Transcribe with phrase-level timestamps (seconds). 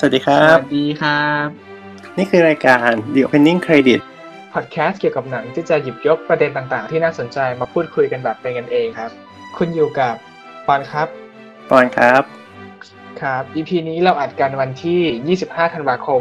[0.00, 1.48] สวัสดีครัสบ วัสดีครับ
[2.18, 4.00] นี่คือรายการ The Opening Credit
[4.54, 9.10] พอดแคสต์เกี่ยวกับหนังที่จะหยิบยกประเด็นต่างๆ ที่น่าสนใจมาพูดคุยกันแบบเป็นกันเองครับ
[9.56, 10.14] คุณอยู่กับ
[10.66, 11.08] ปอนครับ
[11.70, 12.22] ปอนครับ
[13.20, 16.20] ครับ EP นี้เราอัดกันวันที่ 25 ธันวาคม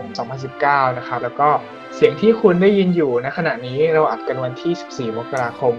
[0.50, 1.50] 2019 นะครับ แล้วก็
[1.96, 4.74] เสียงที่คุณได้ยินอยู่ณขณะนี้เราอัดกันวันที่
[5.12, 5.74] 14 มกราคม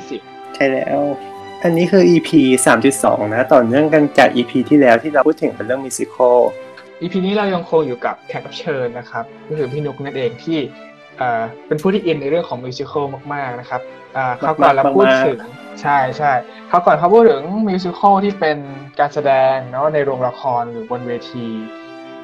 [0.00, 1.00] 2020 ใช่แล้ว
[1.62, 2.30] อันนี้คือ EP
[2.82, 6.38] 3.2 นะ ต่อเนื่องกันจาก EP ที่แล้วที่เราพูดถึงเป็นเรื่องมิวสิคว
[7.00, 10.58] ล EP นี้เรายังคงอยู่กับแขกรับเชิญนะครับก็คือพี่นุกนั่นเองที่
[11.18, 13.80] เอ่อเป็นผู้ที่อินในเรื่องของ musical มากๆนะครับ
[14.16, 15.38] อ่าคราวก่อนเราพูดถึง
[15.82, 16.32] ใช่ใช่
[16.68, 18.58] คราวก่อนเราพูดถึง musical ที่เป็น
[19.00, 21.46] การแสดงเนาะในโรงละครหรือบนเวที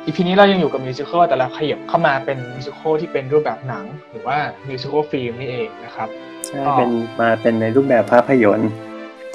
[0.07, 6.09] EP นี้เรายังอยู่กับ musical แต่เราขยับเข้ามาเป็น musical ที่เป็นรูปแบบหนัง หรือว่า musical film นี่เองนะครับ
[6.47, 8.71] ใช่อ๋อเป็นมาเป็นในรูปแบบภาพยนตร์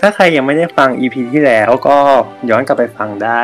[0.01, 1.97] ถ้าใครยังไม่ได้ฟัง EP ที่แล้วก็
[2.49, 3.41] ย้อนกลับไปฟังได้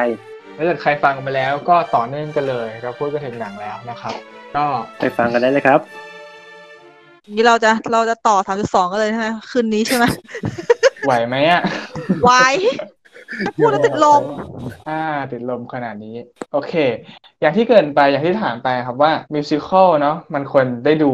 [0.58, 4.14] ถ้าเกิดใครฟังไปแล้วก็ต่อเนื่องกันเลยเราพูดกันถึงหนังแล้วนะครับ
[4.56, 4.66] ก็
[5.00, 5.80] ไปฟังกันได้เลยครับ
[7.36, 10.06] นี้เราจะเราจะต่อสามจุดสองกันเลยใช่ไหมคืนนี้ใช่ไหม
[11.06, 11.62] ไหวไหมอะ
[12.24, 12.46] ไว้
[13.46, 14.24] ถ้าพูดแล้วติดลม
[14.90, 15.02] อ่า
[15.32, 16.16] ติดลมขนาดนี้
[16.54, 16.74] โอเค
[17.42, 21.12] อย่างที่เกรินไปอย่างที่ถามไปครับว่ามิวสิควลเนาะมันควรได้ดู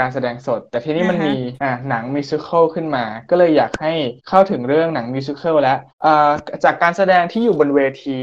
[0.00, 3.92] การแสดงสด แต่ทีนี้มันอ่าฮะมีอ่าหนังมิวสิควลขึ้นมา ก็เลยอยากให้
[4.28, 6.30] เข้าถึงเรื่องหนังมิวสิควลแล้วอ่า
[6.64, 8.18] จากการแสดงที่อยู่บนเวที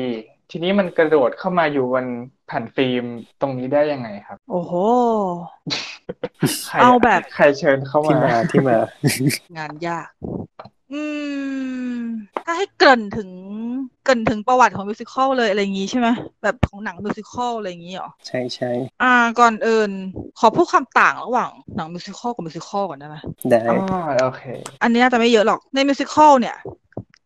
[0.55, 2.05] ทีนี้มันกระโดดเข้ามาอยู่บน
[2.47, 3.05] แผ่นฟิล์ม
[3.41, 4.73] ตรงนี้ได้ยังไงครับ โอ้โห
[6.65, 8.77] ใครเอาแบบใครเชิญเข้าที่มามาที่มา
[9.57, 10.09] งานยาก
[10.93, 11.03] อื
[11.95, 11.99] ม
[12.45, 13.29] ถ้าให้เกริ่นถึง
[14.03, 16.07] เกริ่นถึงประวัติของมิวสิควลเลยอะไรอย่างงี้ใช่ไหม
[16.43, 18.71] แบบของหนังมิวสิควลอะไรอย่างงี้เหรอใช่ใช่
[19.03, 19.91] อ่าก่อนอื่น
[20.39, 23.17] ขอพูดความต่างระหว่างหนังมิวสิควลกับมิวสิควลก่อนได้ไหม
[23.51, 23.79] ได้อ๋อ
[24.23, 24.43] โอเค
[24.83, 26.57] อันนี้น่าจะไม่เยอะหรอกในมิวสิควลเนี่ย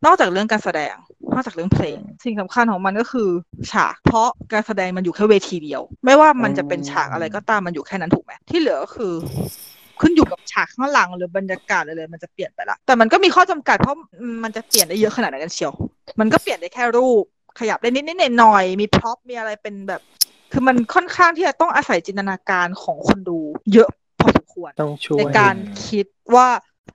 [0.05, 0.95] นอกจากเรื่องการแสดง
[1.33, 3.29] นอกจากเรื่องเพลง สิ่งสำคัญของมันก็คือ
[3.71, 9.13] ฉาก เพราะการแสดงมันอยู่แค่เวทีเดียว ไม่ว่ามันจะเป็นฉากอะไรก็ตามมันอยู่แค่นั้นถูกไหมที่เหลือก็คือ
[10.01, 13.97] ขึ้นอยู่กับฉากข้างหลังหรือบรรยากาศอะไรเลยมันจะเปลี่ยนไปละแต่มันก็มีข้อจำกัดเพราะ
[14.43, 15.73] มันจะเปลี่ยนได้เยอะขนาดไหนกันเชียว
[16.19, 17.23] มันก็เปลี่ยนได้แค่รูป
[17.59, 20.01] ขยับได้นิดนิดหน่อยหน่อยๆมีพร็อพมีอะไรเป็นแบบ
[20.51, 23.39] คือมันค่อนข้างที่จะต้องอาศัยจินตนาการของคนดู
[23.73, 25.55] เยอะพอสมควรต้องช่วยในการ
[25.87, 26.05] คิด
[26.35, 26.47] ว่า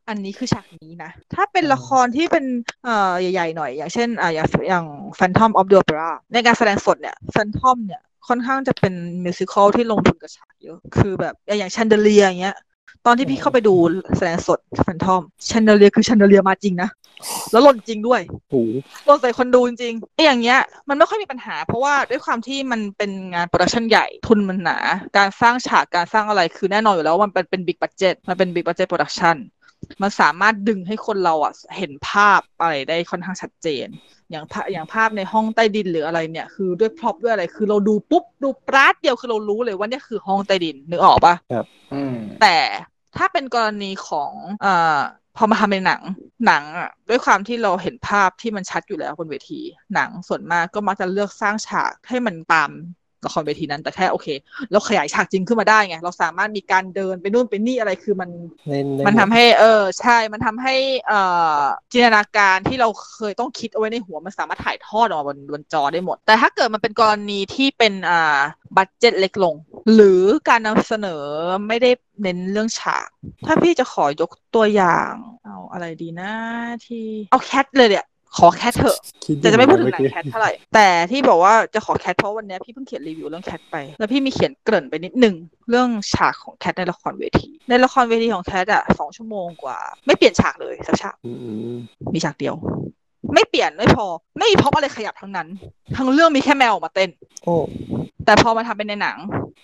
[0.08, 2.44] อันนี้คือฉากนี้นะ ถ้าเป็นละครที่เป็น
[2.84, 4.84] เอ่อใหญ่ๆหน่อย อย่างเช่นอ่าอย่างอย่าง
[5.18, 8.94] Phantom of the Opera ในการแสดงสดเนี่ย Phantom เนี่ยค่อนข้างจะเป็น
[9.24, 12.56] มิวสิควลที่ลงทุนกับฉากเยอะ คือแบบอย่าง Chandelier อย่างเงี้ย
[13.06, 13.74] ตอนที่พี่เข้าไปดู
[14.16, 15.20] แสดงสด Phantom
[15.50, 16.90] Chandelier คือ Chandelier มาจริงนะ
[17.52, 18.20] แล้วหล่นจริงด้วย
[18.52, 18.62] ห
[19.08, 24.78] ล่นใส่คนดูจริงๆไอ้อย่างเงี้ย มันไม่ค่อยมีปัญหา เพราะว่าด้วยความที่มันเป็นงาน production ใหญ่ทุนมันหนา
[25.16, 29.36] การสร้างฉากการสร้างอะไรคือแน่นอนอยู่แล้วว่ามันเป็นเป็น big budget มันเป็น big budget production
[30.02, 33.86] มันสามารถดึงให้คนเราอะเห็นภาพอะไรได้ค่อนข้างชัดเจน
[34.30, 41.34] อย่างภาพอย่างภาพในห้องใต้ดินหรืออะไรเนี่ย คือด้วย prop ด้วยอะไร คือเราดูปุ๊บดูปราดเดียวคือเรารู้เลยว่าเนี่ยคือห้องใต้ดินนึกออกปะ
[41.94, 42.56] อืมแต่
[43.16, 44.32] ถ้าเป็นกรณีของ
[44.62, 44.98] เอ่อ
[45.36, 46.02] พอมาทำเป็นหนัง
[46.46, 49.60] หนังอะด้วยความที่เราเห็นภาพที่มันชัดอยู่แล้วบนเวที
[49.94, 52.70] หนังส่วนมากก็มักจะเลือกสร้างฉากให้มันตาม
[53.26, 54.26] ละครเวทีนั้นแต่แค่โอเค
[54.72, 58.30] เราขยายฉากจริงขึ้นมาได้ไงเราสามารถมีการเดินไปนู่นไปนี่อะไรคือมัน
[58.68, 60.74] เล่นได้มันหทำให้ เออใช่มันทำให้
[61.08, 61.20] เอ่
[61.58, 61.60] อ
[61.92, 68.38] จินตนาการที่เราเคยต้องคิดเอาไว้ในหัวมันสามารถถ่ายทอดออกมาบนบนจอได้หมด แต่ถ้าเกิดมันเป็นกรณีที่เป็นอ่า
[68.76, 69.54] budget เล็กลง
[69.94, 71.24] หรือการนำเสนอ
[71.68, 71.90] ไม่ได้
[72.22, 73.08] เน้นเรื่องฉาก
[73.46, 75.12] ถ้าพี่จะขอยกตัวอย่าง
[75.44, 76.32] เอาอะไรดีนะ
[76.86, 78.06] ที่ เอา Cats เลยเนี่ย
[78.36, 85.34] ขอ Cats เถอะคิดแต่จะไม่พูดถึงหนัง Cats เมื่อแคกี้เท่าไหร่ แต่ที่บอกว่าจะขอ Cats เพราะวันเนี้ยพี่เพิ่งเขียนรีวิวเรื่อง Cats ไป แล้วพี่มีเขียนเกริ่นไปนิดนึง
[85.70, 91.32] เรื่องฉากของ Cats ในละครเวที ในละครเวทีของ Cats อะสองชั่วโมงกว่า ไม่เปลี่ยนฉากเลยสักฉากอื
[91.72, 91.76] ม
[92.14, 92.54] มีฉากเดียว
[93.34, 94.06] ไม่เปลี่ยนไม่พอ
[94.38, 95.48] ไม่มี prop อะไรขยับทั้งนั้น
[95.96, 97.10] ทั้งเรื่องมีแค่แมวออกมาเต้น
[97.44, 97.54] โอ้
[98.24, 99.16] แต่พอมาทำเป็นในหนัง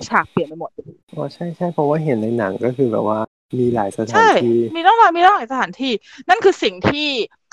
[0.08, 0.70] ฉากเปลี่ยนไปหมด
[1.16, 3.18] อ๋อใช่ใช่เพราะว่าเห็นในหนังก็คือแบบว่า
[3.58, 5.92] มีหลายสถานที่ ใช่ มีต้องหลายมีต้องหลายสถานที่
[6.28, 7.08] นั่นคือสิ่งที่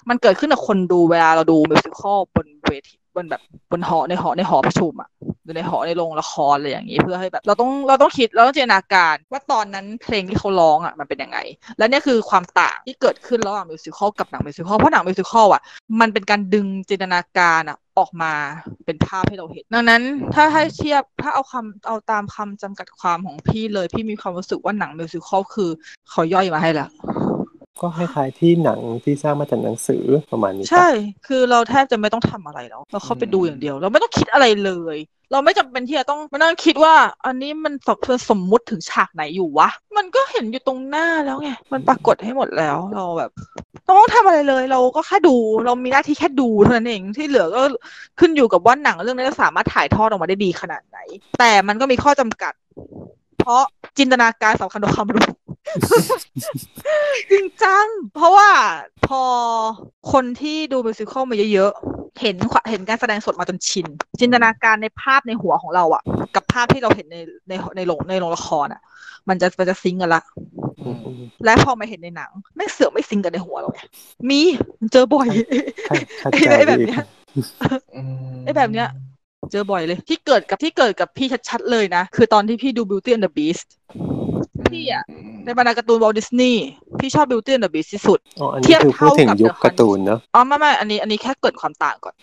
[0.10, 5.10] มันเกิดขึ้นกับคนดูเวลาเราดู musical บนเวทีบนแบบบนหอในหอในหอประชุมอะ
[5.44, 11.38] หรือในหอในโรงละครอะไรอย่างนี้ เพื่อให้แบบ เราต้องเราต้องคิดเราต้องจินตนาการว่าตอนนั้นเพลงที่เขาร้องอะมันเป็นยังไง
[11.78, 15.62] และนี่คือความต่างที่เกิดขึ้นระหว่าง musical กับหนัง musical เพราะหนัง musical อะ
[16.00, 18.34] มันเป็นการดึงจินตนาการอะออกมา
[18.86, 20.04] เป็นภาพให้เราเห็น ดังนั้น
[20.34, 25.70] ถ้าให้เทียบถ้าเอาคำเอาตามคำจำกัดความของพี่เลยพี่มีความรู้สึกว่าหนังมิวสิควลคือ
[26.10, 26.90] เขาย่อยมาให้แล้ว
[27.82, 30.88] ก็คล้ายๆที่หนังที่สร้างมาจากหนังสือประมาณนี้ใช่
[31.28, 34.98] คือเราแทบจะไม่ต้องทำอะไรแล้ว เราเข้าไปดูอย่างเดียว เราไม่ต้องคิดอะไรเลย
[35.32, 36.96] เราไม่จำเป็นที่จะต้องมานั่งคิดว่า
[37.26, 37.98] อันนี้มันสม
[38.30, 43.32] สมมุติถึงฉากไหนอยู่วะ มันก็เห็นอยู่ตรงหน้าแล้วไง มันปรากฏให้หมดแล้ว เราแบบ
[43.86, 45.36] เราไม่ต้องทำอะไรเลย เราก็แค่ดู
[45.66, 47.62] เรามีหน้าที่แค่ดูเท่านั้นเอง ที่เหลือก็
[48.20, 50.98] ขึ้นอยู่กับว่าหนังเรื่องนี้จะสามารถถ่ายทอดออกมาได้ดีขนาดไหน
[51.40, 52.54] แต่มันก็มีข้อจำกัด
[53.40, 53.62] เพราะ
[53.98, 55.26] จินตนาการสำคัญกว่าความรู้
[57.32, 57.86] จริงจัง
[58.16, 58.50] เพราะว่า
[59.08, 59.24] พอ
[60.12, 63.88] คนที่ดูมิวสิควลมาเยอะๆ เห็นควเห็นการแสดงสดมาจนชิน
[64.20, 66.04] จินตนาการในภาพในหัวของเราอะ
[66.36, 67.18] กับภาพที่เราเห็นใน
[67.50, 68.82] ในในโรงในโรงละครอะ
[69.30, 70.22] มันจะมันจะซิงก์กันละ
[70.86, 73.80] อืมอืมและพอมาเห็นในหนังไม่เสือกไม่ซิงก์กันในหัวเราไง
[74.30, 74.42] มี
[74.80, 75.28] มันเจอบ่อย
[75.86, 75.96] เข้า
[76.32, 77.02] ไอ้ใจไอ้แบบเนี้ย
[77.96, 78.02] อื
[78.36, 78.88] มไอ้แบบเนี้ย
[79.52, 83.68] เจอบ่อยเลย ที่เกิดกับที่เกิดกับพี่ชัดๆเลยนะ คือตอนที่พี่ดู Beauty and the Beast
[84.72, 85.04] พี่อะ
[85.46, 86.64] ในบรรดาการ์ตูนวอลดิสนีย์
[87.00, 92.14] พี่ชอบ Beauty and the Beast ที่สุดอ๋ออันเทีนี้ยบคือพูดถึงเท่ากับยุค The การ์ตูนเนาะอ๋อไม่ไม่อันนี้อันนี้แค่เกิดความต่างก่อน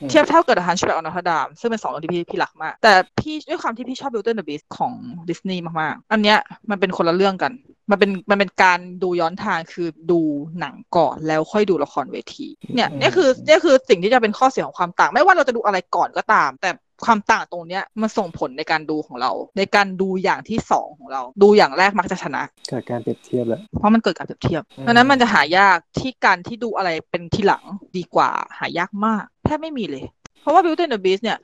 [0.00, 4.92] อืมเทียบเท่ากับ The Hunchback of Notre Dame ซึ่งเป็นสองเรื่องที่พี่พี่รักมาก แต่พี่ด้วยความที่พี่ชอบ Beauty and the Beast ของ
[5.28, 6.38] ดิสนีย์มากๆ อันเนี้ย
[6.70, 7.52] มันเป็นคนละเรื่องกัน
[7.90, 10.20] มันเป็นมันเป็นการดูย้อนทางคือดู
[10.60, 16.70] หนังก่อนแล้วค่อยดูละครเวที เนี่ยเนี่ยคือเนี่ยคือสิ่งที่จะเป็นข้อเสียของความต่าง ไม่ว่าเราจะดูอะไรก่อนก็ตาม แต่
[17.04, 27.62] ความต่างตรงเนี้ยมันส่งผลในการดูของเรา ในการดูอย่างที่สองของเรา ดูอย่างแรกมักจะชนะเกิดการเปรียบเทียบแล้วเพราะมันเกิดการเปรียบเทียบดังนั้นมันจะหายากที่การที่ดูอะไรเป็นทีหลัง
[27.96, 30.04] ดีกว่าหายากมากแทบไม่มีเลย
[30.42, 31.38] เพราะว่า Beauty and the Beast เนี่ย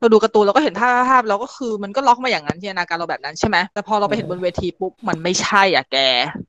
[0.00, 5.98] เราดูการ์ตูนเราก็เห็นภาพภาพเราก็คือมันก็ล็อกมาอย่างนั้นจินตนาการเราแบบนั้นใช่ไหมแต่พอเราไปเห็นบนเวทีปุ๊บมันไม่ใช่อะแก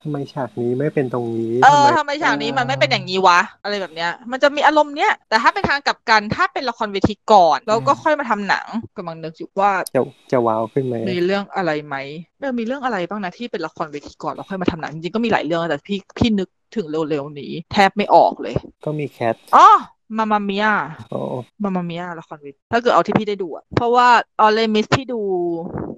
[0.04, 8.68] ทำไมฉากนี้ไม่เป็นตรงนี้เออทำทำไมฉากนี้มันไม่เป็นอย่างนี้วะ อะไรแบบเนี้ย มันจะมีอารมณ์เนี้ยแต่ถ้าเป็นทางกลับกันถ้าเป็นละครเวทีก่อนแล้วก็ค่อยมาทำหนัง
[8.98, 10.02] กำลังนึกอยู่ว่าจะ
[10.32, 11.96] จะว้าวขึ้นไหมมีเรื่องอะไรไหม
[12.40, 18.56] เออมีเรื่องอะไรบ้างนะที่เป็นละครเวทีก่อนแล้วค่อยมาทำหนังจริงๆก็มีหลายเรื่องแต่พี่พี่นึกถึงเร็วๆนี้ แทบไม่ออกเลย
[18.86, 19.70] ก็มีแคทอ๋อ
[20.18, 20.66] มามาเมีย
[21.14, 21.22] อ๋อ
[21.64, 24.08] มามาเมียละครเวทีถ้าเกิดเอาที่พี่ได้ดูอะเพราะว่า
[24.42, 25.22] ออเลมิสพี่ดู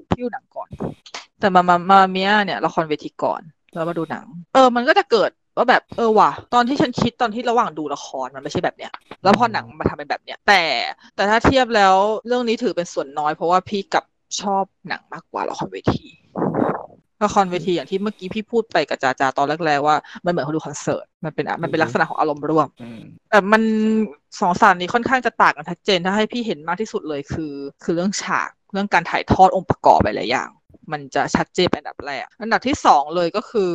[0.09, 0.69] พี่ดูหนังก่อน
[1.39, 3.41] แต่มามามาเมียเนี่ยละครเวทีก่อน
[3.73, 8.91] แล้วมาดูหนัง เออ มันก็จะเกิดว่าแบบเออว่ะตอนที่ฉันคิดตอนที่ระหว่างดูละครมันไม่ใช่แบบเนี้ย
[9.23, 10.63] แล้วพอหนังมาทำเป็นแบบเนี้ย แต่
[11.15, 11.95] แต่ถ้าเทียบแล้ว
[12.27, 14.05] เรื่องนี้ถือเป็นส่วนน้อย เพราะว่าพี่กลับ
[14.41, 16.05] ชอบหนังมากกว่าละครเวที
[17.25, 23.61] ละครเวทีอย่างที่เมื่อกี้พี่พูดไปกับจาจาตอนแรกๆว่า มันเหมือนเขาดูคอนเสิร์ตมันเป็นมันเป็นลักษณะของอารมณ์ร่วมอืมแต่มัน
[24.39, 27.53] สองศาสตร์นี้ค่อนข้างจะต่างกันชัดเจนถ้าให้พี่เห็นมากที่สุดเลยคือ
[27.83, 30.49] คือเรื่องฉากเรื่องการถ่ายทอดองค์ประกอบหลายๆอย่าง
[30.91, 33.73] มันจะชัดเจนเป็นอันดับแรก อันดับที่สองเลยก็คือ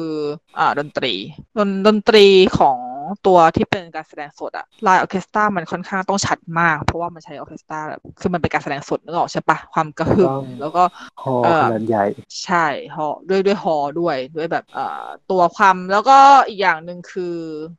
[0.58, 1.12] อ่าดนตรี
[1.58, 2.26] ดนดนตรี
[2.58, 2.78] ของ
[3.26, 10.82] ตัวที่เป็นการแสดงสดอะ live orchestra มันค่อนข้างต้องชัดมาก เพราะว่ามันใช้ orchestra แบบคือมันเป็นการแสดงสดนึกออกใช่ปะความกระหึ่มแล้วก็
[11.22, 12.04] ฮอเอ่อขนาดใหญ่
[12.44, 16.18] ใช่ฮอด้วยด้วยฮอด้วยด้วยแบบเอ่อตัวความแล้วก็
[16.48, 17.34] อีกอย่างหนึ่งคือ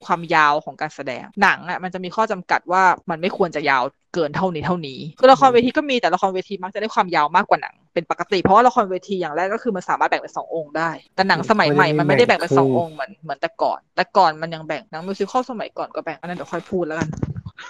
[0.06, 17.10] ความยาวของการแสดงหนังอะมันจะมีข้อจำกัดว่ามันไม่ควรจะยาวเกินเท่านี้เท่านี้คือละครเวทีก็มีแต่ละครเวทีมักจะได้ความยาวมากกว่าหนังเป็นปกติ เพราะว่าละครเวทีอย่างแรกก็คือมันสามารถแบ่งเป็นสององค์ได้ แต่หนังสมัยใหม่มันไม่ได้แบ่งเป็นสององค์เหมือนเหมือนแต่ก่อน แต่ก่อนมันยังแบ่งหนังมิวสิควลสมัยก่อนก็แบ่งอันนั้นเดี๋ยวค่อยพูดแล้วกัน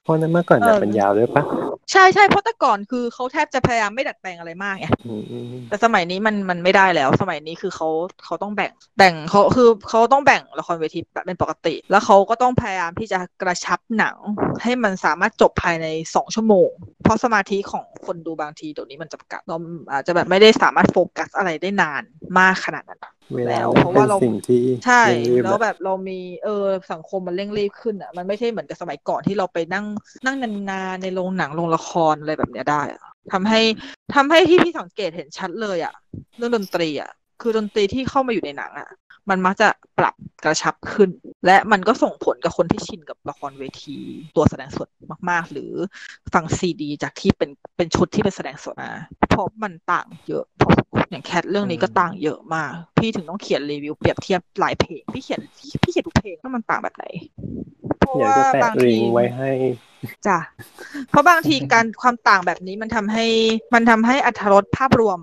[0.03, 1.43] เพราะนั้นเมื่อก่อนเออแบบมันยาวด้วยปะ
[1.91, 7.87] ใช่ใช่เพราะแต่ก่อนคือเขาแทบจะพยายามไม่ดัดแปลงอะไรมากไงอืมอืมแต่สมัยนี้มันมันไม่ได้แล้ว สมัยนี้คือเขา
[8.25, 14.15] เขาต้องแบ่งแบ่งเขาคือเขาต้องแบ่งละครเวทีแบบเป็นปกติ แล้วเขาก็ต้องพยายามที่จะกระชับหนัง
[14.63, 16.69] ให้มันสามารถจบภายในสองชั่วโมง
[17.03, 19.57] เพราะสมาธิของคนดูบางทีเดี๋ยวนี้มันจำกัดเรา
[19.91, 22.03] อาจจะแบบไม่ได้สามารถโฟกัสอะไรได้นาน
[22.39, 29.85] มากขนาดนั้นเวลา แล้วมันเพราะเป็ว่านเราสิ่งที่ใช่เร่งรีบแล้วอะแบบเรามีเออสังคมมันเร่งรีบขึ้นอะมันไม่ใช่เหมือนกับสมัยก่อนที่เราไปนั่ง
[30.25, 33.01] นั่งนานๆในโรงหนังโรงละครอะไรแบบเนี้ยได้อะ
[33.33, 33.61] ทำให้
[34.15, 35.93] ทำให้ที่พี่สังเกตเห็นชัดเลยอะ
[36.37, 37.11] เรื่องดนตรีอะ
[37.41, 38.89] คือดนตรีที่เข้ามาอยู่ในหนังอะ
[39.29, 39.67] มันมักจะ
[39.99, 41.09] ปรับกระชับขึ้น
[41.45, 43.97] และมันก็ส่งผลกับคนที่ชินกับละครเวที
[44.35, 44.87] ตัวแสดงสด
[45.29, 45.71] มาก ๆ หรือ
[46.33, 48.91] ฟังซีดี จากที่เป็นเป็นชุดที่เป็นแสดงสดมา
[49.29, 50.78] เพราะมันต่างเยอะพอสมควร
[51.09, 57.05] อย่างแคทเรื่องนี้ก็ต่างเยอะมาก พี่ถึงต้องเขียนรีวิวเปรียบเทียบหลายเพลง พี่เขียนพี่พี่เขียนทุกเพลงว่ามันต่างแบบไหน
[57.97, 59.51] เพราะอยากว่าจะแปะบางลิทีงก์ไว้ให้
[60.27, 60.37] จ้ะ
[61.09, 63.25] เพราะบางทีการความต่างแบบนี้มันทำให้
[63.73, 65.19] มันทำให้อัธรสภาพรวม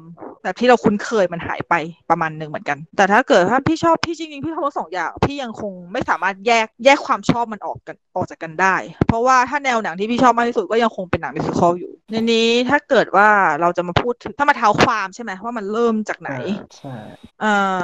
[0.46, 1.74] แบบที่เราคุ้นเคยมันหายไป
[2.10, 8.74] ประมาณหนึ่งเหมือนกัน แต่ถ้าเกิดถ้าพี่ชอบพี่จริงๆพี่ชอบทั้งสองอย่าง พี่ยังคงไม่สามารถแยกแยกความชอบมันออกกันออกจากกันได้
[9.06, 13.28] เพราะว่าถ้าแนวหนังที่พี่ชอบมากที่สุดก็ยังคงเป็นหนังมิวสิควลอยู่ในนี้ถ้าเกิดว่า
[13.60, 16.32] เราจะมาพูดถึงถ้ามาเท้าความใช่ไหมว่ามันเริ่มจากไหน
[16.76, 16.94] ใช่
[17.40, 17.80] เอ่อ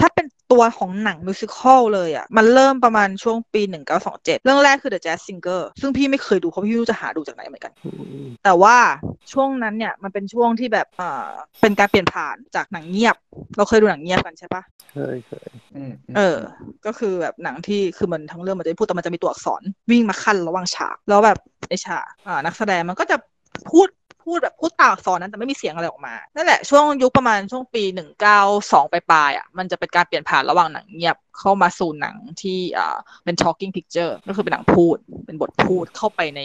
[0.00, 3.62] ถ้าเป็น ตัวของหนังมิวสิควลเลยอะ มันเริ่มประมาณช่วงปี
[4.02, 7.90] 1927 เรื่องแรกคือ The Jazz Singer ซึ่งพี่ไม่เคยดูเพราะพี่ไม่รู้จะหาดูจากไหนเหมือนกันอื
[8.24, 8.76] มแต่ว่า
[9.32, 11.28] ช่วงนั้นเนี่ยมันเป็นช่วงที่แบบเอ่อ
[11.60, 13.16] เป็นการเปลี่ยนผ่านจากหนังเงียบ
[13.56, 16.38] เราเคยดูหนังเงียบกันใช่ปะเคยเคยอืมเออ
[16.86, 23.16] ก็คือแบบหนังที่คือมันทั้งเรื่องมันจะไม่พูดแต่มันจะมีตัวอักษรวิ่งมาขั้นระหว่างฉาก แล้วแบบในฉากอ่านักแสดงมันก็จะ
[23.70, 23.88] พูด
[24.32, 28.40] พูดแบบพูดตามอักษรนั้นแต่ไม่มีเสียงอะไรออกมา นั่นแหละช่วงยุคประมาณช่วงปีหนึ่งเก้า
[28.72, 34.96] สองปลายๆอะมันจะเป็นการเปลี่ยนผ่านระหว่างหนังเงียบเข้ามาสู่หนังที่อ่าเป็น talking picture ก็คือเป็นหนังพูด
[35.26, 36.42] เป็นบทพูดเข้าไปใน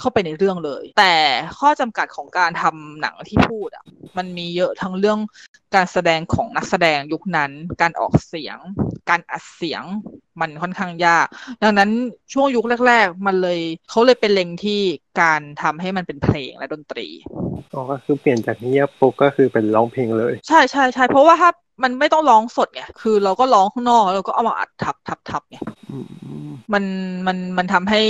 [0.00, 1.14] เข้าไปในเรื่องเลย แต่
[1.58, 3.84] ข้อจำกัดของการทำหนังที่พูดอะ
[4.16, 5.18] มันมีเยอะทั้งเรื่อง
[5.74, 8.58] การแสดงของนักแสดงยุคนั้น การออกเสียง
[9.10, 9.82] การอัดเสียง
[10.40, 11.26] มันค่อนข้างยาก
[11.62, 11.90] ดังนั้น
[12.32, 13.60] ช่วงยุคแรก ๆ มันเลย
[13.90, 14.80] เขาเลยเป็นเล็งที่
[15.20, 17.06] การทำให้มันเป็นเพลงและดนตรี
[17.74, 21.50] อ๋อก็คือเปลี่ยนจากเงียบปุ๊บก็คือเป็นร้องเพลงเลย ใช่ใช่ใช่เพราะว่าถ้า
[21.82, 25.58] มันไม่ต้องร้องสดไง คือเราก็ร้องข้างนอกแล้วเราก็เอามาอัดทับทับทับไง
[25.90, 26.84] อืมมัน
[27.26, 28.02] มันมันทำให้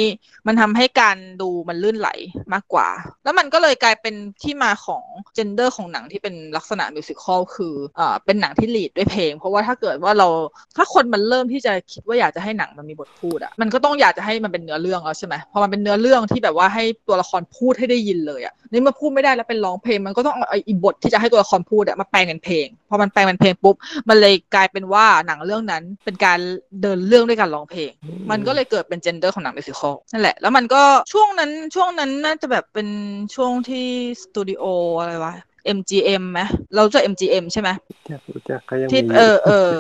[0.47, 2.11] มันทำให้การดูมันลื่นไหล
[2.53, 2.89] มากกว่า
[3.25, 5.03] แล้วมันก็เลยกลายเป็นที่มาของ
[5.35, 10.29] เจนเดอร์ของหนังที่เป็นลักษณะมิวสิควลคืออ่าเป็นหนังที่ลีดด้วยเพลง เพราะว่าถ้าเกิดว่าเรา
[10.77, 23.75] ถ้าคนมันเริ่มที่จะคิดว่าอยากจะให้หนังมันมีบทพูดอะมันก็ต้องอยากจะให้มันเป็นเนื้อเรื่องแล้วใช่ไหมพอมันเป็นเนื้อเรื่องที่แบบว่าให้ตัวละครพูดให้ได้ยินเลยอะนี่มาพูดไม่ได้แล้วเป็นร้องเพลง มันก็ต้องเอาไอ้บทที่จะให้ตัวละครพูดอะมาแปลงเป็นเพลงพอมันแปลงเป็นเพลงปุ๊บ
[24.09, 26.39] มันเลยกลายเป็นว่าหนังเรื่องนั้นเป็นการ
[26.83, 27.91] เดินเรื่องด้วยการร้องเพลง
[28.31, 32.89] มันก็เลยเกิดเป็นเจนเดอร์ของหนังมิวสิควลนั่นแหละแล้วมันก็ช่วงนั้นช่วงนั้นน่าจะแบบเป็น
[33.35, 33.87] ช่วงที่
[34.23, 34.65] สตูดิโอ
[35.01, 35.35] อะไรวะ
[35.77, 36.41] MGM ไหม
[36.77, 37.71] เราจะ MGM ใช่ไหม
[38.11, 39.71] อยากรู้จักก็ยังที่มีเออเออ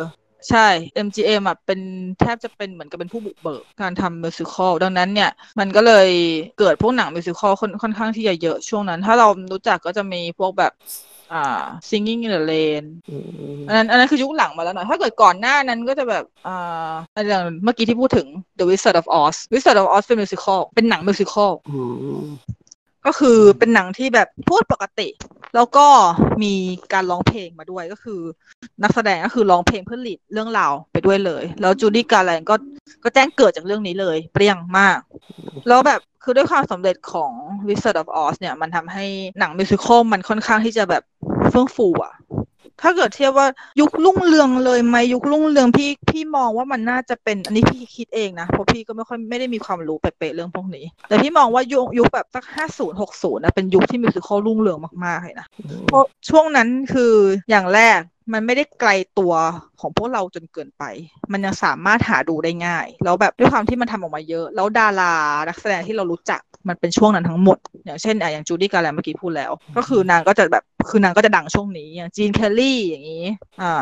[0.50, 0.68] ใช่
[1.06, 1.80] MGM อะเป็น
[2.20, 6.08] แทบจะเป็นเหมือนกับเป็นผู้บุกเบิกการทำมิวสิควลดังนั้นเนี่ย มันก็เลย
[6.58, 10.72] เกิดพวกหนังมิวสิควลค่อนค่อนข้างที่จะเยอะช่วงนั้น ถ้าเรารู้จักก็จะมีพวกแบบ
[11.32, 13.16] อ่า singing in the rain อื
[13.58, 18.26] มอันนั้นอันนั้นคือยุคหลังมาแล้วหน่อย ถ้าเกิดก่อนหน้านั้นก็จะแบบอ่าอันอย่างเมื่อกี้ที่พูดถึง
[18.58, 21.80] The Wizard of Oz Wizard of Oz เป็นมิวสิควลเป็นหนังมิวสิควลอื
[22.20, 22.24] ม
[23.06, 25.08] ก็คือเป็นหนังที่แบบพูดปกติ
[25.54, 25.86] แล้วก็
[26.42, 26.54] มี
[26.92, 28.20] การร้องเพลงมาด้วยก็คือ
[28.82, 32.54] นักแสดงก็คือร้องเพลงเพื่อหลีดเรื่องราวไปด้วยเลย แล้วจูดี้การแลนก็
[33.04, 34.98] ก็แจ้งเกิดจากเรื่องนี้เลย เปรี้ยงมาก
[35.68, 37.32] แล้วแบบคือด้วยความสำเร็จของ
[37.68, 39.06] Wizard of Oz เนี่ย มันทำให้
[39.38, 41.02] หนังมิวสิควลมันค่อนข้างที่จะแบบ
[41.50, 42.14] เฟื่องฟูอะ
[42.82, 43.46] ถ้าเกิดเทียบว่า
[43.80, 55.46] ยุครุ่งเรืองเลยไหมยุครุ่งเรืองพี่พี่มองว่ามันน่าจะเป็น อันนี้พี่คิดเองนะเพราะพี่ก็ไม่ค่อยไม่ได้มีความรู้เป๊ะๆเรื่องพวกนี้ แต่พี่มองว่ายุคยุคแบบสักห้าศูนย์หกศูนย์นะเป็นยุคที่มิวสิควลรุ่งเรืองมากๆเลยนะ
[55.86, 57.12] เพราะช่วงนั้นคือ
[57.50, 58.00] อย่างแรก
[58.32, 59.34] มันไม่ได้ไกลตัว
[59.80, 60.84] ของพวกเราจนเกินไป
[61.32, 65.14] มันยังสามารถหาดูได้ง่าย แล้วแบบด้วยความที่มันทำออกมาเยอะ แล้วดารา
[65.48, 73.24] นักแสดงที่เรารู้จักมันเป็นช่วงนั้นทั้งหมด อย่างเช่นอะอย่างจูดี้การ์แลนด์เมื่อกี้พูดแล้ว ก็คือนางก็จะแบบ คือนางก็จะดังช่วงนี้อย่างจีนเคลลี่อย่างนี้
[73.62, 73.74] อ่า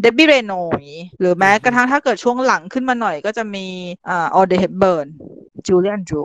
[0.00, 3.66] เดบบี้เรโนอย่างนี้ หรือแม้กระทั่งถ้าเกิดช่วงหลังขึ้นมาหน่อยก็จะมี
[4.08, 5.08] อ่าออเดรย์เฮปเบิร์น
[5.66, 6.22] จูเลียนจู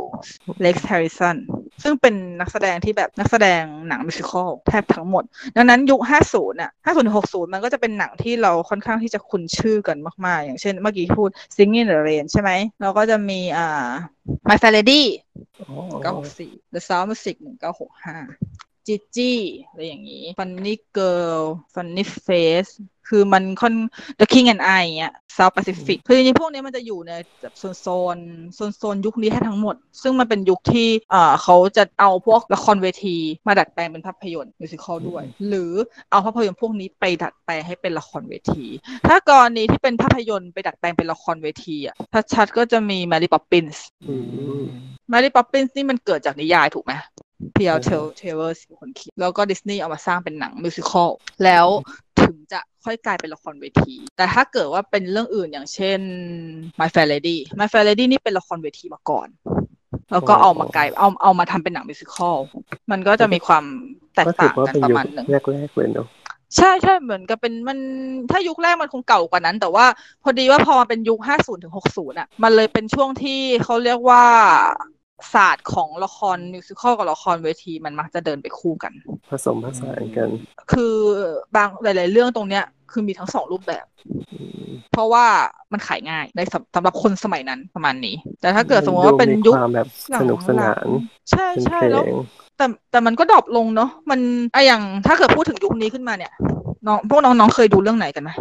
[0.61, 1.37] เล็กซ์แฮร์ริสัน
[1.83, 5.23] ซึ่งเป็นนักแสดงที่แบบนักแสดงหนังมิวสิควลแทบทั้งหมด
[5.55, 13.89] ดังนั้นยุค 50น่ะ50ถึง60 มันก็จะเป็นหนังที่เราค่อนข้างที่จะคุ้นชื่อกันมาก ๆ อย่างเช่นเมื่อกี้พูด Singing in the Rain ใช่ไหม เราก็จะมีอ่า
[14.47, 15.01] My Fair Lady
[15.59, 15.73] อ๋
[16.07, 19.33] อ964 The Sound Music 1965 Gigi
[19.67, 21.41] อะไรอย่างนี้ Funny Girl
[21.73, 22.71] Funny Face
[23.13, 23.73] คือมันค่อน
[24.19, 28.17] The King and I เงี้ย South Pacific คือจริงๆพวกนี้มันจะอยู่ในแบบโซนโซน
[28.55, 33.17] โซนโซนยุคนี้แค่ทั้งหมด ซึ่งมันเป็นยุคที่อ่าเขาจะเอาพวกละครเวที
[33.47, 35.73] มาดัดแปลงเป็นภาพยนตร์มิวสิควลด้วย หรือ
[36.09, 38.65] เอาภาพยนตร์พวกนี้ไปดัดแปลงให้เป็นละครเวที
[39.07, 41.95] ถ้ากรณีที่เป็นภาพยนตร์ไปดัดแปลงเป็นละครเวทีอะ
[42.33, 44.15] ชัดๆก็จะมี Mary Poppins อื
[44.61, 44.63] ม
[45.11, 46.93] Mary Poppins นี่มันเกิดจากนิยายถูกไหม
[47.55, 47.77] P.L.
[47.83, 51.09] ใช่ Tel Travers เป็นคนเขียนแล้วก็ดิสนีย์เอามาสร้างเป็นหนังมิวสิควล
[51.43, 51.67] แล้ว
[52.21, 55.99] ถึงจะค่อยกลายเป็นละครเวที แต่ถ้าเกิดว่าเป็นเรื่องอื่นอย่างเช่น
[56.79, 59.27] My Fair Lady My Fair Lady นี่เป็นละครเวทีมาก่อน
[60.11, 62.35] แล้วก็เอามากลายเอาเอามาทำเป็นหนังมิวสิควล
[62.91, 63.63] มันก็จะมีความ
[64.15, 66.07] แตกก็ถืต่าองว่ากันเป็นประยุคมาณหนึ่งแรกๆเลยเนาะ
[66.57, 67.79] ใช่ใช่เหมือนกับเป็นมัน
[68.31, 69.85] ถ้ายุคแรกมันคงเก่ากว่านั้น แต่ว่า
[70.23, 74.23] พอดีว่าพอมาเป็นยุค 50 ถึง 60 อะ มันเลยเป็นช่วงที่เขาเรียกว่า
[75.33, 78.93] ศาสตร์ของละครมิวสิควลกับละครเวทีมันมักจะเดินไปคู่กัน
[79.29, 80.29] ผสมผสานกัน
[80.71, 80.95] คือ
[81.55, 83.85] บางหลาย ๆ เรื่องตรงเนี้ยคือมีทั้งสองรูปแบบ
[84.31, 84.37] อื
[84.67, 85.25] มเพราะว่า
[85.71, 90.85] มันขายง่ายในสำสำหรับคนสมัยนั้นประมาณนี้ แต่ถ้าเกิดสมมติว่าเป็นดูมียุคความแบบหลังสนุกสนาน
[91.31, 92.07] ใช่เป็นใช่เพลแล้วง
[92.57, 94.19] แต่แต่มันก็ดรอปลงเนาะมัน
[94.53, 96.33] ไอะอย่างถ้าเกิดพูดถึงยุคนี้ขึ้นมาเนี่ย
[96.87, 98.31] น้องพวกน้องๆเคยดูเรื่องไหนกันไหม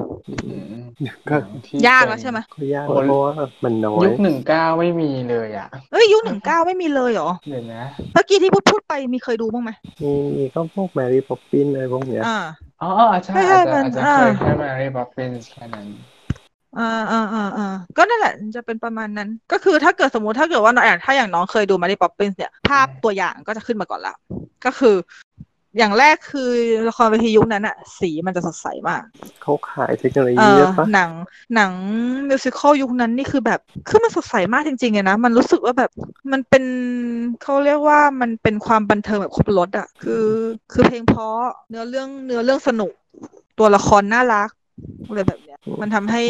[0.49, 0.85] อืม
[1.29, 1.35] ก็
[1.67, 3.33] ที่ยากเป็นแล้วใช่ไหมก็ยากนะเพราะว่า
[3.65, 9.71] มันน้อยยุคหนึ่งเก้าไม่มีเลยอะเอ้ยยุคหนึ่งเก้าไม่มีเลยเหรอเดี๋ยวนะเมื่อกี้ที่พูดพูดไปมีเคยดูบ้างไหม
[10.03, 12.39] มีมีก็พวก Mary Poppins อะไรพวกเนี้ยอ่า
[12.83, 15.87] อ๋ออ๋อใช่ใช่ใช่อาจจะมันอาจจะอ่าเคยแค่ Mary Poppins แค่นั้น
[16.79, 24.15] อ่าอ่าอ่าอ่าก็นั่นแหละจะเป็นประมาณนั้น ก็คือถ้าเกิดสมมติถ้าเกิดว่าน้องอย่างถ้าอย่างน้องเคยดู Mary Poppins เนี่ยภาพตัวอย่างก็จะขึ้นมาก่อนละ
[24.65, 24.97] ก็คือ
[25.79, 26.51] อย่างแรกคือ
[26.89, 29.03] ละครเวทียุคนั้นอะสีมันจะสดใสมาก
[29.43, 31.11] เขาขายเทคโนโลเอยีอเยอะปะหนัง
[31.55, 31.73] หนัง
[32.29, 35.91] musical ยุคนั้นนี่คือแบบคือมันสดใสมากจริงๆเลยนะ มันรู้สึกว่าแบบ
[36.33, 36.65] มันเป็น
[37.43, 40.27] เขาเรียกว่ามันเป็นความบันเทิงแบบครบรถอะคือ
[40.73, 42.93] คือเพลงเพราะเนื้อเรื่องเนื้อเรื่องสนุก
[43.59, 44.51] ตัวละครน่ารัก
[45.09, 46.23] อะไรแบบเนี้ย มันทำให้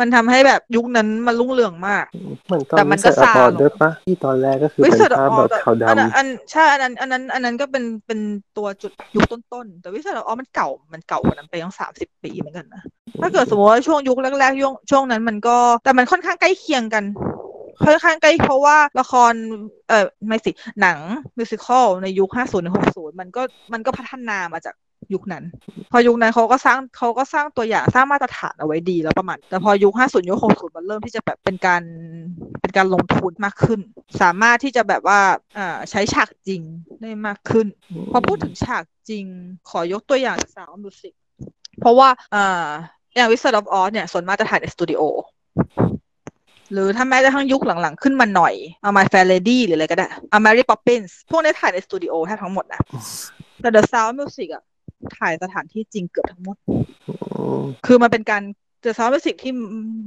[0.00, 2.04] มันทำให้แบบยุคนั้นมันรุ่งเรืองมาก
[2.46, 8.20] เหมือนตอนแต่มันก็วิสัยซาอลงด้วยปะที่ตอนแรกก็คือวิเป็นสัยภาพแบบขาวอันนั้นดำอันใช่อันนั้นอันนั้น อันนั้นก็เป็นเป็น
[8.56, 12.82] ตัวจุดยุคต้นๆ แต่วิสัยอ๋อมันเก่ามันเก่ากว่านั้นไปตั้งสามสิบปีเหมือนกันนะ
[13.20, 17.04] ถ้าเกิดสมมติว่าช่วงยุคแรกๆช่วงช่วงนั้นมันก็แต่มันค่อนข้างใกล้เคียงกัน
[17.84, 19.32] ค่อนข้างใกล้เพราะว่าละคร
[19.88, 20.98] เออไม่สิหนัง
[21.38, 24.74] มิวสิควลในยุค 50ถึง60 มันก็มันก็พัฒนามาจาก
[25.14, 25.44] ยุคนั้น
[25.92, 31.82] พอยุคนั้นเขาก็สร้างเขาก็สร้างตัวอย่างสร้างมาตรฐานเอาไว้ดีแล้วประมาณ แต่พอยุค50ยุค60มันเริ่มที่จะแบบเป็นการ
[32.60, 33.80] เป็นการลงทุนมากขึ้น
[34.20, 35.20] สามารถที่จะแบบว่า
[35.58, 36.62] อ่าใช้ฉากจริง
[37.02, 37.66] ได้มากขึ้น
[38.10, 39.24] พอพูดถึงฉากจริง
[39.70, 41.14] ขอยกตัวอย่างจากสาวมิวสิก
[41.80, 42.66] เพราะว่าอ่า
[43.16, 45.02] อย่างวิส a r d of Oz เนี่ยส่วนมากจะถ่ายในสตูดิโอ
[46.72, 52.80] หรือถ้าแม้กระทั่งยุคหลังๆ ขึ้นมาหน่อย เอา My Fair Lady หรืออะไรก็ได้เอา Mary Poppins พวกนี้ถ่ายในสตูดิโอแทบทั้งหมดนะ
[53.60, 54.62] แต่ The Sound of Music อะ
[55.18, 56.56] ถ่ายสถานที่จริงเกือบทั้งหมด
[57.08, 57.14] อื
[57.60, 58.42] มคือมันเป็นการ
[58.84, 59.54] The Sound of Music ที่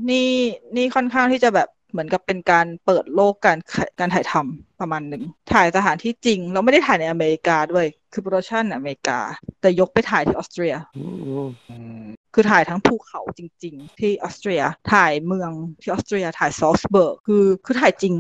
[0.10, 0.30] นี่
[0.76, 3.58] นี่ค่อนข้างที่จะแบบเหมือนกับเป็นการเปิดโลกการ
[4.00, 9.20] การถ่ายทำประมาณหนึ่ง ถ่ายสถานที่จริง เราไม่ได้ถ่ายในอเมริกาด้วย คือ production อเมริกา
[9.62, 11.06] แต่ยกไปถ่ายที่ออสเตรียอื
[11.46, 12.04] มอืม
[12.34, 14.62] คือถ่ายทั้งภูเขาจริง ๆ ที่ออสเตรีย
[14.94, 18.16] ถ่ายเมืองที่ออสเตรีย ถ่ายซาลซ์บูร์ก คือคือถ่ายจริง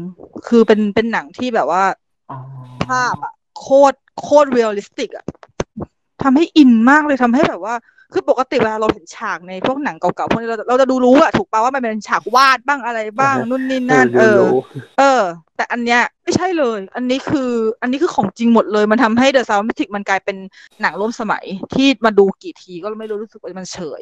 [0.47, 1.83] คือเป็นเป็นหนังที่แบบว่า
[2.31, 2.37] อ๋อ
[2.85, 5.25] ภาพอะโคตรโคตร realistic อะ
[6.23, 7.75] ทำให้อินมากเลยทำให้แบบว่า
[8.13, 14.59] คือปกติเวลาเราเห็นฉากในพวกหนังเก่าๆพวกนี้เราเราจะดูรู้อะถูกป่ะว่ามันเป็นฉากวาดบ้างอะไรบ้างนู่นนี่นั่นเอเอออรู้
[14.99, 15.21] เออ
[15.55, 20.37] แต่อันเนี้ยไม่ใช่เลย อันนี้คือ อันนี้คือของจริงหมดเลย มันทำให้ The Sound of Music มันกลายเป็น
[20.81, 24.01] หนังร่วมสมัยที่มาดูกี่ทีก็ไม่รู้รู้สึกว่ามันเฉย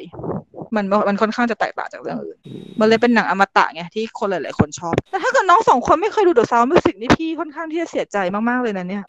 [0.76, 2.36] มันมันค่อนข้างจะแตกต่างจากเรื่องอื่น
[2.80, 8.16] มันเลยเป็นหนังอมตะไงที่คนหลาย ๆ คนชอบ แต่ถ้าเกิดน้องสองคนไม่เคยดู The Sound of Music นี่พี่ค่อนข้างที่จะเสียใจ
[8.48, 9.04] มาก ๆ เลยนะเนี่ย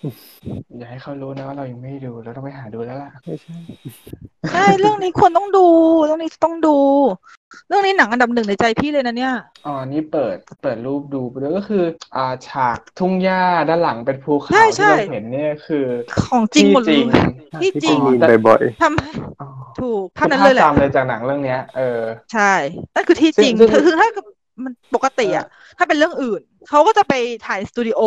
[0.77, 3.57] อย่าให้เขารู้นะว่าเรายังไม่ได้ดูเราต้องไปหาดูแล้วล่ะไม่ใช่
[4.51, 5.65] ใช่ เรื่องนี้ควรต้องดู
[6.05, 6.77] เรื่องนี้ต้องดู
[7.68, 9.34] เรื่องนี้หนังอันดับหนึ่งในใจพี่เลยนะเนี่ย
[9.65, 11.84] อ๋อ นี่เปิด เปิดรูปดูไปด้วยก็คือ
[12.15, 15.86] อ่า ฉากทุ่งหญ้าด้านหลังเป็นภูเขาใช่ใช่ที่เราเห็นเนี่ยคือ
[16.24, 17.03] ของจริงหมดเลย
[17.62, 18.13] ที่ที่จริงมี
[18.48, 19.48] บ่อยทำให้อ๋อ
[19.79, 22.01] ถูกคือเท่านั้นภาเลพยแหละจำเลยจากหนังเรื่องเนี้ย เออ
[22.34, 22.53] ใช่
[22.96, 24.09] นั่นคือที่จริงซึ่งซึ่งคือคือถ้า
[24.64, 25.46] มันปกติอะ
[25.77, 27.14] ถ้าเป็นเรื่องอื่น เขาก็จะไป
[27.48, 28.01] ถ่ายสตูดิโอ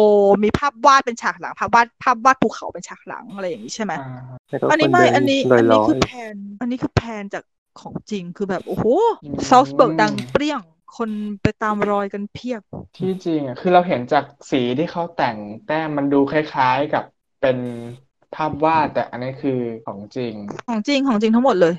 [0.45, 7.43] มีภาพวาดเป็นฉากหลัง ภาพวาดภาพวาดภูเขาเป็นฉากหลังอะไรอย่างนี้ใช่ไหมอ่าๆแล้วก็อันนี้คไม่เดิอันนี้ลอันนี้อยคือๆ pan อันนี้คือ pan จาก
[7.81, 8.87] ของจริงคือแบบโอ้โห
[9.25, 10.61] อืมซา s เบิร์กดังเปรี้ยง
[10.97, 11.11] คน
[11.43, 12.63] ไปตามรอยกันเพียบ
[12.97, 17.05] ที่จริงอะคือเราเห็นจากสีที่เขาแต่งแต้มมันดูคล้ายๆกับ
[17.41, 17.59] เป็น
[18.35, 20.35] ภาพวาดแต่อันนี้คือของจริง
[20.69, 21.75] ของจริงของจริงทั้งหมดเลย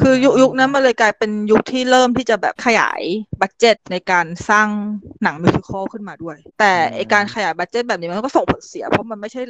[0.00, 3.02] คือยุคยุคนั้นมันเลยกลายเป็นยุคที่เริ่มที่จะแบบขยาย
[3.40, 4.68] budget ในการสร้าง
[5.22, 9.42] หนัง musical ขึ้นมาด้วย แต่อืมไอ้การขยาย budget แบบนี้มันก็ส่งผลเสีย เพราะมันไม่ใช่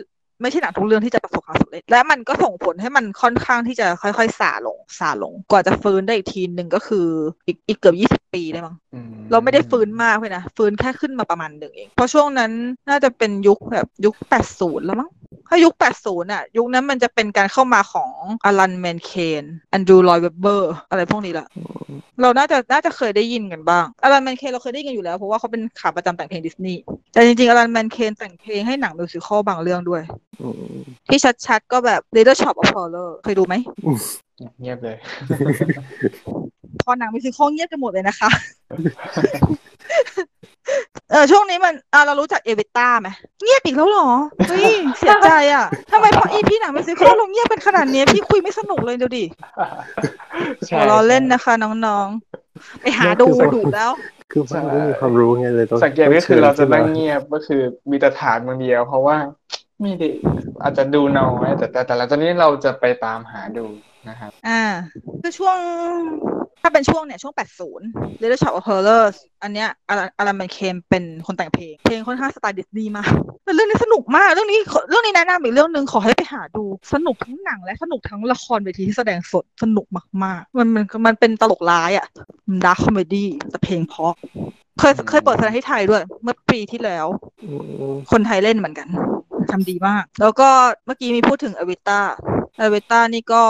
[0.42, 7.06] ไม่ใช่หนังทุกเรื่องที่จะประสบความสำเร็จ และมันก็ส่งผลให้มันค่อนข้างที่จะค่อยๆซาลงซาลง กว่าจะฟื้นได้อีกทีหนึ่งก็คือ
[7.46, 12.52] อีกอีกเกือบยี่สิบปีได้มั้งอืมเราไม่ได้ฟื้นมากเลยนะ ฟื้นแค่ขึ้นมาประมาณหนึ่งเอง เพราะช่วงนั้น
[12.88, 14.14] น่าจะเป็นยุคแบบยุค
[14.50, 15.10] 80แล้วมั้ง
[15.48, 15.72] ถ้ายุค
[16.02, 18.10] 80น่ะ ยุคนั้นมันจะเป็นการเข้ามาของ
[18.44, 21.46] อลัน เมนเคนแอนดรูว์ ลอยด์ เวบเบอร์อะไรพวกนี้ละ
[22.20, 26.80] เราน่าจะน่าจะเคยได้ยินกันบ้างอลัน เมนเคนเราเคยได้ยินกันอยู่แล้ว เพราะว่าเขาเป็นขาประจำแต่งเพลงดิสนีย์
[27.12, 30.25] แต่จริงๆอลันแมนเคนแต่งเพลงให้หนังมิวสิควลบางเรื่องด้วยอืม
[31.08, 33.54] ที่ชัดๆ ก็แบบ Little Shop of Horror เคยดูไหม
[34.60, 34.96] เงียบเลย
[36.84, 38.30] พอหนังมิวสิควลเงียบกันหมดเลยนะคะ
[41.10, 43.08] เออช่วงนี้มันอ่าเรารู้จักเอวิต้าไหม
[43.44, 44.08] เงียบอีกแล้วเหรอ
[44.48, 44.66] เฮ้ย
[44.98, 49.24] เสียใจอะทำไมพออีพีหนังมิวสิควลเราเงียบเป็นขนาดนี้ พี่คุยไม่สนุกเลยดูดิ
[50.66, 53.90] ใช่หัวเราะเล่นนะคะ น้องๆ ไปหาดูดูแล้ว
[54.32, 59.16] คือว่าไม่มีความรู้ไงเลยต้องสังเกตก็คือเราจะนั่งชิญเงียบก็คือมีแต่ถามคนเดียว เพราะว่า
[59.80, 60.08] ไม่ได้
[60.62, 63.66] อาจจะดูน้อยแต่แต่แต่หลังจากนี้เราจะไปตามหาดู
[64.08, 64.62] นะครับอ่า
[65.22, 65.58] คือช่วง
[66.62, 67.34] ถ้าเป็นช่วงเนี่ย ช่วง
[67.78, 73.10] 80 Little Shop of Horrors อันเนี้ยอารันอารันแมนเคนเป็นคนแต่งเพลง เพลงค่อนข้างสไตล์ดิสนีย์มาก
[73.44, 74.58] แต่เรื่องนี้สนุกมาก เรื่องนี้
[74.90, 79.86] เรื่องนี้แนะนำอีกเรื่องหนึ่งขอให้ไปหาดูสนุกทั้งหนังและสนุกทั้งละครเวทีที่แสดงสดสนุก
[80.24, 82.06] มาก ๆ มันมันมันเป็นตลกร้ายอะ
[82.64, 84.12] dark comedy แต่เพลงเพราะ
[84.78, 87.06] เคยเคยเปิดแสดงที่ไทยด้วย เมื่อปีที่แล้ว
[87.44, 87.50] อื
[87.92, 88.88] มคนไทยเล่นเหมือนกัน
[89.52, 90.48] ทำดีมาก แล้วก็
[90.86, 93.42] เมื่อกี้มีพูดถึงเอวิต้าเอวิต้านี่ก็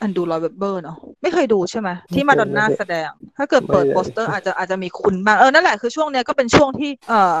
[0.00, 7.40] แอนดรูว์ ลอยด์ เวบเบอร์เนาะไม่เคยดูใช่ไหมที่มาดอนน่าแสดง ถ้าเกิดเปิดโปสเตอร์อาจจะอาจจะมีคุ้นบ้าง เออ นั่นแหละคือช่วงเนี้ยก็เป็นช่วงที่เอ่อ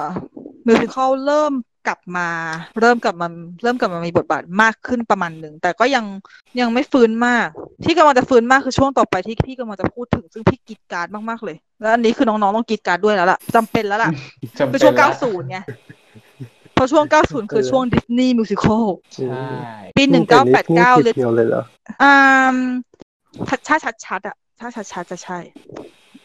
[0.66, 1.54] musical เริ่ม
[1.86, 2.28] กลับมา
[2.80, 3.28] เริ่มกลับมา
[3.62, 6.04] เริ่มกลับมามีบทบาทมากขึ้นประมาณหนึ่ง แต่ก็ยัง
[6.60, 7.48] ยังไม่ฟื้นมาก
[7.84, 14.10] ที่กำลังจะฟื้นมากคือช่วงต่อไปที่พี่กำลังจะพูดถึงซึ่งพี่กรี๊ดกร๊าดมากๆเลย แล้วอันนี้คือน้องๆต้องกรี๊ดกร๊าดด้วยแล้วล่ะจำเป็นแล้วล่ะ
[14.58, 15.58] จำคือเป็นช่วงแล้ว90 ไง
[16.74, 19.46] เพราะช่วง 90 คือช่วงดิสนีย์ musical ใช่
[19.96, 21.62] ปีนี่1989นี่เลย pure เลยเหรอ
[22.02, 22.14] อ่า
[23.48, 25.38] ชัดชัดชัดชัดๆอะถ้าชัดๆจะใช่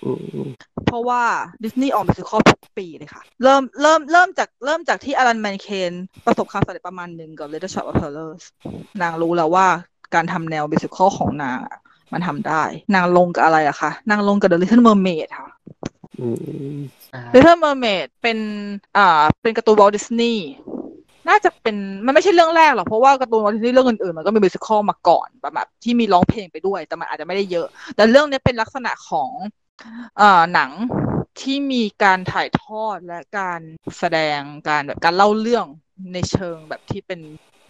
[0.04, 0.12] อื
[0.46, 0.48] ม
[0.86, 1.22] เพราะว่า
[1.64, 5.94] ดิสนีย์ออก musical ทุกปีเลยค่ะ เริ่มเริ่มเริ่มจากเริ่มจากที่อลัน เมนเคน
[6.26, 8.44] ประสบความสำเร็จประมาณหนึ่งกับ Little Shop of Horrors
[9.02, 9.68] นางรู้แล้วว่า
[10.16, 11.78] การทำแนว musical ของนางอะ
[12.14, 12.64] มันทำได้
[12.96, 15.50] นางลงกับอะไรอะคะนางลงกับ The Little Mermaid ค่ะ
[17.14, 18.38] อืมอ่า Little Mermaid เป็น
[18.98, 20.46] อ่าเป็นการ์ตูนวอลต์ดิสนีย์
[21.30, 29.32] น่าจะเป็นมันไม่ใช่เรื่องแรกหรอกเพราะว่าการ์ตูนวอลต์ดิสนีย์เรื่องอื่นๆมันก็มี musical มาก่อนแบบแบบที่มีร้องเพลงไปด้วย แต่มันอาจจะไม่ได้เยอะ แต่เรื่องนี้เป็นลักษณะของ
[30.18, 30.72] เอ่อหนัง
[31.42, 33.62] ที่มีการถ่ายทอดและการ
[34.00, 35.66] แสดงการแบบการเล่าเรื่อง
[36.14, 37.20] ในเชิงแบบที่เป็น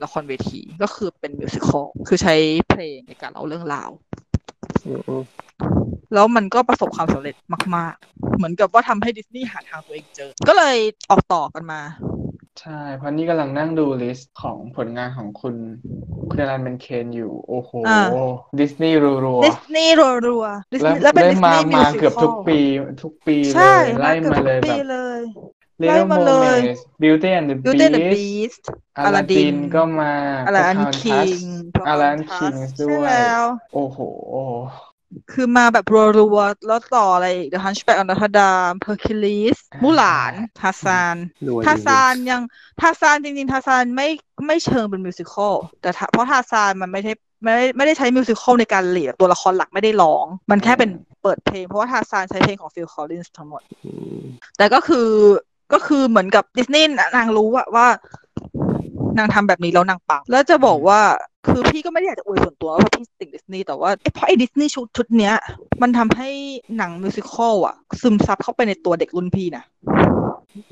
[0.03, 2.35] ละครเวทีก็คือเป็น musical คือใช้
[2.69, 3.89] เพลงในการเล่าเรื่องราว
[4.85, 5.23] อืม
[6.13, 7.35] แล้วมันก็ประสบความสำเร็จ
[7.75, 10.77] มาก ๆ เหมือนกับว่าทำให้ดิสนีย์หาทางตัวเองเจอ ก็เลย
[11.09, 11.81] ออกต่อกันมา
[12.61, 15.55] ใช่ เพราะนี่กำลังนั่งดู list ของผลงานของคุณ
[16.29, 18.01] คุณอลันเมนเคนอยู่ โอ้โหอ่า
[18.59, 22.59] ดิสนีย์รัวดิสนีย์รัวๆดิสๆแล้วนีย์แล้วเป็นได้ดิสมานีย์มิวมาสิเกือบคอทุกลปี
[23.01, 25.21] ทุกปีเลใช่ยไล่เกือบมาเลยทุกแบปีบเลย
[25.87, 28.63] ไล่ Little มาเลย Mermaid Beauty and the Beauty and the Beast Beast
[29.05, 30.13] อลาดิน Aladdin ก็มา
[30.47, 31.41] อลัน Pocahontas คิง
[31.87, 33.43] อลันคิงด้ใช่วยแล้ว
[33.73, 33.99] โอ้โห
[35.31, 35.85] คือมาแบบ
[36.17, 41.15] รัวๆแล้วต่ออะไรอีก The Hunchback of Notre Dame Hercules อ่ามูมูหลานทาซาน
[41.47, 42.41] รวยทาซานยัง
[42.81, 44.07] ทาซานจริงๆทาซานไม่
[44.47, 50.89] ไม่เชิงเป็น musical แต่ถ้าเพราะทาซานมันไม่ใช่ไม่ได้ไม่ได้ใช้ musical ในการ lead ตัวละครหลักไม่ได้ร้อง มันแค่เป็น
[51.23, 54.21] เปิดเพลง เพราะว่าทาซานใช้เพลงของฟิลคอลลินส์ทั้งหมดอืม
[54.57, 55.09] แต่ก็คือ
[55.73, 57.87] ก็คือเหมือนกับดิสนีย์นางรู้อะว่า
[59.17, 61.01] นางทำแบบนี้แล้วนางปัง แล้วจะบอกว่า
[61.47, 65.33] คือพี่ก็ไม่ได้อยากจะอวยส่วนตัวว่าพี่ติ่งดิสนีย์แต่ว่าไอ้เพราะไอ้ดิสนีย์ชุดชุดเนี้ย
[65.81, 66.29] มันทำให้
[66.77, 69.63] หนัง musical อะซึมซับเข้าไปในตัวเด็กรุ่นพี่นะ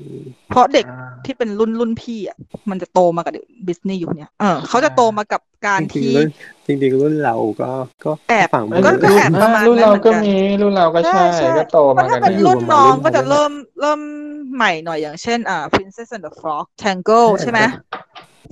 [0.04, 2.36] ืมเพราะเด็กอ่าที่เป็นรุ่นรุ่นพี่อะ
[2.70, 3.32] มันจะโตมากับ
[3.68, 6.30] ดิสนีย์ยุคเนี้ยเออเขาจะโตมากับการจริงที่ๆรุ่น
[6.66, 7.70] จริงๆรุ่นเราก็
[8.04, 11.24] ก็แอบฝั่งเอ้ยก็มือก็แอบประมาณรุ่นเรานั้นเหมือนก็กันมีรุ่นเราก็ใช่
[11.58, 14.00] ก็โตเพมาราะถ้ากันเป็นอยู่รุ่นประมาณน้องรุ่นก็จะผมเริ่มเริ่ม
[14.56, 17.60] ใหม่หน่อยอย่างเช่นอ่า Princess and the Frog Tangle ใช่ไหม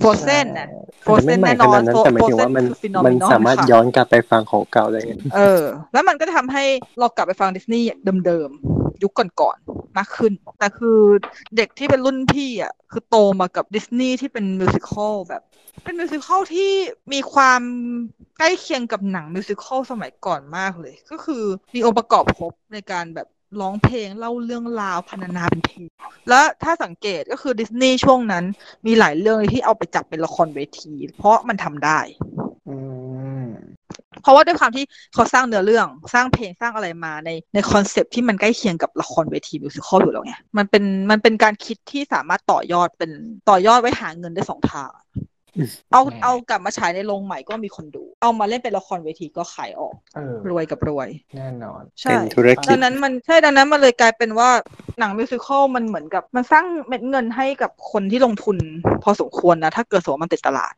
[0.01, 0.67] Frozen น่ะ
[1.05, 6.63] อาจจะไม่ Frozen ใหม่แน่ขนอนนาดนั้นแต่หมายถึงว่ามัน Frozen คือ phenomenon มันสามารถค่ะย้อนกลับไปฟังของเก่าได้ไงเออ แล้วมันก็จะทำให้
[6.99, 7.87] เรากลับไปฟังดิสนีย์
[8.25, 10.99] เดิมๆ ยุคก่อนๆ มากขึ้น แต่คือ
[11.57, 15.41] เด็กที่เป็นรุ่นพี่อะ คือโตมากับดิสนีย์ที่เป็นมิวสิควลแบบ
[15.83, 16.71] เป็นมิวสิควลที่
[17.13, 17.61] มีความ
[18.37, 21.43] ใกล้เคียงกับหนังมิวสิควลสมัยก่อนมากเลย ก็คือ
[21.75, 23.27] มีองค์ประกอบครบในการแบบ
[23.61, 25.87] ร้องเพลงเล่าเรื่องราวพรรณนาเป็นเพลง
[26.29, 28.43] แล้วถ้าสังเกตก็คือดิสนีย์ช่วงนั้น
[28.85, 31.99] มีหลายเรื่องที่เอาไปจับเป็นละครเวที เพราะมันทำได้
[32.67, 32.75] อื
[33.43, 33.47] ม
[34.21, 43.11] เพราะว่าด้วยความที่เขาสร้างเนื้อเรื่องสร้างเพลงสร้างอะไรมาในใน concept ที่มันใกล้เคียงกับละครเวที musical อยู่แล้วไงมันเป็นมันเป็นการคิดที่สามารถต่อยอดเป็น
[43.49, 45.36] ต่อยอดไว้หาเงินได้สองทางอืม
[45.91, 54.49] เอาหนังเอากลับมาฉายในโรงใหม่ก็มีคนดู เอามาเล่นเป็นละครเวทีก็ขายออกเออรวยกับรวย แน่นอน ใช่เป็นธุรกิจดังนั้นมันใช่ดังนั้นมันเลยกลายเป็นว่า
[54.99, 58.57] หนัง musical มันเหมือนกับ มันสร้างเม็ดเงินให้กับคนที่ลงทุน
[59.03, 60.73] พอสมควรนะ ถ้าเกิดสมมติว่ามันติดตลาด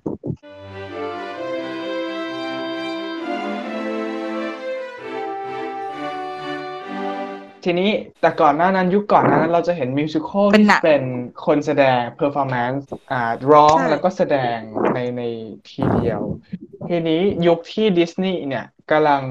[7.64, 7.90] ทีนี้
[8.22, 11.04] แต่ก่อนหน้านั้นยุคก่อนหน้านั้นเราจะเห็น musical เป็นหนังที่เป็น
[11.46, 14.58] คนแสดง performance อ่าร้องใช่ แล้วก็แสดง
[14.94, 15.22] ในใน
[15.70, 16.22] ทีเดียว
[16.90, 19.24] ทีนี้ยุคที่ดิสนีย์เนี่ยกำลัง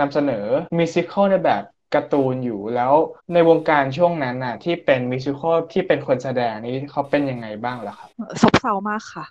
[0.00, 0.46] นำเสนอ
[0.78, 1.62] musical ในแบบ
[1.94, 2.92] การ์ตูนอยู่แล้ว
[3.32, 8.08] ในวงการช่วงนั้นน่ะ ที่เป็น musical ที่เป็นคนแสดงนี้เขาเป็นยังไงบ้างล่ะครับ
[8.40, 9.24] ซบเซามากค่ะ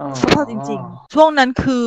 [0.00, 1.82] อ๋อซบเซาจริง ๆ ช่วงนั้นคือ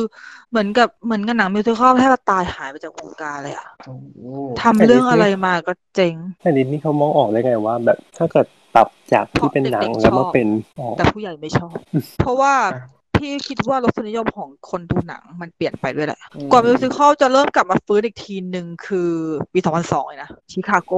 [0.50, 4.18] เหมือนกับเหมือนกับหนังมิวสิควลแทบจะตายหายไปจากวงการเลยอะโอ้โห
[4.62, 11.74] ทำเรื่องอะไรมาก็เจ๊งแต่ดิสนี่เขามองออกได้ไงว่า แบบถ้าเกิดปรับจากที่เป็นหนังเพราะเด็กๆแล้วมาชอบเป็นอ๋อแต่ผู้ใหญ่ไม่ชอบ
[12.20, 12.52] เพราะว่า
[13.18, 19.10] พี่คิดว่ารสนิยมของคนดูหนังมันเปลี่ยนไปด้วยแหละอืมกว่ามิวสิควลจะเริ่มกลับมาฟื้นอีกทีหนึ่งคือ
[19.52, 20.92] ปี 2002เลยนะชิคาโก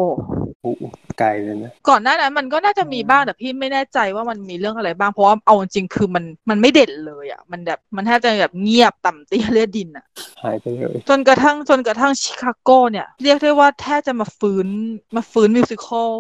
[0.62, 0.83] โอ้โห
[1.18, 10.07] ไกลเลยนะ ก่อนหน้านั้นมันก็น่าจะมีบ้างแต่พี่ไม่แน่ใจว่ามันมีเรื่องอะไรบ้าง เพราะว่าเอาจริงๆคือมันมันไม่เด่นเลยอะ มันแบบมันแทบจะแบบเงียบต่ำเตี้ยเลียดินอะ
[10.42, 14.66] หายไปเลยจนกระทั่งจนกระทั่งชิคาโกเนี่ย เรียกได้ว่าแทบจะมาฟื้น
[15.16, 16.11] มาฟื้นมิวสิควล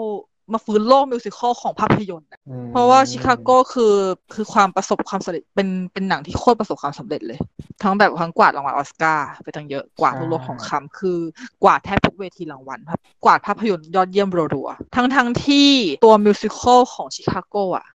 [0.52, 3.94] มาฟื้นโลกมิวสิควลของภาพยนตร์อะอืมเพราะว่าชิคาโกคือ
[4.34, 7.38] คือความประสบความสำเร็จเป็นเป็นหนังที่โคตรประสบความสำเร็จเลย
[7.82, 11.18] ทั้งแบบทั้งกวาดรางวัลออสการ์ไปตั้งเยอะกวาดลูกโลกของคำคือ
[11.62, 15.70] กวาดแทบทุกเวทีรางวัลครับกวาดภาพยนตร์ยอดเยี่ยมรัวๆทั้งทั้งที่
[16.04, 17.86] ตัวมิวสิควลของชิคาโกอะ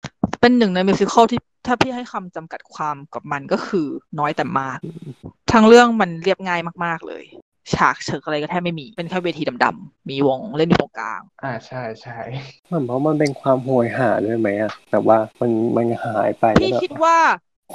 [0.41, 3.87] เป็นหนึ่งในมิวสิควลที่ถ้าพี่ให้คำจำกัดความกับมันก็คือ
[4.19, 4.79] น้อยแต่มาก
[5.53, 7.25] ทั้งเรื่องมันเรียบง่ายมาก ๆ เลย
[7.75, 12.19] ฉากเฉิกอะไรก็แทบไม่มี เป็นแค่เวทีดำๆ มีวงเล่นอยู่ตรงกลาง อ่าใช่ใช่
[12.71, 17.19] มันเพราะมันเป็นความโหยหาด้วยไหมอะแบบว่ามันมันหายไปพี่แล้วคิดแบบว่า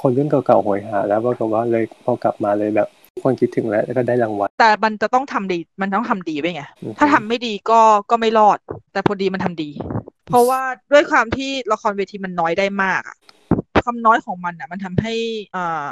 [0.00, 2.88] คนรุ่นเก่าๆโหยหา แล้วปรากฏว่าเลยพอกลับมาเลยแบบ
[3.22, 6.62] คนคิดถึงแล้วแล้วก็ได้รางวัลแต่มันจะต้องทำดีมันต้องทำดีไว้ไง
[6.98, 8.58] ถ้าทำไม่ดีก็ก็ไม่รอด
[8.92, 9.70] แต่พอดีมันทำดี
[10.28, 10.60] เพราะว่า
[10.92, 13.16] ด้วยความที่ละครเวทีมันน้อยได้มากอะ
[13.86, 15.14] ความน้อยของมันอะ มันทำให้
[15.56, 15.88] อ่า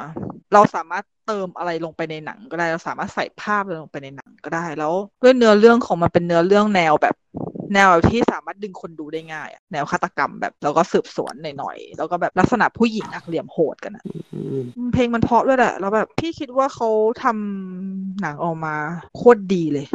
[0.52, 7.14] เราสามารถเติมอะไรลงไปในหนังก็ได้เราสามารถใส่ภาพลงไปในหนังก็ได้แล้ว ด้วยเนื้อเรื่องของมันเป็นเนื้อเรื่องแนวแบบ
[7.74, 16.88] แนวที่สามารถดึงคนดูได้ง่ายอะแนวฆาตกรรมแบบแล้วก็สืบสวนหน่อยๆแล้วก็แบบลักษณะผู้หญิงอักเหลี่ยมโหดกันอะอืมอืมเพลงมันเพราะด้วยแหละแล้วแบบพี่คิดว่าเขา
[17.22, 18.74] ทำหนังออกมา
[19.16, 19.86] โคตรดีเลย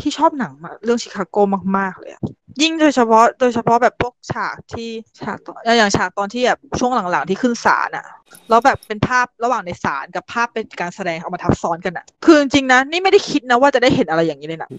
[0.00, 1.36] พี่ชอบหนังมาเรื่องชิคาโก
[1.76, 2.22] มากๆเลยอะ
[2.62, 8.06] ยิ่งโดยเฉพาะโดยเฉพาะแบบพวกฉากที่ฉากตอนอย่างฉากตอนที่แบบช่วงหลังๆที่ขึ้นศาลอะ
[8.48, 14.78] แล้วแบบเป็นภาพระหว่างในศาลกับภาพเป็นการแสดงเอามาทับซ้อนกันอะคือจริงๆนะนี่ไม่ได้คิดนะว่าจะได้เห็นอะไรอย่างนี้เลยนะอื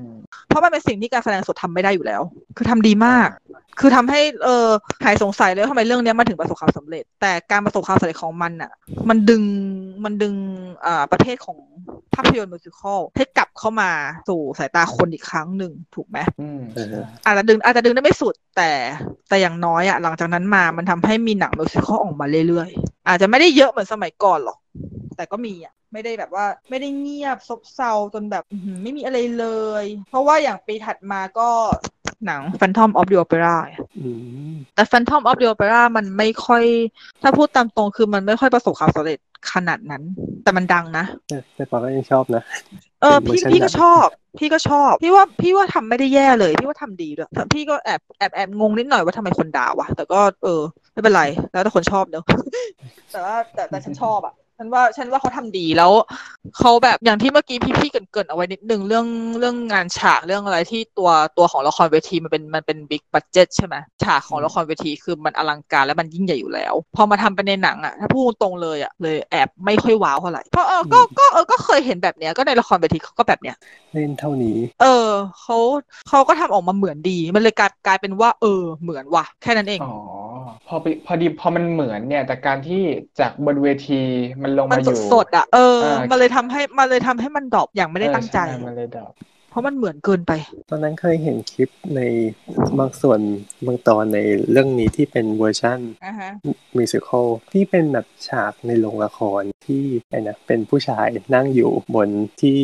[0.00, 0.01] ม
[0.52, 2.22] เพราะมันเป็นสิ่งที่การแสดงสดทำไม่ได้อยู่แล้ว
[2.56, 3.28] คือทำดีมาก
[3.80, 4.68] คือทำให้เออ
[5.04, 8.72] หายสงสัยเลยว่าทำไมเรื่องเนี้ยมันถึงประสบความสำเร็จ แต่การประสบความสำเร็จของมันอะ
[9.08, 9.42] มันดึง
[10.04, 10.34] มันดึง
[10.86, 11.58] อ่าประเภทของ
[12.14, 13.90] ภาพยนตร์มิวสิควลให้กลับเข้ามา
[14.28, 18.70] สู่สายตาคนอีกครั้งหนึ่งถูกไหมอืมเอออาจจะดึงอาจจะดึงได้ไม่สุดแต่
[19.28, 24.58] แต่อย่างน้อยอะหลังจากนั้นมามันทำให้มีหนังมิวสิควลออกมาเรื่อยๆ อาจจะไม่ได้เยอะเหมือนสมัยก่อนหรอก
[25.16, 29.46] แต่ก็มีอะไม่ได้แบบว่าไม่ได้เงียบซบเซาจนแบบอื้อหือไม่มีอะไรเล
[29.82, 31.48] ย เพราะว่าอย่างปีถัดมาก็
[32.26, 33.56] หนัง Phantom of the Opera
[33.98, 34.08] อื
[34.52, 36.64] มแต่ Phantom of the Opera มันไม่ค่อย
[37.22, 39.18] ถ้าพูดตามตรงคือมันไม่ค่อยประสบความสำเร็จ
[39.52, 40.02] ขนาดนั้น
[40.44, 42.42] แต่มันดังนะ แต่แต่ปาก็ยังชอบนะ
[43.02, 44.06] เออเป็นพี่เวอร์ชันพี่ก็ดังชอบ
[44.38, 50.60] พี่ก็ชอบ พี่ว่าพี่ว่าทำไม่ได้แย่เลย พี่ว่าทำดีด้วยแต่พี่ก็แอบแอบแอบงงนิดหน่อยว่าทำไมคนด่าวะแต่ก็เออ
[50.92, 51.22] ไม่เป็นไร
[51.52, 52.24] แล้วแต่คนชอบเนอะ
[53.12, 55.92] แต่ว่าแต่แต่ฉันชอบอะ ฉันว่าฉันว่าเขาทำดีแล้ว
[56.58, 59.06] เขาแบบอย่างที่เมื่อกี้พี่พี่ๆเกรินเกรินเอาไว้นิดนึงเรื่อง
[59.38, 73.56] เรื่องงานฉากเรื่องอะไรที่ตัวตัวของละครเวทีมันเป็นมันเป็นบิ๊กบัดเจ็ตใช่ไหมฉากของละครเวทีคือมันอลังการและมันยิ่งใหญ่อยู่แล้ว พอมาทำเป็นในหนังอะถ้าพูดตรงเลยอะเลยแอบไม่ค่อยว้าวเท่าไหร่เพราะเออก็ก็เออก็เคยเห็นแบบเนี้ยก็ในละครเวทีเขาก็แบบเนี้ย
[73.92, 75.08] เล่นเท่านี้ เออ
[75.40, 75.56] เขา
[76.08, 79.94] เขาก็ทำออกมาเหมือนดี มันเลยกลายกลายเป็นว่า เออ เหมือนว่ะแค่นั้นเองอ๋อ
[80.66, 82.76] พอไปพอดีพอมันเหมือนเนี่ย แต่การที่
[83.18, 83.94] จากบนเวที
[84.42, 89.12] มันลงมันมาอยู่สดๆอะเอออ่ามัมันเลยทำให้มันเลยทำให้มัน drop อย่างไม่ได้ตั้งใจเออใช่มันเลย drop
[89.52, 90.32] เพราะมันเหมือนเกินไป
[90.70, 92.00] ตอนนั้นเคยเห็นคลิปใน
[92.78, 93.20] บางส่วน
[93.66, 94.18] บางตอนใน
[94.50, 96.30] เรื่องนี้ที่เป็นเวอร์ชันอ่าฮะ
[96.76, 102.08] musical ที่เป็นแบบฉากในโรงละครที่ไอ้นะเป็นผู้ชายนั่งอยู่บน
[102.40, 102.56] ที่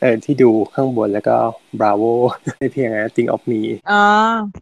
[0.00, 1.36] เออที่ดูข้างบนแล้วก็
[1.80, 2.12] bravo
[2.58, 4.02] ในเพลงนะ Think of Me อ่า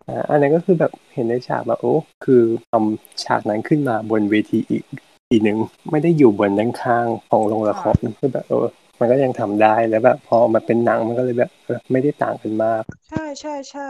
[0.09, 4.85] อ่าอันนั้นก็คือแบบเห็นในฉากแบบโอ้คือทำฉากนั้นขึ้นมาบนเวทีอีก
[5.29, 5.59] ทีหนึ่ง
[5.91, 8.69] ไม่ได้อยู่บนด้านข้างของโรงละครคือแบบเออ
[9.01, 13.89] มันก็ยังทำได้แล้วแบบพอมาเป็นหนังมันก็เลยแบบเออไม่ได้ต่างกันมาก ใช่ใช่ใช่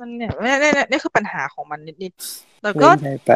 [0.00, 3.32] มันเนี่ยเนี่ยเนี่ยเนี่ยนี่คือปัญหาของมันนิดๆแต่เล่ก็นได้ไป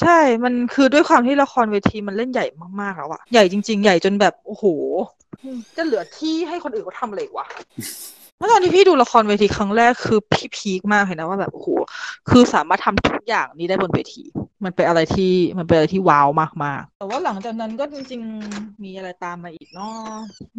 [0.00, 2.46] ใช่ มันคือด้วยความที่ละครเวทีมันเล่นใหญ่
[2.80, 4.64] มากๆแล้วอะใหญ่จริง ๆ ใหญ่จนแบบโอ้โห
[5.76, 7.46] จะเหลือที่ให้คนอื่นเขาทำอะไรอีกวะ
[8.38, 11.68] เมื่อตอนที่พี่ดูละครเวทีครั้งแรกคือพี่พีคมากเลยนะว่าแบบโอ้โห
[12.30, 14.22] คือสามารถทำทุกอย่างนี้ได้บนเวที
[14.64, 16.28] มันเป็นอะไรที่มันเป็นอะไรที่ว้าว
[16.64, 18.20] มากๆแต่ว่าหลังจากนั้นก็จริง
[18.52, 19.94] ๆ มีอะไรตามมาอีกเนาะ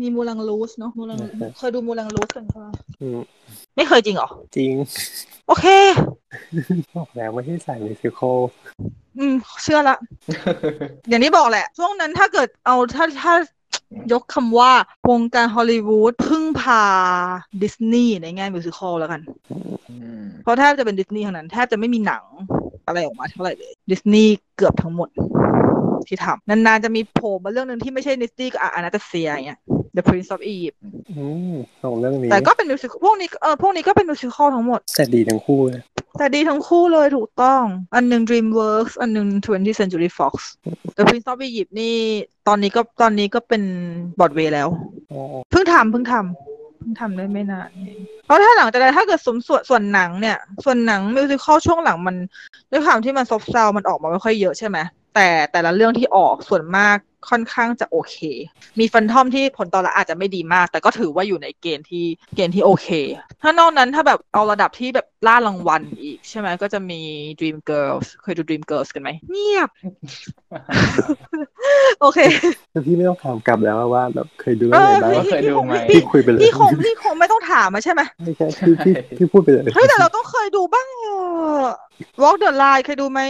[0.02, 2.68] มีมูลังลูสเนาะมูลังอือฮึเคยดูมูลังลูสกันใช่ไหม
[3.02, 3.20] อืม
[3.76, 4.74] ไม่เคยจริงเหรอ จริง
[5.48, 5.66] โอเค
[6.98, 8.40] บอกแล้วไม่ใช่สายมิวสิควล
[9.18, 9.98] อืม เชื่อละ
[11.10, 13.34] อย่างที่บอกแหละ ช่วงนั้นถ้าเกิดเอาถ้าถ้า
[14.14, 14.72] ยกคำว่า
[15.10, 16.84] วงการฮอลลีวูดพึ่งพา
[17.62, 19.22] ดิสนีย์ในแง่ musical แล้วกัน
[19.90, 22.24] อืมเพราะแทบจะเป็นดิสนีย์ทั้งนั้น แทบจะไม่มีหนัง
[22.88, 25.10] อะไรออกมาเท่าไหร่เลยดิสนีย์เกือบทั้งหมด
[26.08, 29.60] ที่ทำนานๆจะมีโผล่มาเรื่องหนึ่งที่ไม่ใช่ดิสนีย์ก็ Anastasia อย่างเงี้ย
[29.96, 30.78] The Prince of Egypt
[31.18, 35.84] อืมของเรื่องนี้ แต่ก็เป็น music พวกนี้เออพวกนี้ก็เป็น musical ทั้งหมด แต่ดีทั้งคู่นะ
[36.18, 37.64] แต่ดีทั้งคู่เลยถูกต้อง
[37.96, 40.34] อันหนึ่ง DreamWorks อันหนึ่ง 20th Century Fox
[40.98, 41.96] The Prince of Egypt นี่
[42.48, 43.64] ตอนนี้ก็ตอนนี้ก็เป็น
[44.20, 44.70] บอดเวย์แล้ว
[45.12, 46.53] อ๋อเพิ่งทำเพิ่งทำเพิ่ง
[47.00, 52.16] ทำได้ไม่นานเองเพราะถ้าหลังจากนั้นถ้าเกิดสมส่วนส่วนหนังเนี่ย ส่วนหนังมิวสิควลช่วงหลังมัน
[52.72, 54.78] ด้วยความที่มันซบเซามันออกมาไม่ค่อยเยอะใช่ไหม
[55.16, 56.98] แต่แต่ละเรื่องที่ออกส่วนมาก
[57.30, 58.18] ค่อนข้างจะโอเค
[58.80, 62.06] มีฟันทอมที่ผลตอบรับอาจจะไม่ดีมาก แต่ก็ถือว่าอยู่ในเกณฑ์ที่
[62.36, 62.88] เกณฑ์ที่โอเค
[63.42, 67.02] ถ้านอกนั้นถ้าแบบเอาระดับที่แบบล่ารางวัลอีกใช่ไหมก็จะมี
[67.40, 69.70] Dream Girls เคยดู Dream Girls กันไหมเงียบ
[72.02, 72.20] โอเค
[72.74, 81.08] คือพี่ไม่ต้องถามกลับแล้วว่าแบบเคยดูเอเรื่องไหนอบ้างว่าเคยดูไหมพี่คุยไปเลยพี่คงพี่คงไม่ต้องถามมาใช่ไหมไม่ใช่พี่พี่พี่พูดไปเลยเฮ้ยแต่เราต้องเคยดูบ้างเอ
[81.62, 81.64] อ
[82.22, 83.22] Walk the Line เคยดูไหม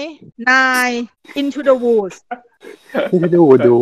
[0.49, 0.97] Nine
[1.39, 2.17] Into the Woods
[3.11, 3.75] พี่จะดูดู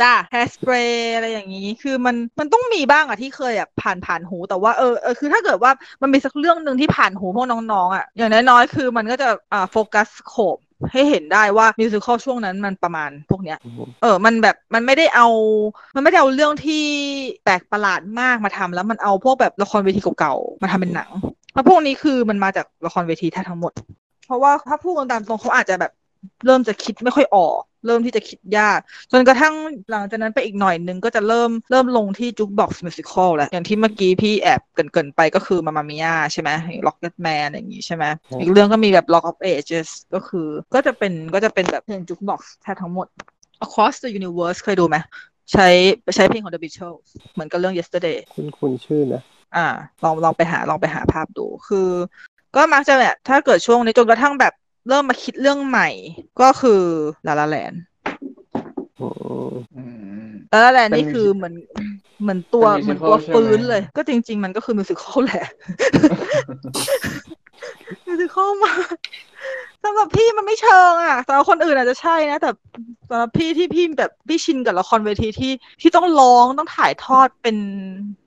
[0.00, 10.58] จ้า Hairspray อะไรอย่างนี้ คือมันมันต้องมีบ้างอะที่เคยอะผ่านผ่านหูแต่ว่าเออเออคือถ้าเกิดว่ามันมีสักเรื่องหนึ่งที่ผ่านหูพวกน้องๆอะอย่างน้อยๆคือมันก็จะอ่าโฟกัสโขบ
[10.92, 15.28] ให้เห็นได้ว่ามิวสิควลช่วงนั้นมันประมาณพวกเนี้ยอืมเออ มันแบบมันไม่ได้เอา
[15.94, 16.84] มันไม่ได้เอาเรื่องที่
[17.44, 21.10] แปลกประหลาดมากมาทำแล้วมันเอาพวกแบบละครเวทีเก่าๆมาทำเป็นหนัง
[21.54, 23.72] แล้วพวกนี้คือมันมาจากละครเวทีแทบทั้งหมด
[24.26, 25.92] เพราะว่าถ้าพูดกันตามตรงเขาอาจจะแบบ
[26.46, 28.78] เริ่มจะคิดไม่ค่อยออก เริ่มที่จะคิดยาก
[29.12, 29.54] จนกระทั่ง
[29.90, 36.50] หลังจากนั้นไปอีกหน่อยนึงก็จะเริ่มเริ่มลงที่จุกบ็อกซ์มิวสิควลแล้ว อย่างที่เมื่อกี้พี่แอบเกรินๆไปก็คือมามามิยาใช่ไหม
[36.86, 43.06] Rocket Man อย่างงี้ใช่ไหมอืมอีกเรื่องก็มีแบบ Rock of Ages ก็คือก็จะเป็นก็จะเป็นแบบเพลง jukebox แทบทั้งหมด
[43.64, 44.96] Across the Universe เคยดูไหม
[45.52, 45.68] ใช้
[46.14, 49.22] ใช้เพลงของ The Beatles เหมือนกับเรื่อง Yesterday คุณคุณชื่อนะ
[49.56, 49.66] อ่า
[50.04, 51.88] ลองลองไปหาลองไปหาภาพดูคือ
[52.56, 54.52] ก็มักจะแบบถ้าเกิดช่วงนี้จนกระทั่งแบบ
[54.88, 55.88] เริ่มมาคิดเรื่องใหม่
[56.40, 56.82] ก็คือ
[57.26, 57.72] La La Land
[59.00, 59.08] อื
[59.48, 59.82] มอื
[60.28, 61.54] ม La La Land เป็นนี่คือ music- เหมือน
[62.22, 65.46] เหมือนตัวเป็นเหมือน musical ตัวใช่ไหมฟื้นเลย ก็จริง ๆ มันก็คือมิวสิควลแหละ
[68.06, 68.96] มิวสิควลมาก
[69.84, 72.50] สำหรับพี่มันไม่เชิงอะสำหรับคนอื่นอาจจะใช่นะ แต่
[73.08, 77.56] สำหรับพี่ที่พี่แบบพี่ชินกับละครเวทีที่ที่ต้องร้องต้องถ่ายทอดเป็น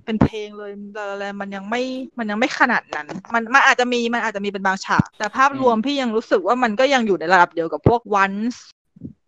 [0.06, 0.72] เป็นเพลงเลย
[1.12, 1.82] อะไรมันยังไม่
[2.18, 8.58] มันยังไม่ขนาดนั้น มันมันอาจจะมีมันอาจจะมีเป็นบางฉาก แต่ภาพรวมพี่ยังรู้สึกว่ามันก็ยังอยู่ในระดับเดียวกับพวก once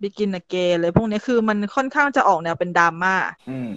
[0.02, 3.16] begin again เลยพวกนี้คือมันค่อนข้างจะออกแนวเป็นดราม่า
[3.50, 3.72] อืม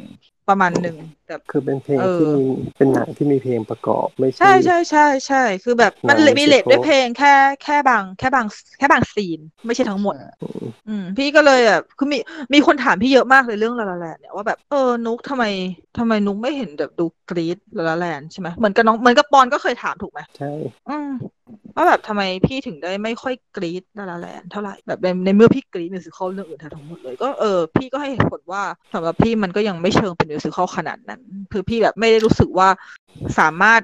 [0.49, 0.97] ประมาณหนึ่ง
[1.31, 2.45] แต่คือเป็นเพลงเออที่มี
[2.77, 8.47] เป็นหนังที่มีเพลงประกอบไม่ใช่ ใช่ใช่ใช่คือแบบมันหนังมีเลท musical ด้วยเพลงแค่แค่บางแค่บาง
[8.79, 12.19] แค่บางซีน ไม่ใช่ทั้งหมดอืมอืมพี่ก็เลยแบบคือมี
[12.53, 15.45] มีคนถามพี่เยอะมากเลยเรื่องลาลาแลนเนี่ยว่าแบบเออนุกทำไม
[15.99, 20.53] ทำไมนุกไม่เห็นแบบดูกรี๊ดลาลาแลนใช่ไหมเหมือนกับน้องเหมือนกับปอนก็เคยถามถูกไหมใช่
[20.89, 21.11] อืม
[21.77, 28.63] ว่าแบบทำไมพี่ถึงได้ไม่ค่อยกรี๊ด La La Land เท่าไหร่แบบในในเมื่อพี่กรี๊ด musical เรื่องอื่นทั้งหมดเลยก็เออพี่ก็ให้เหตุผลว่า
[28.95, 31.20] สำหรับพี่มันก็ยังไม่เชิงเป็น musical ขนาดนั้น
[31.53, 32.69] คือพี่แบบไม่ได้รู้สึกว่า
[33.39, 33.81] สามารถ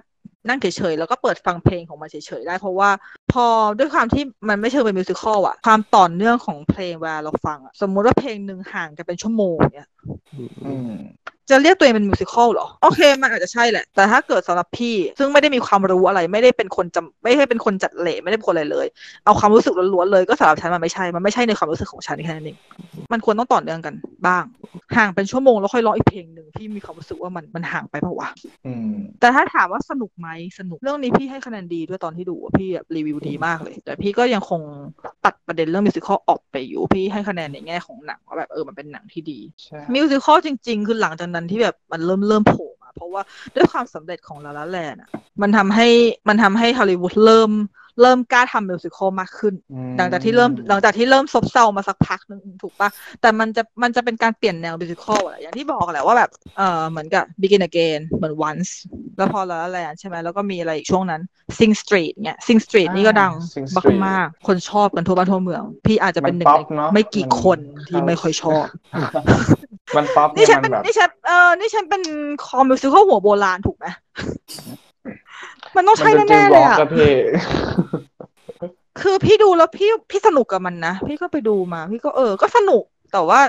[0.48, 2.90] นั่งเฉยๆ แล้วก็เปิดฟังเพลงของมันเฉยๆ ได้ เพราะว่า
[3.44, 3.46] อ
[3.78, 9.88] ด้วยความที่มันไม่เชิงเป็น musical อะความต่อเนื่องของเพลงเวลาเราฟังอะสมมุติว่าเพลงหนึ่งห่างกันเป็นชั่วโมงเนี่ย
[10.34, 10.92] อืมอืม
[11.50, 18.86] จะเรียกตัวเองเป็น musical เหรอ โอเค มันอาจจะใช่แหละ แต่ถ้าเกิดสำหรับพี่ ซึ่งไม่ได้มีความรู้อะไร ไม่ได้เป็นคนจำไม่ได้เป็นคนจัดเลทไม่ได้เป็นคนอะไรเลย
[19.24, 22.56] เอาความรู้สึกล้วนๆเลยก็สำหรับฉันมันไม่ใช่ มันไม่ใช่ในความรู้สึกของฉันแค่นั้นเอง
[23.12, 23.94] มันควรต้องต่อเนื่องกัน
[24.26, 24.44] บ้าง
[24.96, 28.28] ห่างเป็นชั่วโมงแล้วค่อยร้องอีกเพลงหนึ่งพี่มีความรู้สึกว่ามันมันห่างไปปะวะ
[28.66, 34.60] อืมแต่ถ้าถามว่าสนุกไหมสนุกเรื่องนี้พี่ให้คะแนนดีด้วยตอนที่ดูอะพี่แบบรีวิวดีมากเลย แต่พี่ก็ยังคง
[35.24, 43.22] ตัดประเด็นเรื่องมิวสิควลออกไปอยู่ พี่ให้คะแนนในแง่ของหนังว่าแบบเออมันเป็นหนังที่ดีใช่มิวสิควลจริง ๆ คือหลังจากนั้นที่แบบมันเริ่มเริ่มโผล่มา เพราะว่า
[43.54, 45.00] ด้วยความสำเร็จของลาลาแลนด์
[45.42, 45.88] มันทำให้
[46.28, 47.52] มันทำให้ฮอลลีวูดเริ่ม
[48.02, 52.88] เริ่มกล้าทำ musical มากขึ้นอืมหลังจากที่เริ่มหลังจากที่เริ่มซบเซามาสักพักนึงถูกปะ
[53.20, 58.70] แต่มันจะมันจะเป็นการเปลี่ยนแนว musical อะอย่างที่บอกแหละว่าแบบเออเหมือนกับ Begin Again เหมือน Once
[59.16, 61.20] แล้วพอ La La Land ใช่ไหมแล้วก็มีอะไรอีกช่วงนั้น
[61.58, 68.66] Sing Street เนี่ย Sing Street นี่ก็ดังอ่า Sing มาก Street มากๆคนชอบกันทั่วบ้านทั่วเมือง พี่อาจจะเป็นหนึ่งมันป๊อปในเนอะไม่กี่มันคนที่ครับไม่ค่อยชอบ
[69.96, 72.02] มันป๊อปนี่เนี่ยฉันมันเป็นแบบนี่ฉันเออนี่ฉันเป็น
[72.46, 73.86] คอมมิวสิคลหัวโบราณถูกไหม
[75.76, 77.12] มันต้องใช่มันเป็นเจแน่มๆส์เลบ็อยกอะกับพี่
[79.00, 83.40] คือพี่ดูแล้วพี่พี่สนุกกับมันนะ พี่ก็ไปดูมา พี่ก็เออ ก็สนุกแต่ว่า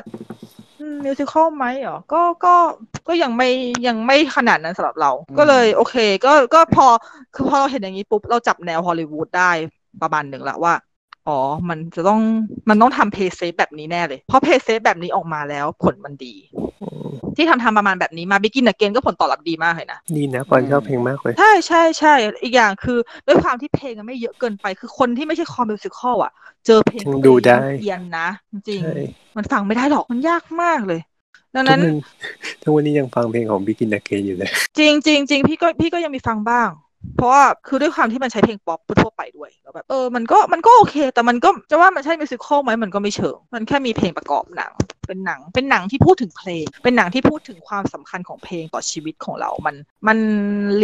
[1.03, 2.55] มิวสิคลไหมเหรอ ก็ก็
[3.07, 3.49] ก็ยังไม่
[3.87, 6.85] ยังไม่ขนาดนั้นสำหรับเราอืมก็เลยโอเค ก็ก็พอ
[7.35, 9.51] คือพอเราเห็นอย่างนี้ปุ๊บ เราจับแนวฮอลลีวูดได้
[10.01, 10.73] ประมาณหนึ่งละว่า
[11.27, 12.21] อ๋อ มันจะต้อง
[12.69, 16.35] มันต้องทำเพย์เซฟแบบนี้แน่เลย เพราะเพย์เซฟแบบนี้ออกมาแล้วผลมันดี
[16.81, 22.13] อืมที่ทำทำประมาณแบบนี้มา Begin Again ก็ผลตอบรับดีมากเลยนะดีนะปอนชอบเพลงมากเลย ใช่ใช่ใช่
[22.43, 26.31] อีกอย่างคือด้วยความที่เพลงมันไม่เยอะเกินไป คือคนที่ไม่ใช่คอ musical อะ
[26.65, 30.99] เจอเพลงยังดูได้เอียนนะ จริงใช่ๆมันฟังไม่ได้หรอกมันยากมากเลย
[31.55, 31.93] ดังทุกนั้นวัน
[32.61, 36.69] ทุกวันนี้ยังฟังเพลงของ Begin Again อยู่เลย จริงจริงจริงพี่ก็พี่ก็ยังมีฟังบ้าง
[37.17, 44.71] เพราะว่าคือด้วยความที่มันใช้เพลงป๊อปทั่วไปด้วยแล้วแบบเออมันก็มันก็โอเค แต่มันก็จะว่ามันใช่ musical ไหมมันก็ไม่เชิง มันแค่มีเพลงประกอบหนัง
[45.07, 49.75] เป็นหนังเป็นหนังที่พูดถึงเพลง เป็นหนังที่พูดถึงความสำคัญของเพลงต่อชีวิตของเรา มัน
[50.07, 50.17] มัน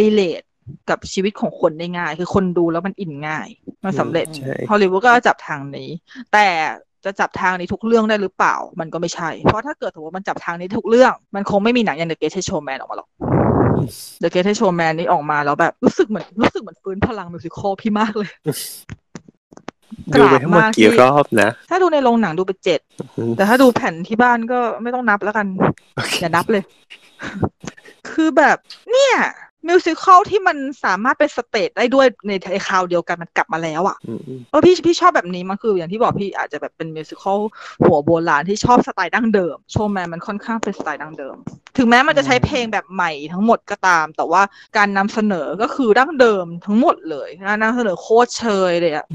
[0.00, 0.42] รีเลท
[0.90, 3.48] กับชีวิตของคนได้ง่าย คือคนดูแล้วมันอินง่าย
[3.84, 5.88] มันสำเร็จใช่ฮอลลีวูดก็จับทางนี้
[6.32, 6.48] แต่
[7.04, 13.08] จะจับทางนี้ทุกเรื่องได้หรือเปล่า มันก็ไม่ใช่ เพราะถ้าเกิดสมมติว่ามันจับทางนี้ทุกเรื่อง มันคงไม่มีหนังอย่าง The Greatest Showman ออกมาหรอก
[14.22, 18.30] The Greatest Showman นี่ออกมาแล้วแบบรู้สึกเหมือนรู้สึกเหมือนฟื้นพลังมิวสิควลพี่มากเลย
[20.16, 22.80] ดูไปทั้งหมดกี่รอบนะ ถ้าดูในโรงหนังดูไปเจ็ด
[23.18, 25.46] อืมแต่ถ้าดูแผ่นที่บ้านก็ไม่ต้องนับแล้วกัน
[25.94, 26.62] โอเคอย่านับเลย
[28.10, 28.56] คือแบบ
[28.90, 29.16] เนี่ย
[29.68, 37.38] musical ที่มันสามารถเป็น stage ได้ด้วยในในคราวเดียวกันมันกลับมาแล้วอะอืมอืมเออพี่พี่ชอบแบบนี้มันคืออย่างที่บอกพี่อาจจะแบบเป็น musical
[37.84, 41.36] หัวโบราณที่ชอบสไตล์ดั้งเดิม Showman มันค่อนข้างเป็นสไตล์ดั้งเดิม
[41.76, 44.42] ถึงแม้มันจะใช้เพลงแบบใหม่ทั้งหมดก็ตาม แต่ว่า
[44.76, 49.06] การนำเสนอก็คือดั้งเดิมทั้งหมดเลยนะนำเสนอโคตรเชยเลยอะ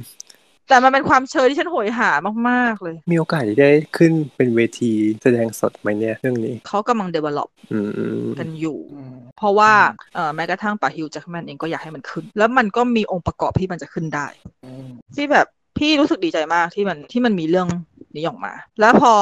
[0.70, 2.12] แต่มันเป็นความเชยที่ฉันโหยหา
[2.50, 4.92] มาก ๆ เลย มีโอกาสที่ได้ขึ้นเป็นเวที
[5.24, 7.80] แสดงสดไหมเนี่ยเรื่องนี้ เขากำลัง develop อื
[8.24, 9.72] มกันอยู่อืมเพราะว่า
[10.16, 14.28] เอ่อแม้กระทั่งปาฮิวแจ็คแมนเองก็อยากให้มันขึ้น แล้วมันก็มีองค์ประกอบที่มันจะขึ้นได้
[14.66, 15.48] อืมที่แบบ
[15.78, 17.68] พี่รู้สึกดีใจมากที่มันที่มันมีเรื่อง
[18.16, 19.14] นี้ออกมา แล้วพอ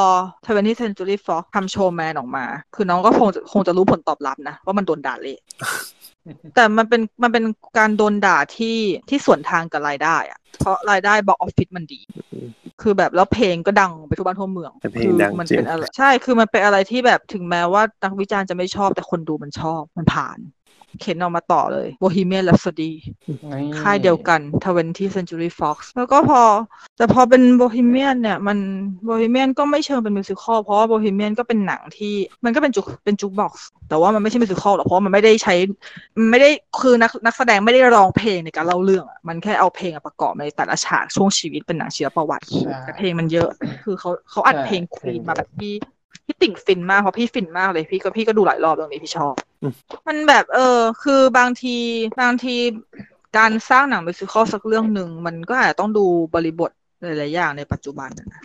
[0.46, 2.46] 20th Century Fox ทำโชว์แมนออกมา
[2.76, 5.40] คือน้องก็คงจะคงจะรู้ผลตอบรับนะ ว่ามันโดนด่าเละ
[6.56, 7.44] แต่มันเป็นมันเป็น
[7.78, 8.78] การโดนด่าที่
[9.10, 12.02] ที่ส่วนทางกับรายได้อะเพราะรายได้บอกออฟฟิศมันดี
[12.82, 20.38] คือแบบแล้วเพลงก็ดังไปทั่วบ้านทั่วเมืองแต่เพลงคืดังมันจริงเป็นอะไรใช่คือมันเป็นอะไรที่แบบถึงแม้ว่านักวิจารณ์จะไม่ชอบแต่คนดูมันชอบมันผ่าน
[21.02, 22.92] เข็นออกมาต่อเลย Bohemian Rhapsody
[23.54, 26.42] นี่ค่ายเดียวกัน 20th Century Fox แล้วก็พอ
[26.98, 28.58] แต่พอเป็น Bohemian เนี่ย มัน
[29.10, 32.14] Bohemian ก็ไม่เชิงเป็นมิวสิควลเพราะว่า Bohemian ก็เป็นหนังที่
[32.44, 35.54] มันก็เป็น juke เป็น jukebox แต่ว่ามันไม่ใช่ musical หรอกเพราะว่ามันไม่ได้ใช้
[36.20, 36.50] มันไม่ได้
[36.82, 43.50] คือนักนักแสดงไม่ได้ร้องเพลงในการเล่าเรื่องอะมันแค่เอาเพลงมาประกอบในแต่ละฉากช่วงชีวิตเป็นหนังชีวประวัติใช่แต่เพลงมันเยอะ
[43.84, 45.74] คือเขาเขาอัดใช่เพลงควีนเพลงมาแบบพี่
[46.28, 49.74] พี่ติ่งฟินมากเพราะพี่ฟินมากเลยพี่ก็พี่ก็ดูหลายรอบเรื่องนี้พี่ชอบอืม
[50.08, 51.78] มันแบบเออ คือบางที
[52.22, 52.56] บางที
[53.38, 56.06] การสร้างหนัง musical สักเรื่องหนึ่งมันก็อาจจะต้องดู
[56.36, 56.72] บริบท
[57.02, 58.44] หลายๆอย่างในปัจจุบันนะนะ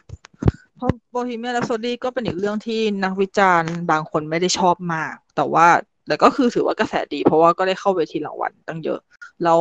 [0.77, 5.67] เพราะ Bohemian Rhapsody ก็เป็นอีกเรื่องที่นักวิจารณ์บางคนไม่ได้ชอบมาก แต่ว่า
[6.07, 9.01] แต่ก็คือถือว่ากระแสดี เพราะว่าก็ได้เข้าเวทีรางวัลตั้งเยอะ
[9.45, 9.61] แล้ว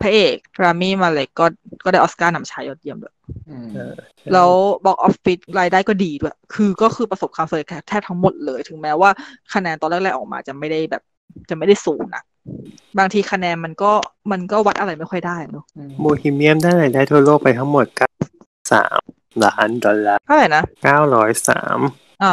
[0.00, 1.44] พระเอกรามี่มาเลยก็
[1.84, 3.14] ก็ได้ออสการ์นำชายยอดเยี่ยมด้วย
[3.50, 3.94] อืมเออ
[4.32, 4.50] แล้ว
[4.86, 9.10] บอกออฟฟิศรายได้ก็ดีด้วย คือก็คือประสบความสำเร็จแทบทั้งหมดเลย ถึงแม้ว่า
[9.54, 11.02] คะแนนตอนแรกๆออกมาจะไม่ได้แบบ
[11.48, 12.22] จะไม่ได้สูงนะ
[12.98, 13.92] บางทีคะแนนมันก็
[14.32, 18.06] มันก็วัดอะไรไม่ค่อยได้เนอะอืมโบฮีเมียมได้รายได้ทั่วโลกไปทั้งหมดก็
[18.72, 19.00] สาม
[19.44, 21.78] ล้านดอลลาร์เท่าไหร่นะเก้าร้อยสาม
[22.22, 22.32] อ่า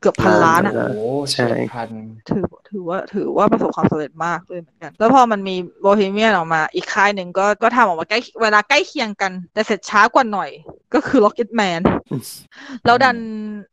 [0.00, 1.88] เกือบพันล้านอะเอโอ้อใช่เจ็ดพัน
[2.28, 10.50] ถือถือว่าถือว่าประสบความสำเร็จมากเลยเหมือนกัน แล้วพอมันมีโบฮีเมียนออกมา อีกค่ายหนึ่งก็ก็ทำออกมาใกล้เวลาใกล้เคียงกัน แต่เสร็จช้ากว่าหน่อย
[10.94, 11.80] ก็คือ Rocket Man
[12.84, 13.16] แล้วดัน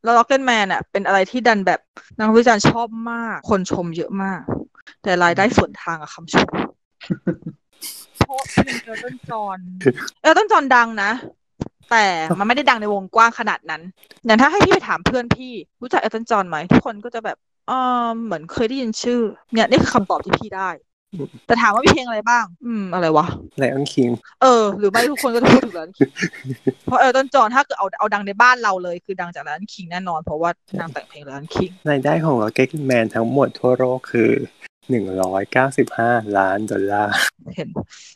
[0.04, 1.80] แล้ว Rocket Man อะ เป็นอะไรที่ดันแบบ
[2.20, 4.42] นักวิจารณ์ชอบมาก คนชมเยอะมาก
[5.04, 6.50] แต่รายได้สวนทางกับคำชม
[8.18, 9.60] เพราะเป็น Elton John
[10.22, 11.12] Elton John ดังนะ
[11.92, 12.06] แต่
[12.40, 13.82] มันไม่ได้ดังในวงกว้างขนาดนั้น
[14.26, 17.72] อย่างถ้าให้พี่ไปถามเพื่อนพี่ รู้จัก Elton John ไหมทุกคนก็จะแบบเอ
[18.06, 19.20] อเหมือนเคยได้ยินชื่อ
[19.54, 20.70] เนี่ยนี่คือคำตอบที่พี่ได้
[21.14, 23.26] อืมแต่ถามว่ามีเพลงอะไรบ้าง อืม อะไรวะ
[23.58, 24.10] Lion King
[24.42, 26.10] เออ หรือไม่ทุกคนก็จะพูดถึง Lion King
[26.86, 34.32] เพราะ Elton John ถ้าเกิดเอาเอาดังในบ้านเราเลย คือดังจาก Lion King แน่นอน เพราะว่านางแต่งเพลงแลนคิงรายได้ของ Rocket Man ทั้งหมดทั่วโลกคือ
[34.90, 37.14] หนึ่งร้อยเก้าสิบห้าล้านดอลลาร์
[37.56, 37.70] เห็น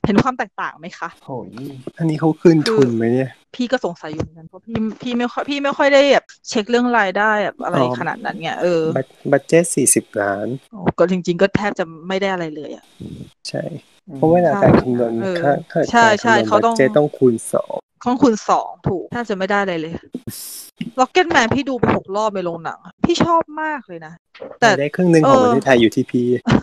[0.05, 1.47] เห็นความแตกต่างไหมคะโอ้ย
[1.97, 12.85] อันนี้เขาคืนทุนไหมเนี่ย พี่ก็สงสัยอยู่เหมือนกันเพราะพี่พี่ไม่ค่อยพี่ไม่ค่อยได้แบบเช็คเรื่องรายได้แบบอะไรอ๋อขนาดนั้นไงเออบัตบัตเจ็ตสี่สิบล้านโอ้ก็จริง ๆ ก็แทบจะไม่ได้อะไรเลยอะ
[13.49, 13.63] ใช่
[14.15, 19.93] เพราะเวลาการคำนวณเออค่าค่าใช่ใช่การคำนวณเขาต้องบัตเจ็ตต้องคูณสองของคุณสองถูกแทบจะไม่ได้อะไรเลย
[20.99, 24.13] Rocket Man พี่ดูไปหกรอบในโรงหนังอะพี่ชอบมากเลยนะ
[24.59, 26.61] แต่รายได้ครึ่งหนึ่งของเออประเทศไทยอยู่ที่พีอืม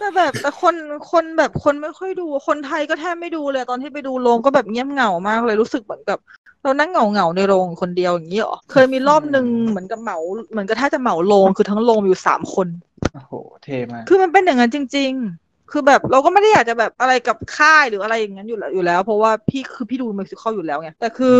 [0.00, 0.74] แต่แบบแต่คน
[1.12, 6.18] คนแบบคนไม่ค่อยดู คนไทยก็แทบไม่ดูเลย ตอนที่ไปดูโรงก็แบบเงียบเหงามากเลยรู้สึกเหมือนกับ
[6.62, 10.18] เรานั่งเหงาเหงาๆในโรงคนเดียวอย่างนี้เหรอ เคยมีรอบหนึ่งเหมือนกับเหมา
[10.52, 12.68] เหมือนกับถ้าจะเหมาโรงคือทั้งโรงมีอยู่สามคน
[13.14, 21.38] โอ้โห เท่มาก คือมันเป็นอย่างนั้นจริง ๆ คือแบบเราก็ไม่ได้อยากจะแบบอะไรกับค่ายหรืออะไรอย่างนั้นอยู่แล้วอยู่แล้ว เพราะว่าพี่คือพี่ดูมิวสิควลอยู่แล้วไงแต่คือ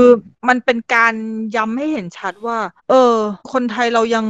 [0.48, 1.14] มันเป็นการ
[1.56, 2.58] ย้ำให้เห็นชัดว่า
[2.90, 3.14] เออ
[3.52, 4.26] คนไทยเรายัง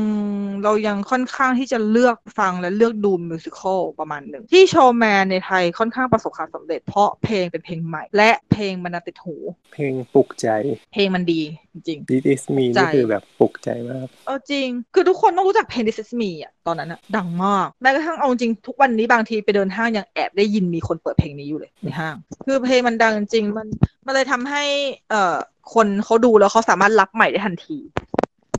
[0.65, 9.37] เรายังค่อนข้างที่จะเลือกฟังและเลือกดูมิวสิควลประมาณหนึ่งที่โชว์แมนในไทยค่อนข้างประสบความสำเร็จเพราะเพลงเป็นเพลงใหม่ และเพลงมันน่าติดหู
[9.75, 10.47] เพลงปลุกใจ
[10.93, 11.43] เพลงมันดี
[11.75, 22.15] จริง This is me ใจนี่คือแบบปลุกใจมากเออจริง คือทุกคนต้องรู้จักเพลง This Is Me อะตอนนั้นอะดังมากแม้กระทั่งเอาจริงทุกวันนี้บางทีไปเดินห้างยังแอบได้ยินมีคนเปิดเพลงนี้อยู่เลยในห้าง
[22.47, 23.67] คือเพลงมันดังจริงมัน
[24.07, 24.65] มันเลยทำให้
[25.11, 25.37] เอ่อ
[25.75, 27.79] คนเขาดูแล้วเขาสามารถรับใหม่ได้ทันที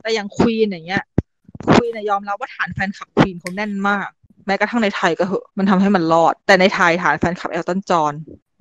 [0.02, 1.02] แต่อย่างควีนอย่างเงี้ย
[1.72, 4.08] ควีนยอมรับว่าฐานแฟนคลับควีนเขาแน่นมาก
[4.46, 8.12] แม้กระทั่งในไทยก็เหอะมันทำให้มันรอด แต่ในไทยฐานแฟนคลับเอลตันจอห์น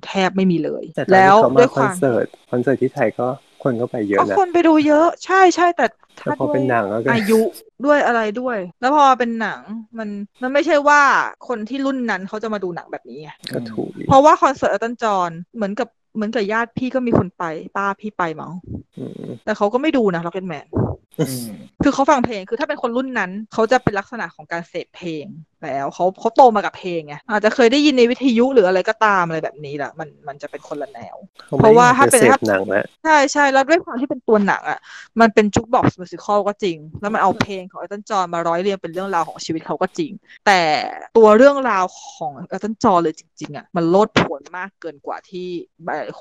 [0.06, 3.28] แทบไม่มีเลยแต่ตอนแล้วที่เขาด้มาวยคคอนวามเสิร์ตคอนเสิร์ตที่ไทยก็
[3.68, 5.86] คนก็ไปเยอะก็นะคนไปดูเยอะ ใช่ใช่แต่
[6.24, 7.42] แต่พอเป็นหนังแล้วก็อายุ
[7.86, 9.60] ด้วยอะไรด้วย แล้วพอเป็นหนัง
[9.98, 10.10] มัน
[10.42, 11.02] มันไม่ใช่ว่า
[11.48, 17.44] คนที่รุ่นนั้นเขาจะมาดูหนังแบบนี้ไงก็ถูกอีกเพราะว่าคอนเสิร์ต Elton John เหมือนกับเหมือนกับญาติพี่ก็มีคนไป
[17.78, 18.52] ป้าพี่ไปมั้ง
[18.98, 21.07] อืมแต่เขาก็ไม่ดูนะ Rocket Man อืม
[21.84, 25.26] คือเขาฟังเพลงคือถ้าเป็นคนรุ่นนั้น เขาจะเป็นลักษณะของการเสพเพลง
[25.64, 31.16] แล้วเขาเขาโตมากับเพลงไงอาจจะเคยได้ยินในวิทยุหรืออะไรก็ตามอะไรแบบนี้แหละมันมันจะเป็นคนละแนว
[31.60, 34.80] เพราะว่าถ้าเป็นเสถ้าพหนังแล้วใช่ใช่แล้วด้วยความที่เป็นตัวหนังอะ
[35.20, 40.12] มันเป็น jukebox musical ก็จริง แล้วมันเอาเพลงของ Elton John มาร้อยเรียงเป็นเรื่องราวของชีวิตเขาก็จริง
[40.48, 40.60] แต่
[41.18, 45.48] ตัวเรื่องราวของเอลตันจอห์นเลยจริง ๆอะมันโลดโผนมากเกินกว่าที่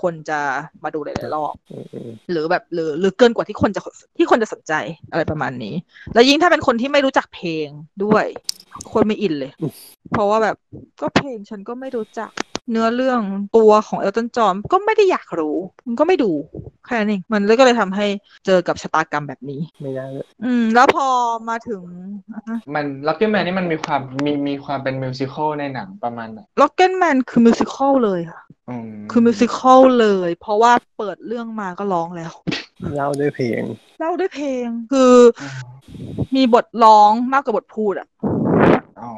[0.01, 0.41] คนจะ
[0.85, 3.83] มาดูหลายๆรอบอืมหรือแบบหรือหรือเกินกว่าที่คนจะ
[4.17, 4.73] ที่คนจะสนใจ
[5.11, 5.75] อะไรประมาณนี้
[6.15, 7.69] แล้วยิ่งถ้าเป็นคนที่ไม่รู้จักเพลง
[8.05, 8.27] ด้วย
[8.93, 9.53] คนไม่อินเลย
[10.13, 10.57] เพราะว่าแบบ
[11.01, 12.31] ก็เพลงฉันก็ไม่รู้จัก
[12.71, 13.21] เนื้อเรื่อง
[13.57, 15.57] ตัวของเอลตันจอห์นก็ไม่ได้อยากรู้
[15.87, 16.33] มันก็ไม่ดู
[16.87, 18.07] แค่นั้นเองมันเลยก็เลยทำให้
[18.47, 21.07] เจอกับชะตากรรมแบบนี้ ไม่ได้เลยอืม แล้วพอ
[21.49, 21.83] มาถึง
[22.75, 32.33] มัน Rocketman นี่มันมีความมีมีความเป็น musical ในหนังประมาณไหน Rocketman คือ musical เลยค่ะอืมคือ musical เลย เพราะว่าเปิดเรื่องมาก็ร้องแล้ว
[32.95, 33.63] เล่าด้วยเพลง
[34.01, 35.67] เล่าด้วยเพลง คืออืม
[36.37, 38.09] มีบทร้องมากกว่าบทพูดอะ
[39.03, 39.13] อ๋อ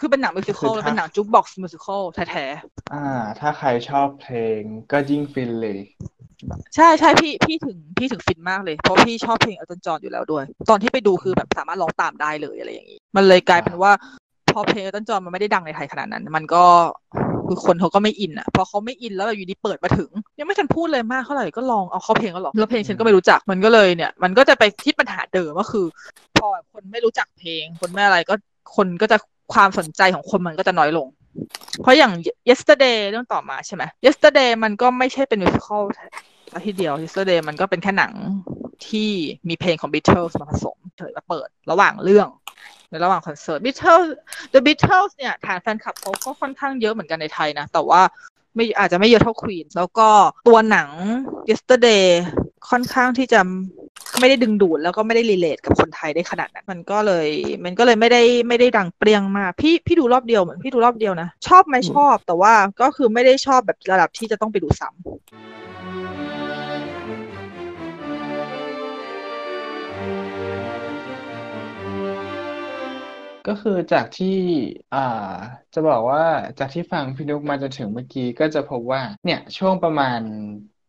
[0.00, 2.46] คือเป็นหนัง musical คือถ้าแล้วเป็นหนัง jukebox musical แท้
[2.92, 3.06] อ่า
[3.40, 4.60] ถ้าใครชอบเพลง
[4.92, 13.92] ก็ยิ่งฟินเลยๆใช่ใช่พี่พี่ถึงพี่ถึงฟินมากเลย เพราะพี่ชอบเพลงเอลตันจอห์นอยู่แล้วด้วย ตอนที่ไปดูคือแบบสามารถร้องตามได้เลยอะไรอย่างนี้ มันเลยกลายเป็นว่า
[14.52, 16.64] พอเพลงเอลตันจอห์นมันไม่ได้ดังในไทยขนาดนั้น มันก็
[17.52, 25.86] คือคนเขาก็ไม่อินอะพอเขาไม่อินแล้วแบบอยู่ดีเปิดมาถึง ยังไม่ทันพูดเลยมากเท่าไหร่ก็ลองเอาเข้าเพลงก็หรอกแล้วเพลงฉันก็ไม่รู้จักมันก็เลยเนี่ย มันก็จะไปที่ปัญหาเดิมก็คือ
[26.36, 28.34] พอคนไม่รู้จักเพลง คนไม่อะไรก็
[28.76, 29.16] คนก็จะ
[29.54, 31.06] ความสนใจของคนมันก็จะน้อยลง
[31.82, 32.12] เพราะอย่าง
[32.48, 38.12] yesterday เรื่องต่อมาใช่ไหม yesterday มันก็ไม่ใช่เป็น musical ซะทีเดียว yesterday มันก็เป็นแค่หนัง
[38.88, 39.10] ที่
[39.48, 42.28] มีเพลงของ Beatles มาผสมเฉยมาเปิดระหว่างเรื่อง
[42.90, 44.08] ในระหว่างคอนเสิร์ต Beatles
[44.52, 48.00] The Beatles เนี่ยฐานแฟนคลับเขาก็ค่อนข้างเยอะเหมือนกันในไทยนะ แต่ว่า
[48.54, 50.08] ไม่อาจจะไม่เยอะเท่า Queen แล้วก็
[50.48, 50.88] ตัวหนัง
[51.50, 52.04] yesterday
[52.70, 53.40] ค่อนข้างที่จะ
[54.20, 57.28] ไม่ได้ดึงดูดแล้วก็ไม่ได้รีเลทกับคนไทยได้ขนาดนั้น มันก็เลย
[57.64, 65.71] มันก็เลยไม่ได้ไม่ได้ดังเปรี้ยงมาก พี่พี่ดูรอบเดียวเหมือนพี่ดูรอบเดียวนะ ชอบไหมชอบแต่ว่าก็คือไม่ได้ชอบแบบระดับที่จะต้องไปดูซ้ำ
[73.46, 74.26] ก็คือจากที่
[74.92, 74.98] อ่า
[75.74, 76.22] จะบอกว่า
[76.58, 80.20] จากที่ฟังพี่นุกมาจนถึงเมื่อกี้ก็จะพบว่า เนี่ย ช่วงประมาณ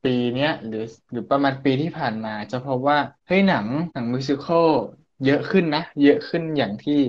[0.03, 0.79] ปีเนี้ยหรือ
[1.11, 2.97] หรือประมาณปีที่ผ่านมาจะพบว่า
[3.27, 4.69] เฮ้ยหนังหนังมิวสิควล
[5.25, 6.99] เยอะขึ้นนะ เยอะขึ้นอย่างที่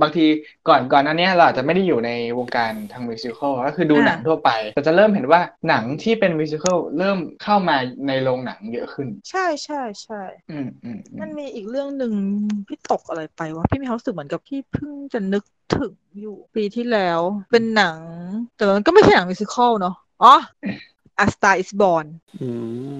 [0.00, 0.26] บางที
[0.68, 10.16] ก่อนก่อนหนั้นเนี้ยเราอาจจะไม่ได้อยู่ในวงการทางมิวสิควลก็คือดูหนังทั่วไป แต่จะเริ่มเห็นว่าหนังที่เป็นมิวสิควลเริ่มเข้ามาในโรงหนังเยอะขึ้น ใช่ใช่ใช่
[10.48, 12.14] อืมอืมอืมันมมีอีกเรื่องหนึ่ง
[12.68, 18.02] พี่ตกอะไรไปวะพี่มีความรู้สึกเหมือนกับพี่เพิ่งจะนึกถึงอยู่ปีที่แล้วเป็นหนัง
[18.54, 20.28] แต่มันก็ไม่ใช่หนังมิวสิควลเนาะอ๋อ
[21.24, 22.06] A Star Is Born
[22.42, 22.48] อื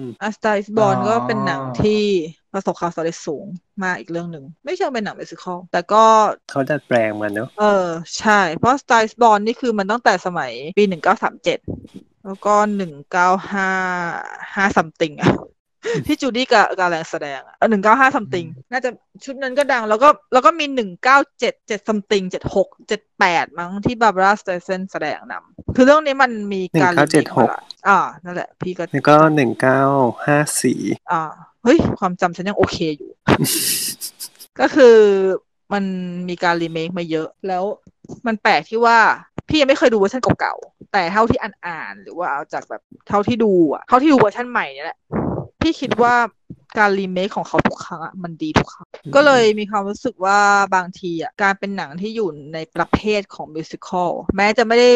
[0.01, 2.03] ม A Star Is Born ก็เป็นหนังที่
[2.53, 3.45] ประสบความสำเร็จสูง
[3.83, 6.03] มากอีกเรื่องหนึ่ง ไม่เชิงเป็นหนัง musical แต่ก็
[6.51, 7.87] เขาดัดแปลงมันเนาะเออ
[8.19, 11.59] ใช่ เพราะ Star Is Born นี่คือมันตั้งแต่สมัยปีหนึ่งเก้าสามเจ็ด
[12.25, 13.69] แล้วก็หนึ่งเก้าห้า
[14.55, 15.31] ห้า something อะ
[16.07, 18.89] ที่จูดี้ การ์แลนด์แสดงอะหนึ่งเก้าห้า something น่าจะ
[19.23, 29.81] ชุดนั้นก็ดัง แล้วก็แล้วก็มีหนึ่งเก้าเจ็ดเจ็ด something เจ็ดหกเจ็ดแปดมั้งที่บาร์บาร่าสไตรแซนด์แสดงนำคือเรื่องนี้มันมีการรีเมคมาละ อ่า นั่นแหละ พี่ก็แล้วก็หนึ่งเก้า
[30.25, 30.81] ห้าสี่
[31.11, 31.21] อ่า
[31.63, 33.11] เฮ้ย ความจำฉันยังโอเคอยู่
[34.59, 34.95] ก็คือ
[35.73, 35.83] มัน
[36.29, 37.63] มีการรีเมคมาเยอะ แล้ว
[38.27, 38.97] มันแปลกที่ว่า
[39.47, 44.99] พี่ยังไม่เคยดูเวอร์ชันเก่าๆ แต่เท่าที่อ่านๆหรือว่าเอาจากแบบเท่าที่ดูอะ เท่าที่ดูเวอร์ชันใหม่เนี่ยแหละ
[45.61, 46.13] พี่คิดว่า
[46.77, 50.39] การรีเมคของเขาทุกครั้งอะมันดีทุกครั้ง ก็เลยมีความรู้สึกว่า
[50.75, 54.91] บางทีอะการเป็นหนังที่อยู่ในประเภทของ musicalแม้จะไม่ได้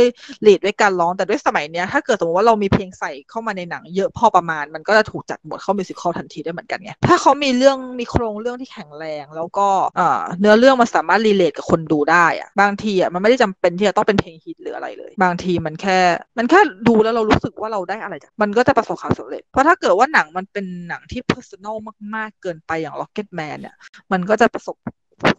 [0.45, 9.67] ลีดด้วยการร้องแต่ด้วยสมัยเนี้ย ถ้าเกิดสมมติว่าเรามีเพลงใส่เข้ามาในหนังเยอะพอประมาณ มันก็จะถูกจัดหมวดเข้ามิวสิควลทันทีได้เหมือนกันไงถ้าเขามีเรื่องมีโครงเรื่องที่แข็งแรง แล้วก็
[9.97, 15.99] เอ่อเนื้อเรื่องมันสามารถรีเลทกับคนดูได้อะบางทีอะมันไม่ได้จำเป็นที่จะต้องเป็นเพลงฮิตหรืออะไรเลย บางทีมันแค่
[16.37, 21.66] มันแค่ดูแล้วเรารู้สึกว่าเราได้อะไรจากมันก็จะประสบความสำเร็จเพราะถ้าเกิดว่าหนังมันเป็นหนังที่ personal
[22.15, 23.75] มากๆ เกินไปอย่าง Rocket Man เนี่ย
[24.11, 24.75] มันก็จะประสบ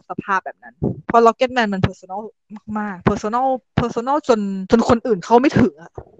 [0.09, 0.75] สภาพแบบนั้น
[1.07, 2.21] เพราะ Rocket Man มัน personal
[2.79, 3.47] มากๆ personal
[3.79, 4.39] personal จน
[4.71, 6.18] จนคนอื่นเขาไม่ถึงอะอืมอืม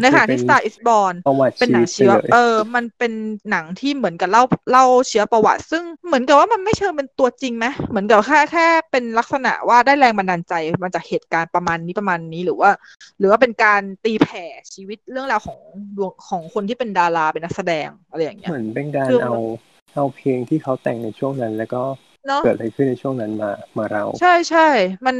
[0.00, 3.12] ในขณะที่ Star is Born ประวัติเป็นชีหนัวิงตชีไปวเลยเออ มันเป็น
[3.50, 12.70] หนังที่เหมือนกับเล่าเล่าเชื้อประวัติ ซึ่งเหมือนกับว่ามันไม่เชิงเป็นตัวจริงไหมเหมือนกับแค่แค่เป็นลักษณะว่าได้แรงบันดาลใจมาจากเหตุการณ์ประมาณนี้ประมาณนี้หรือว่า
[13.18, 15.58] หรือว่าเป็นการตีแผ่ชีวิตเรื่องราวของ
[15.96, 19.34] ดวงของคนที่เป็นดาราเป็นนักแสดงอะไรอย่างเงี้ยเหมือนเป็นการคือเอา
[19.94, 21.82] เอาเพลงที่เขาแต่งในช่วงนั้นแล้วก็
[22.26, 24.68] เนาะเกิดอะไรขึ้นในช่วงนั้นมามาเรา ใช่ใช่
[25.06, 25.16] มัน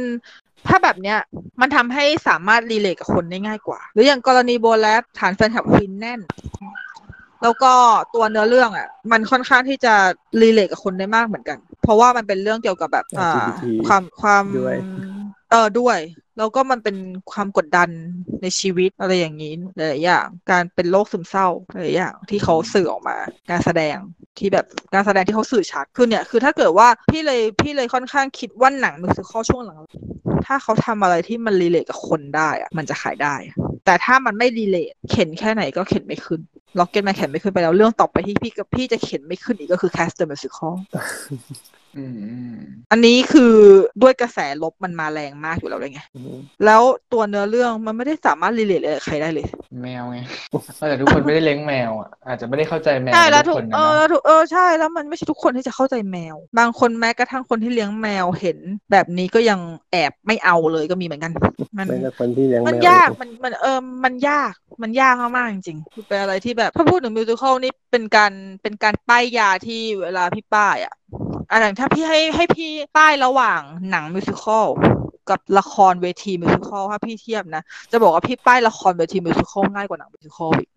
[0.67, 1.17] ถ้าแบบเนี้ย
[1.61, 6.19] มันทำให้สามารถ relate กับคนได้ง่ายกว่า หรืออย่างกรณีโบแรป ฐานแฟนคลับควีนแน่น
[7.43, 7.73] แล้วก็
[8.15, 9.93] ตัวเนื้อเรื่องอะ มันค่อนข้างที่จะ
[10.41, 14.75] relate กับคนได้มากเหมือนกัน เพราะว่ามันเป็นเรื่องเกี่ยวกับแบบอ่า LGBT ความความด้วย
[15.51, 15.99] เออด้วย
[16.37, 16.97] แล้วก็มันเป็น
[17.31, 17.89] ความกดดัน
[18.41, 23.17] ในชีวิตอะไรอย่างนี้หลายอย่าง การเป็นโรคซึมเศร้าหลายอย่างที่เขาสื่อออกมา
[23.49, 23.95] การแสดง
[24.37, 29.79] ที่แบบการแสดงที่เขาสื่อชัดคือเนี่ย คือถ้าเกิดว่าพี่เลยพี่เลยค่อนข้างคิดว่าหนัง musical ช่วงหลัง
[30.45, 33.35] ถ้าเขาทำอะไรที่มัน relate กับคนได้อะมันจะขายได้
[33.85, 36.41] แต่ถ้ามันไม่ relate เข็นแค่ไหนก็เข็นไม่ขึ้น
[36.79, 40.73] Rocketman เข็นไม่ขึ้นไปแล้ว เรื่องต่อไปที่พี่กับพี่จะเข็นไม่ขึ้นอีกก็คือ Cats the Musical
[41.97, 42.55] อืมอืม
[42.91, 43.53] อันนี้คือ
[44.01, 46.81] ด้วยกระแสลบมันมาแรงมากอยู่แล้วเลยไงอืมแล้ว
[47.13, 49.45] ตัวเนื้อเรื่องมันไม่ได้สามารถรีเลทอะไรกับใครได้เลย
[49.81, 50.17] แมวไง
[50.89, 58.57] แต่ทุกคนไม่ได้เลี้ยงแมวอะอาจจะไม่ได้เข้าใจแมวใช่แล้วทุถูกกคนนะเออแล้วถูกเออใช่แล้วมันไม่ใช่ทุกคนที่จะเข้าใจแมว บางคนแม้กระทั่งคนที่เลี้ยงแมวเห็น
[58.91, 59.59] แบบนี้ก็ยัง
[59.91, 61.31] แอบไม่เอาเลยก็มีเหมือนกัน
[61.77, 68.31] มันไม่แต่คนที่เลี้ยงมันแมวยากมันมันเออมันยากมันยากมากๆจริงๆคือเป็นอะไรที่แบบถ้าพูดถึงมิวสิควลนี่เป็นการ
[68.61, 70.93] เป็นการป้ายยาที่เวลาพี่ป้ายอะ
[71.51, 74.67] อันนั้นถ้าพี่ให้ให้พี่ขายระหว่างหนัง musical
[75.29, 80.69] กับละครเวที musical ถ้าพี่เทียบนะ จะบอกว่าพี่ขายละครเวที musical ง่ายกว่าหนัง musical อีก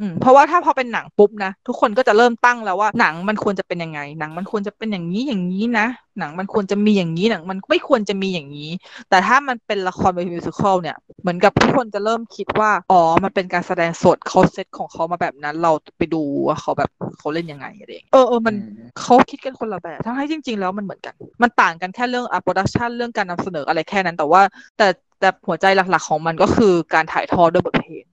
[0.00, 5.86] อืมอืมอืมเพราะว่าถ้าพอเป็นหนังปุ๊บนะทุกคนก็จะเริ่มตั้งแล้วว่าหนังมันควรจะเป็นยังไง หนังมันควรจะเป็นอย่างนี้อย่างนี้นะ
[6.18, 8.70] หนังมันควรจะมีอย่างนี้หนังมันไม่ควรจะมีอย่างนี้
[9.10, 24.42] แต่ถ้ามันเป็นละครเป็น musical เนี่ยเหมือนกับทุกคนจะเริ่มคิดว่าอ๋อมันเป็นการแสดงสดเขาเซตของเขามาแบบนั้น เราไปดูว่าเขาแบบเขาเล่นยังไงอะไรอย่างเงี้ยเออเออมันอืมเขาคิดกันคนละแบบทั้งที่จริง ๆ แล้วมันเหมือนกัน มันต่างกันแค่เรื่องอะโปรดักชันเรื่องการนำเสนออะไรแค่นั้นแต่ว่า
[24.78, 24.86] แต่
[25.20, 28.04] แต่หัวใจหลักๆของมันก็คือการถ่ายทอดด้วยบทเพลง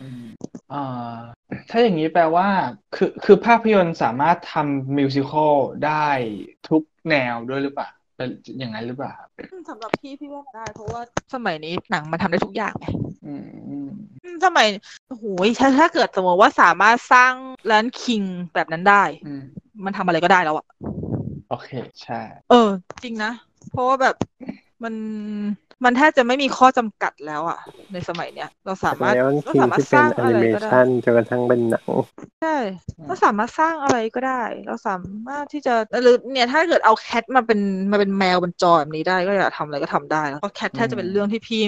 [0.00, 0.47] อืมอ่า
[1.70, 2.48] ถ้าอย่างนี้แปลว่า
[2.94, 5.56] คือคือภาพยนตร์สามารถทำมิวสิควล
[5.86, 6.08] ได้
[6.68, 11.02] ทุกแนวด้วยหรือเปล่าเป็นอย่างนั้นหรือเปล่าครับอืมสำหรับพี่พี่ว่าได้ เพราะว่า
[11.34, 12.86] สมัยนี้หนังมันทำได้ทุกอย่างไง
[13.26, 13.88] อืมอืม
[14.24, 14.66] อืมสมัย
[15.08, 15.24] โอ้โห
[15.58, 17.32] ถ้าถ้าเกิดสมมติว่าสามารถสร้าง
[17.70, 18.22] ร้านคิง
[18.54, 19.42] แบบนั้นได้อืม
[19.84, 20.66] มันทำอะไรก็ได้แล้วอะ
[21.50, 21.68] โอเค
[22.02, 22.68] ใช่ เออ
[23.02, 23.32] จริงนะ
[23.70, 24.14] เพราะว่าแบบ
[24.84, 24.94] มัน
[25.84, 27.58] มันแทบจะไม่มีข้อจำกัดแล้วอะ
[27.92, 31.84] ในสมัยเนี้ย เราสามารถแล้วเราคิงสามารถที่สเป็นร้างแออะนิไรเมก็ได้ชันจนกระทั่งเป็นหนัง
[32.42, 32.56] ใช่
[33.06, 34.96] เราสามารถสร้างอะไรก็ได้ เราสา
[35.28, 37.60] มารถที่จะหรือเนี่ยถ้าเกิดเอาแคทมาเป็น
[37.90, 41.60] มาเป็นแมวบนจอแบบนี้ได้ก็อยากทำอะไรก็ทำได้แล้วเพราะแคทแทบจะเป็นเรื่องที่พี่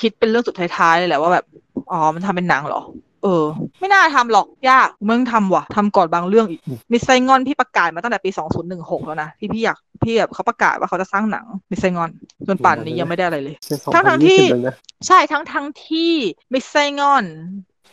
[0.00, 1.44] คิดเป็นเรื่องสุดท้ายๆเลยแหละว่าแบบ
[1.90, 2.82] อ๋อมันทำเป็นหนังเหรอ
[3.26, 3.46] เออ
[3.80, 6.60] ไม่น่าทำหรอกยากมึงทำว่ะทำก่อนบางเรื่องอีก
[6.92, 8.30] Miss Saigon พี่ประกาศมาตั้งแต่ปี
[8.68, 12.10] 2016 แล้วนะที่พี่อยากพี่แบบเขาประกาศว่าเขาจะสร้างหนัง Miss Saigon
[12.46, 16.12] จนป่านนี้ยังไม่ได้อะไรเลยเป็นสองทั้งพัทั้นงที่ยี่สิบแล้วนะใช่ทั้งทั้งที่
[16.52, 17.24] Miss Saigon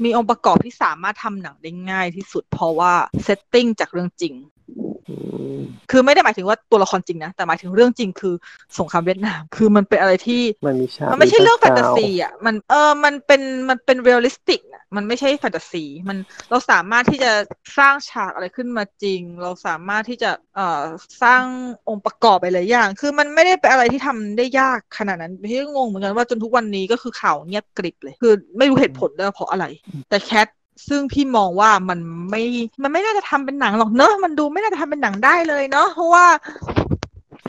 [0.03, 4.33] มีองค์ประกอบที่สามารถทำหนังได้ง่ายที่สุดเพราะว่า setting จากเรื่องจริง
[4.77, 4.82] อืม
[5.91, 8.35] คือไม่ได้หมายถึงว่าตัวละครจริงนะ แต่หมายถึงเรื่องจริงคือ
[8.79, 16.17] สงครามเวียดนาม คือมันเป็นอะไรที่มันมีฉากมันไม่ใช่เรื่องแฟนตาซีมีอะมันเออมันเป็นมันเป็น realistic นะมันไม่ใช่แฟนตาซีมัน
[16.49, 17.31] เราสามารถที่จะ
[17.77, 20.83] สร้างฉากอะไรขึ้นมาจริง เราสามารถที่จะเอ่อ
[21.23, 21.43] สร้าง
[21.89, 29.65] องค์ประกอบไปหลายอย่าง คือมันไม่ได้เป็นอะไรที่ทำได้ยากขนาดนั้นพี่ก็งงเหมือนกันว่าจนทุกวันนี้ก็คือข่าวเงียบกริบเลย คือไม่รู้เหตุผลด้วยว่าเพราะอะไร
[30.09, 30.47] แต่ Cats
[30.87, 31.99] ซึ่งพี่มองว่ามัน
[32.29, 32.43] ไม่
[32.83, 36.25] มันไม่น่าจะทำเป็นหนังหรอกเนอะมันดูไม่น่าจะทำเป็นหนังได้เลยเนาะเพราะว่า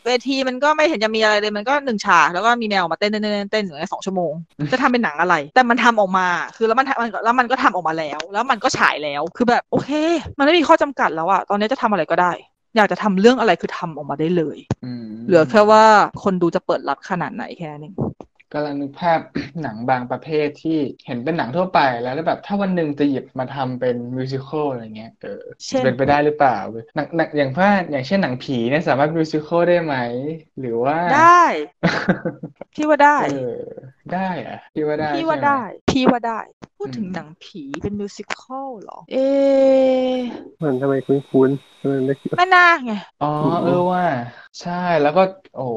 [0.06, 4.32] เวทีมันก็ไม่เห็นจะมีอะไรเลยมันก็หนึ่งฉากแล้วก็มีแมวมาเต้นเต้นเต้นเต้นอยู่ในสองชั่วโมง
[4.72, 9.90] จะทำเป็นหนังอะไร แต่มันทำออกมา คือแล้วมันทำมันก็แล้วมันก็ทำออกมาแล้ว แล้วมันก็ฉายแล้วคือแบบโอเค
[10.38, 12.32] มันไม่มีข้อจำกัดแล้วอะตอนนี้จะทำอะไรก็ได้
[12.76, 15.84] อยากจะทำเรื่องอะไรคือทำออกมาได้เลยอืมเหลือแค่ว่า
[16.22, 17.94] คนดูจะเปิดรับขนาดไหนแค่นั้นเอง
[18.54, 19.20] กำลังนึกภาพ
[19.62, 29.94] หนังบางประเภทที่เห็นเป็นหนังทั่วไปแล้วแล้วแบบถ้าวันหนึ่งจะหยิบมาทำเป็นมิวสิควลอะไรเงี้ยเออเช่นเป็นไปได้หรือเปล่าเว้ยหนังหนังอย่างว่าอย่างเช่นหนังผีเนี่ยสามารถมิวสิควลได้ไหม
[30.60, 31.40] หรือว่าได้
[32.74, 33.24] พี่ว่าได้เออ
[34.10, 36.38] ได้เหรอะพี่ว่าได้พี่ว่าใช่ไหมได้พี่ว่าได้
[36.76, 40.16] พูดถึงอืมหนังผีเป็น musical เหรอ เอ๊ะ
[40.62, 42.92] มันทำไมคุ้นๆทำไมไม่คิดว่าแม่นาคไง
[43.22, 44.04] อ๋ออืมเออว่า
[44.60, 45.22] ใช่แล้วก็
[45.54, 45.72] โอ้โห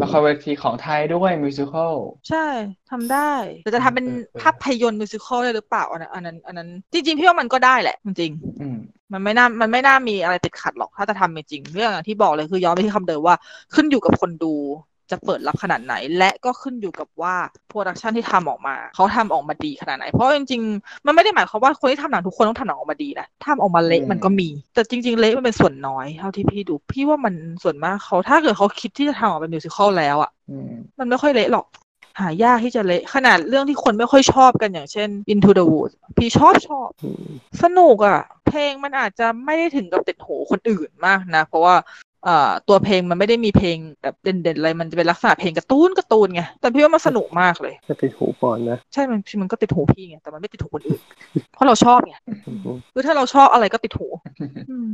[0.00, 1.96] ละครเวทีของไทยด้วย musical
[2.28, 2.46] ใช่
[2.90, 13.36] ทำได้แต่จะทำเป็นเออเออภาพยนตร์ musical ได้หรือเปล่าอันนั้นอันนั้นอันนั้นจริงๆพี่ว่ามันก็ได้แหละจริงอืมๆมันไม่น่า มันไม่น่ามีอะไรติดขัดหรอก ถ้าจะทำจริงๆเรื่องอย่างที่บอกเลยคือย้อนไปที่คำเดิมว่า
[13.74, 14.54] ขึ้นอยู่กับคนดู
[15.10, 17.34] จะเปิดรับขนาดไหน และก็ขึ้นอยู่กับว่า
[17.68, 31.66] production ที่ทำออกมา เขาทำออกมาดีขนาดไหน เพราะจริงๆ มันไม่ได้หมายความว่าคนที่ทำหนังทุกคนต้องทำหนังออกมาดีนะทำออกมาเละอืมมันก็มี แต่จริง ๆ เละมันเป็นส่วนน้อยเท่าที่พี่ดู พี่ว่ามันส่วนมากเขาถ้าเกิดเขาคิดที่จะทำออกเป็น musical แล้วอะอืมมันไม่ค่อยเละหรอก
[32.20, 37.30] หายากที่จะเละขนาดเรื่องที่คนไม่ค่อยชอบกันอย่างเช่น Into the Woods พี่ชอบชอบอืม
[37.62, 42.09] สนุกอะ่ะ เพลงมันอาจจะไม่ได้ถึงกับติดหูคนอื่นมากนะ เพราะว่าอ่า
[42.68, 51.00] ตัวเพลงมันไม่ได้มีเพลงแบบเด่นๆอะไร มันจะเป็นลักษณะเพลงการ์ตูนการ์ตูนไง แต่พี่ว่ามันสนุกมากเลยจะไปหูก่อนนะ ใช่ มันมันก็ติดหูพี่ไง แต่มันไม่ติดหูคนอื่น
[51.54, 52.16] เพราะเราชอบไง
[52.94, 54.08] คือถ้าเราชอบอะไรก็ติดหู
[54.70, 54.90] อืม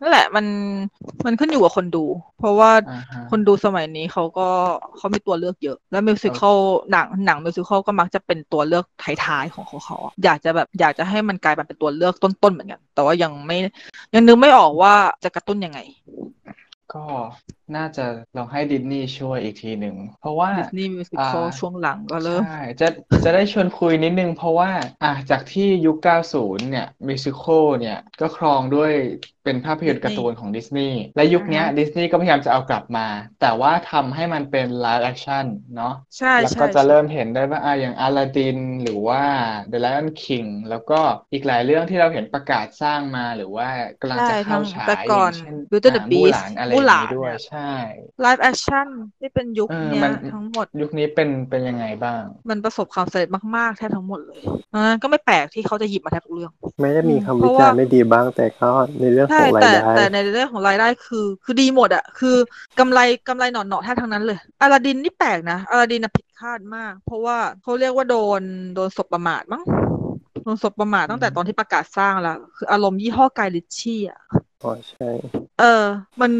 [0.00, 0.46] นั่นแหละมัน
[1.26, 2.04] มันขึ้นอยู่กับคนดู
[2.38, 4.48] เพราะว่าอ่าฮะคนดูสมัยนี้เขาก็
[4.96, 6.58] เขามีตัวเลือกเยอะ แล้วมิวสิควล
[6.90, 8.84] หนังหนังมิวสิควลก็มักจะเป็นตัวเลือก
[9.24, 13.56] ท้ายๆของเขาเขาอะอยากจะแบบอยากจะให้มันกลายเป็นตัวเลือกต้นๆเหมือนกัน แต่ว่ายังไม่
[14.14, 15.78] ยังนึกไม่ออกว่าจะกระตุ้นยังไง
[16.92, 17.04] ก็
[17.76, 18.06] น่าจะ
[18.36, 22.88] ลองให้ดิสนีย์ช่วยอีกทีหนึ่ง เพราะว่าดิสนีย์มิวสิควลอ่าช่วงหลังก็เริ่มใช่จะ
[23.24, 24.70] จะได้ชวนคุยนิดนึง เพราะว่า
[25.02, 28.92] อะจากที่ยุค 90 เนี่ย musical เนี่ยก็ครองด้วย
[29.44, 33.06] เป็นภาพยนตร์การ์ตูนของดิสนีย์และยุคเนี้ยอ่าฮะดิสนีย์ก็พยายามจะเอากลับมา
[33.40, 35.46] แต่ว่าทำให้มันเป็น live action
[35.76, 39.22] เนาะใช่แล้วใช่ก็จะใช่เริ่มเห็นได้ว่าอะอย่างอลาดินหรือว่า
[39.72, 41.00] The Lion King แล้วก็
[41.32, 43.68] อีกหลายเรื่องที่เราเห็นประกาศสร้างมาหรือว่า
[44.00, 47.59] กำลังจะใช่เข้าทั้งฉายแต่อก่อนย่างเช่น Beauty and the อ่ามู่ Beast หลานอะไรอมู่ย่างหลานนี้ด้วยเนี่ยใช่
[48.20, 48.88] ไลฟ์แอคชั่น
[49.18, 54.40] ที่เป็นยุคเออเนี้มัยนทั้งหมด ยุคนี้เป็นเป็นยังไงบ้าง มันประสบความสำเร็จมาก ๆ แทบทั้งหมดเลย
[54.72, 62.36] ดังนั้นก็ไม่แปลกที่เขาจะหยิบมาแทบทุกเรื่อง ไม่ได้มีอืมคำเพวิราะจารว่าณ์ไม่ดีบ้างแต่ก็ในเรื่องขใช่องรายแต่ได้แต่ในเรื่องของรายได้คือคือดีหมดอะคือ
[62.78, 62.98] กำไร
[63.28, 68.42] กำไรหนอนๆแทบทั้งนั้นเลยอลาดินนี่แปลกนะอลาดินน่ะผิดคาดมาก เพราะว่าเขาเรียกว่าโดน
[68.74, 69.62] โดนสบประมาทมั้ง
[70.42, 74.20] โดนสบประมาทตั้งแต่ตอนที่ประกาศสร้างแล้ว คืออารมณ์ยี่ห้อ Guy Ritchie อะ
[74.62, 75.06] อ๋อใช่
[75.60, 75.84] เออ
[76.20, 76.32] มัน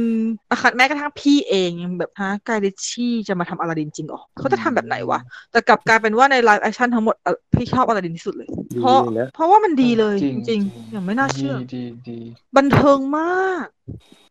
[0.63, 5.21] ขนาดแม้กระทั่งพี่เองยังแบบฮะ Guy Ritchie จะมาทำอลาดินจริงเหรอเขาจะทำแบบไหนวะ
[5.53, 12.19] แต่กลับกลายเป็นว่าใน live action ทั้งหมดเอ่อพี่ชอบอลาดินที่สุดเลยดีเพราะเลยนะเพราะว่ามันดีเลยจจริงริงจริงๆอย่างไม่น่าเชื่อดีดีดี
[12.57, 13.67] บันเทิงมาก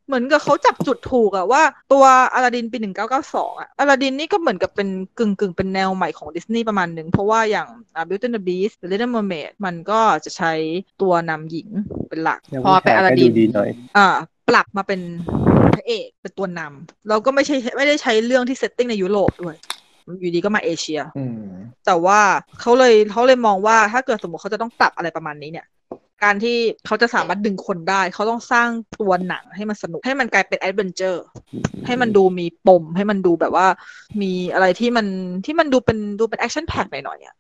[0.08, 10.54] เหมือนกับเขาจับจุดถูกอะว่าตัวอลาดินปีหนึ่งเก้าเก้าสองอะอลาดินนี่ก็เหมือนกับเป็นกึ่งกึ่งเป็นแนวใหม่ของดิสนีย์ประมาณหนึ่ง เพราะว่าอย่างอ่า Beauty and the Beast The Little Mermaid มันก็จะใช้
[11.02, 11.68] ตัวนำหญิง
[12.10, 14.08] เป็นหลักแล้วพอเป็นผู้ชายลาดินก็ดิดูนดีหน่อยอ่า
[14.50, 15.02] ปรับมาเป็น
[15.74, 19.56] พระเอกเป็นตัวนำแล้วก็ไม่ใช่ไม่ได้ใช้เรื่องที่ setting ในยุโรปด้วย
[20.20, 21.44] อยู่ดีก็มาเอเชียอืม
[21.86, 22.20] แต่ว่า
[22.62, 25.68] เขาเลยเขาเลยมองว่าถ้าเกิดสมมติเขาจะต้องปรับอะไรประมาณนี้เนี่ย
[26.24, 28.70] การที่เขาจะสามารถดึงคนได้ เขาต้องสร้าง
[29.00, 31.24] ตัวหนังให้มันสนุก ให้มันกลายเป็น adventure
[31.86, 33.68] ให้มันดูมีปม ให้มันดูแบบว่า
[34.22, 35.08] มีอะไรที่มัน
[35.46, 37.36] ที่มันดูเป็นดูเป็น action pack หน่อยๆอะ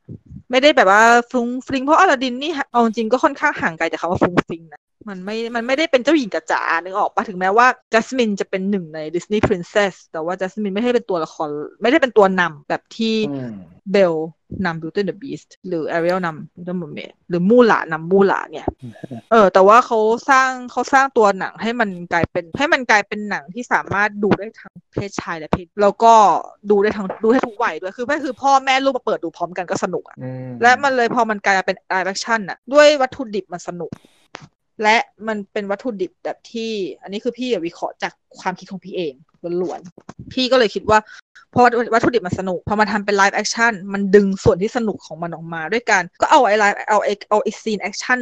[0.51, 11.49] ไม่ได้แบบว่าฟรุ้งฟริงเพราะอลาดินนี่เอาจริงก็ค่อนข้างห่างไกลจากคำว่าฟรุ้งฟริงนะ มันไม่ มันไม่ได้เป็นเจ้าหญิงกระจ๋านึกออกปะถึงแม้ว่าจัสมินจะเป็นหนึ่งใน Disney Princess แต่ว่าจัสมินไม่ได้เป็นตัวละคร
[11.81, 13.55] ไม่ได้เป็นตัวนำแบบที่อืม
[13.91, 14.15] เบล
[14.65, 18.67] นำ Beauty and the Beast หรือ Ariel นำ Little Mermaid หรือมู่หลานนำมู่หลานเนี่ย
[19.31, 19.99] เออ แต่ว่าเขา
[20.29, 26.13] สร้างเขาสร้างตัวหนังให้มันกลายเป็น ให้มันกลายเป็นหนังที่สามารถดูได้ทั้งเพศชายและเพศแล้วก็
[26.69, 33.91] ดูได้ทั้งดูให้ทุกวัยด้วย คือไม่คือพ่อแม่ลูกมาเปิดดูพร้อมกันก็สนุกอะอืมและมันเลยพอมันกลายมาเป็น live action น่ะด้วยวัตถุดิบมันสนุก
[34.81, 36.71] และมันเป็นวัตถุดิบแบบที่
[37.01, 39.13] อันนี้คือพี่อะวิเคราะห์จากความคิดของพี่เอง
[39.61, 40.99] ล้วนๆ พี่ก็เลยคิดว่า
[41.51, 41.63] เพราะ
[41.93, 48.19] วัตถุดิบมันสนุก พอมาทำเป็น live action มันดึงส่วนที่สนุกของมันออกมาด้วยการก็เอาไอ้ live เอาไอ้เอาไอ้ scene action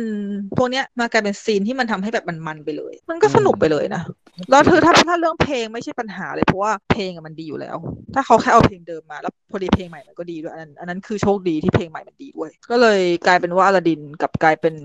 [0.57, 4.03] พวกเนี้ยมากลายเป็น scene ที่มันทำให้แบบมันๆไปเลย มันก็สนุกไปเลยนะ
[4.49, 7.77] แล้วเธอถ้าถ้าเรื่องเพลงไม่ใช่ปัญหาเลยเพราะว่าเพลงมันดีอยู่แล้ว
[8.13, 14.75] ถ้าเขาแค่เอาเพลงเดิมมา แล้วพอดีเพลงใหม่มันก็ดีด้วยอันนั้นอันนั้นคือโชคดีที่เพลงใหม่มันดีด้วย ก็เลยกลายเป็นว่าอลาดินกับกลายเป็น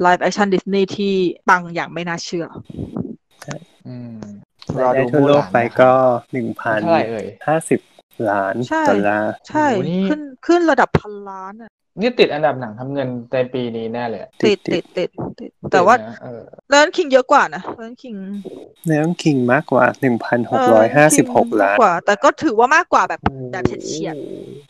[0.00, 1.14] live action ดิสนีย์ที่
[1.48, 2.46] ปังอย่างไม่น่าเชื่อ
[3.88, 4.31] อืม
[4.80, 5.92] รายได้ทั่วโลกไปก็
[6.32, 7.80] หนึ่งพันเท่าไหร่เอ่ยห้าสิบ
[8.30, 15.10] ล้านใช่ดอลลาร์ใช่โอ้โหนี่ขึ้นขึ้นระดับพันล้านอะนี่ติดอันดับหนังทำเงินในปีนี้แน่เลยอะติดติดติด
[15.40, 18.14] ติดแต่ว่าติดนะเออเลินคิงเยอะกว่านะเลินคิง
[18.86, 23.20] เนื้อคิงมากกว่าหนึ่งพันหกร้อยห้าสิบหกล้านกว่า แต่ก็ถือว่ามากกว่าแบบ
[23.52, 24.14] แบบเฉียด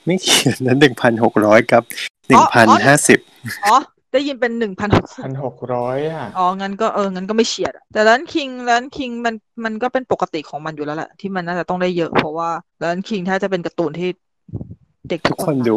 [0.06, 1.82] ไม่เขียนนั้นหนึ่งพันหกร้อยกับ
[2.28, 3.76] หนึ่งพันห้าสิบๆอ๋อ
[4.12, 9.34] ได้ยินเป็นหนึ่งพันหกสิบพันหกร้อยอะ อ๋อ งั้นก็เออ งั้นก็ไม่เฉียดอะแต่ร้านคิงร้านคิงมัน
[9.64, 12.50] มันก็เป็นปกติของมันอยู่แล้วแหละ ที่มันน่าจะต้องได้เยอะ เพราะว่า
[12.82, 14.08] ร้านคิงถ้าจะเป็นการ์ตูนที่
[15.08, 15.76] เด็กทุกคนดู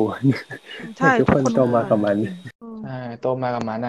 [0.98, 2.18] ใช่ ทุกคนโตมากับมัน
[2.62, 3.88] เออใช่ โตมากับหมาใน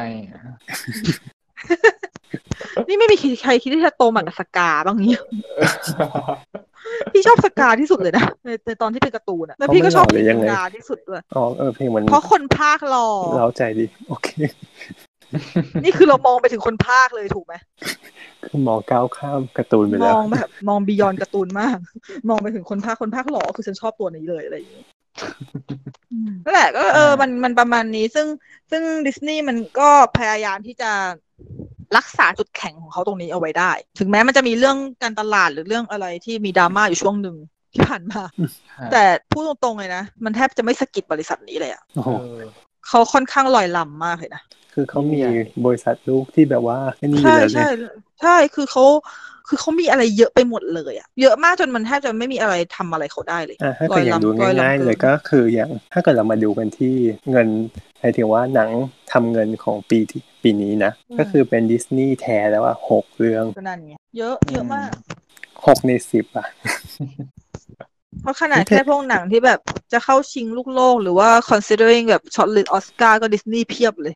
[2.88, 5.20] นี่ไม่มีใครคิดที่จะโตมากับสกาบ้างเนี่ย
[7.12, 14.28] พี่ชอบสกาที่สุดเลยนะในในตอนที่เป็นการ์ตูนอะแล้วพี่ก็ชอบเขาไม่หล่อหรือยังไงสกาที่สุดด้วยอ๋อเออเพลงมันเพราะคนภาคหล่อเล้าใจดี โอเค
[15.84, 17.54] นี่คือเรามองไปถึงคนภาคเลยถูกไหม
[18.44, 21.78] คือมองก้าวข้ามการ์ตูนไปมแล้วองแบบมองบียอนการ์ตูนมาก
[22.28, 24.84] มองไปถึงคนภาคคนภาคหล่อคือฉันชอบตัวนี้เลยอะไรอย่างนี้
[26.44, 28.26] นั่นแหละก็เออมันมันประมาณนี้ ซึ่ง
[28.70, 30.92] ซึ่งดิสนีย์มันก็พยายามที่จะ
[31.96, 37.36] รักษาจุดแข็งของเขาตรงนี้เอาไว้ได้ ถึงแม้มันจะมีเรื่องการตลาดหรือเรื่องอะไรที่มีดราม่าอยู่ช่วงหนึ่ง
[37.72, 38.22] ที่ผ่านมา
[38.90, 42.40] แต่พูดตรงๆเลยนะ มันแทบจะไม่สะกิดบริษัทนี้เลยอะโอ้โหเออ
[42.88, 45.32] เขาค่อนข้างลอยลำมากเลยนะ คือเขามีใหญ่
[45.64, 47.66] บริษัทลูกที่แบบว่าไอ้นี่อใช่ยู่แล้วเนี่ใช่ย
[48.20, 48.82] ใช่คือเขา
[49.48, 56.94] คือเขามีอะไรเยอะไปหมดเลยอะเยอะมากจนมันแทบจะไม่มีอะไรทำอะไรเขาได้เลยอะถ้าเกิดอย่างดูร้อยล้ำง่ายเกินๆเลยก็คืออย่างถ้าเกิดเรามาดูกันที่
[57.30, 57.48] เงิน
[58.00, 58.70] หมายถึงว่าหนัง
[59.12, 64.90] ทำเงินของปีที่ปีนี้นะ ก็คือเป็นดิสนีย์แท้แล้วว่าหกเรื่องก็นั่นไงเยอะเยอะมาก
[65.66, 66.46] หกในสิบอะ
[68.22, 69.60] เพราะขนาดนี่เธอแค่พวกหนังที่แบบ
[69.92, 74.14] จะเข้าชิงลูกโลก หรือว่า considering แบบช็อตลิสออสการ์ก็ดิสนีย์เพียบเลย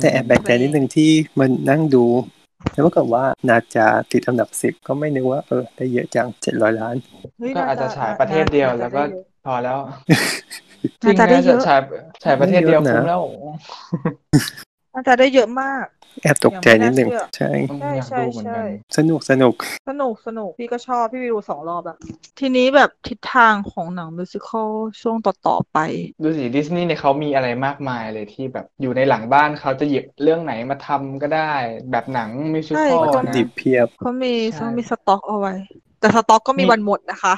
[0.00, 2.04] แต่แอบแปลกใจนิดนึงที่มันนั่งดู
[2.72, 6.94] แล้วปรากฏว่านาจาติดอันดับสิบก็ไม่นึกว่าเออได้เยอะจังเจ็ดร้อยล้าน
[7.38, 9.02] เฮ้ยก็อาจจะฉายประเทศเดียวแล้วก็
[9.44, 9.78] พอแล้ว
[11.02, 11.80] จน่าริงจะได้นะเยอะฉาย
[12.24, 13.22] ฉายประเทศเดียวเยอะนะคุ้มแล้ว
[14.94, 15.86] น่าจะได้เยอะมาก
[16.22, 18.62] แอบตกใจนิดนึงยังไม่น่าเชื่อใช่ต้องใช่อยากใช่ดูเหมือนกันใช่
[18.96, 19.54] สนุกสนุก
[19.88, 21.98] สนุกสนุกพี่ก็ชอบพี่ไปดูสองรอบแล้ว
[22.38, 24.70] ทีนี้แบบทิศทางของหนังมิวสิควล
[25.02, 25.78] ช่วงต่อ ๆ ไป
[26.22, 31.52] ดูสิดิสนีย์เนี่ยเขามีอะไรมากมายเลยที่แบบอยู่ในหลังบ้านเขาจะหยิบเรื่องไหนมาทำก็ได้
[31.90, 35.54] แบบหนังมิวสิคอลใช่วัตถุนะดิบเพียบเขามีใช่เขามีสต็อกเอาไว้
[36.00, 37.34] แต่สต็อกก็มีมีวันหมดนะคะ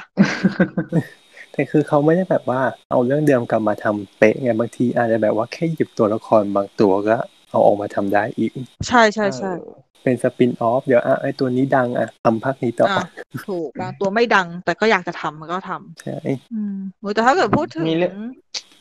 [1.53, 7.17] แต่คือเขาไม่ได้แบบว่าเอาเรื่องเดิมกลับมาทำเป๊ะไงบางทีอาจจะแบบว่าแค่หยิบตัวละครบางตัวก็
[7.49, 8.51] เอาออกมาทำได้อีก
[8.87, 13.05] ใช่ใช่ใช่เออเป็นสปินออฟเดี๋ยวอะไอตัวนี้ดังอะทำภาคนี้ต่ออะ
[13.47, 16.17] ถูกบางตัวไม่ดัง แต่ก็อยากจะทำมันก็ทำใช่
[16.53, 18.13] อืมโอ้ยแต่ถ้าเกิดพูดถึงมีเรื่อง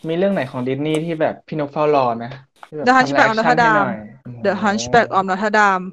[0.08, 2.24] มีเรื่องไหนของดิสนีย์ที่แบบพี่นกเฝ้ารอไหม
[2.66, 3.96] ที่แบบ The ทำ Hunchback of แอคชั่น Notre ให้ห Dame น่อย
[4.44, 5.84] The Hunchback of Notre Dame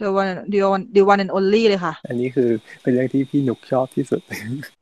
[0.00, 2.48] The one the one the one and only เลยค่ะ อันนี้คือ
[2.82, 4.20] เป็นเรื่องที่พี่หนุกชอบที่สุด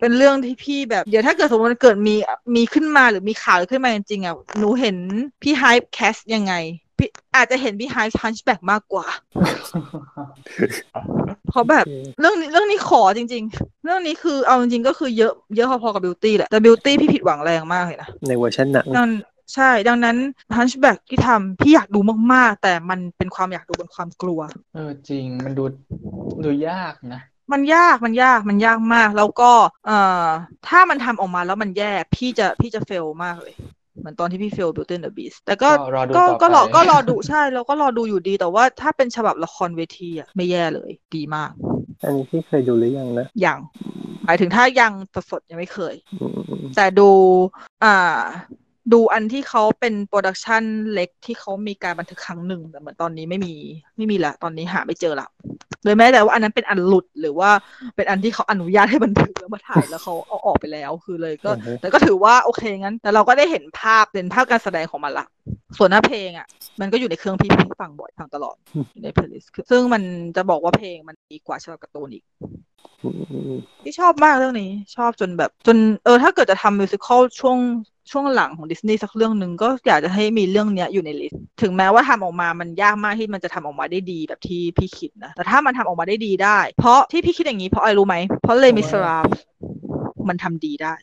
[0.01, 2.15] เป็นเรื่องที่พี่แบบเดี๋ยวถ้าเกิดสมมติมันเกิดมี
[2.57, 4.97] มีขึ้นมาหรือมีข่าวขึ้นมาจริงๆอะหนูเห็น
[5.43, 6.82] พี่ hype Cats ยังไงพี่
[7.37, 9.07] อาจจะเห็นพี่ hype Hunchback มากกว่า
[11.49, 11.85] เพราะแบบ
[12.21, 19.11] เรื่องนี้เรื่องนี้ขอจริง ๆ เรื่องนี้คือเอาจริงๆก็คือเยอะเยอะพอๆกับ Beauty แหละแต่ Beauty พี่ผิดหวังแรงมากเลยนะ ในเวอร์ชันหนังดัง
[19.55, 20.17] ใช่ ดังนั้น
[20.57, 22.01] Hunchback ที่ทำพี่อยากดู
[22.33, 24.41] มากๆ แต่มันเป็นความอยากดูบนความกลัว
[24.75, 25.65] เออจริงมันดู
[26.45, 27.21] ดูยากนะ
[27.53, 29.53] มันยากมันยากมันยากมาก แล้วก็
[29.87, 30.27] เอ่อ
[30.69, 33.55] ถ้ามันทำออกมาแล้วมันแย่พี่จะพี่จะเฟลมากเลย
[34.01, 41.51] เหมือนตอนที่พี่เฟล Beauty and the Beast แต่ก็ก็รอดูก็ต่อก็รอไปก็รอดูใช่แล้วก็รอดูอยู่ดี แต่ว่าถ้าเป็นฉบับละครเวทีอะไม่แย่เลย ดีมาก
[42.05, 43.59] อันนี้พี่เคยดูหรือยังนะ ยัง
[44.25, 44.93] หมายถึงถ้ายัง
[45.31, 46.27] สดๆยังไม่เคยอื
[46.61, 47.11] มแต่ดู
[47.85, 48.21] อ่า
[48.93, 50.63] ดูอันที่เขาเป็นโปรดักชัน
[50.93, 53.55] เล็กที่เขามีการบันทึกครั้งหนึ่งแต่เหมือนตอนนี้ไม่มี
[53.97, 55.29] ไม่มีละตอนนี้หาไม่เจอละ
[55.85, 57.51] เลยแม้แต่ว่าอันนั้นเป็นอันหลุดหรือว่า
[57.97, 65.27] เป็นอันที่เขาอนุญาตให้บันทึกแล้วมาถ่ายแล้วเขาเอาออกไปแล้วคือเลยก็อือฮึแต่ก็ถือว่าโอเคงั้น แต่เราก็ได้เห็นภาพเห็นภาพการแสดงของมันละ
[65.79, 66.47] ส่วนหน้าเพลงอะ
[66.81, 68.57] มันก็อยู่ในเครื่องพี่พี่ฟังบ่อยฟังตลอด
[68.93, 70.03] อยู่ใน playlist ซึ่งมัน
[70.37, 72.25] จะบอกว่าเพลงมันดีกว่าฉบับการ์ตูนอีก
[73.05, 73.11] อื
[73.51, 77.59] มที่ชอบมากเรื่องนี้ ชอบจนแบบจนเออถ้าเกิดจะทำ musical ช่วง
[78.11, 89.27] ช่วงหลังของดิสนีย์สักเรื่องหนึ่งก็อยากจะให้มีเรื่องเนี้ยอยู่ใน list ถึงแม้ว่าทำออกมามันยากมากที่มันจะทำออกมาได้ดีแบบที่พี่คิดนะ แต่ถ้ามันทำออกมาได้ดีได้ เพราะที่พี่คิดอย่างนี้เพราะอะไรรู้ไหม เพราะ Les Misérables
[90.29, 90.95] มันทำดีได้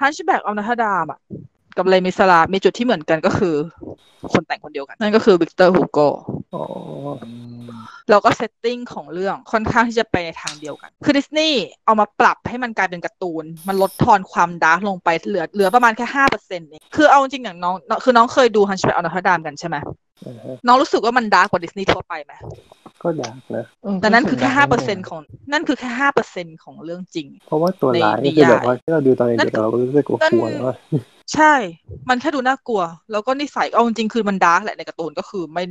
[0.00, 1.20] Hunchback of Notre Dame อะ
[1.76, 3.54] กับ Les Misérables มีจุดที่เหมือนกันก็คือ
[4.32, 5.98] คนแต่งคนเดียวกัน นั่นก็คือวิกเตอร์ฮูโก
[8.10, 19.76] แล้วก็ setting ของเรื่องค่อนข้างที่จะไปในทางเดียวกัน คือดิสนีย์เอามาปรับให้มันกลายเป็นการ์ตูน มันลดทอนความ dark ลงไปเหลือเหลือประมาณแค่ห้าเปอร์เซ็นต์เองคือเอาจริงๆอย่างน้องน้อง คือน้องเคยดู Hunchback of Notre Dame กันใช่ไหม
[20.26, 22.32] อ่าฮะน้องรู้สึกว่ามัน dark กว่าดิสนีย์ทั่วไปไหม
[23.02, 23.64] ก็ dark นะ
[24.00, 25.20] แต่นั่นคือแค่ห้าเปอร์เซ็นต์ของ
[25.52, 30.76] นั่นคือแค่ห้าเปอร์เซ็นต์ของเรื่องจริง เพราะว่าตัวร้ายในนี่คือนิยายแบบว่าที่เราดูตอนนั่เด็นกๆเราก็รู้สึกกนั่นลัวๆแล้วว่า
[31.34, 31.54] ใช่
[32.08, 35.64] มันแค่ดูน่ากลัว แล้วก็นิสัยเอาจริงคือมัน dark แหละในการ์ตูนก็คือไม่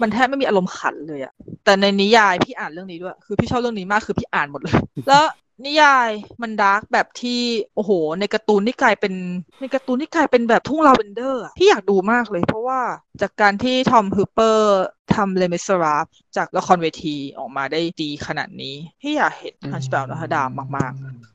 [0.00, 1.32] มันแทบไม่มีอารมณ์ขันเลยอะ
[1.64, 4.76] แต่ในนิยายพี่อ่านเรื่องนี้ด้วย คือพี่ชอบเรื่องนี้มากคือพี่อ่านหมดเลย
[5.08, 5.24] แล้ว
[5.66, 6.10] นิยาย
[6.42, 7.40] มัน dark แบบที่
[7.74, 7.90] โอ้โห
[8.20, 9.12] ในการ์ตูนนี่กลายเป็น
[9.60, 12.80] ในการ์ตูนนี่กลายเป็นแบบทุ่งลาเวนเดอร์อะพี่อยากดูมากเลย เพราะว่า
[13.22, 14.80] จากการที่ทอมฮูเปอร์
[15.14, 21.29] ทำ Les Misérables จากละครเวทีออกมาได้ดีขนาดนี้ พี่อยากเห็น Hunchback of Notre Dame มาก ๆ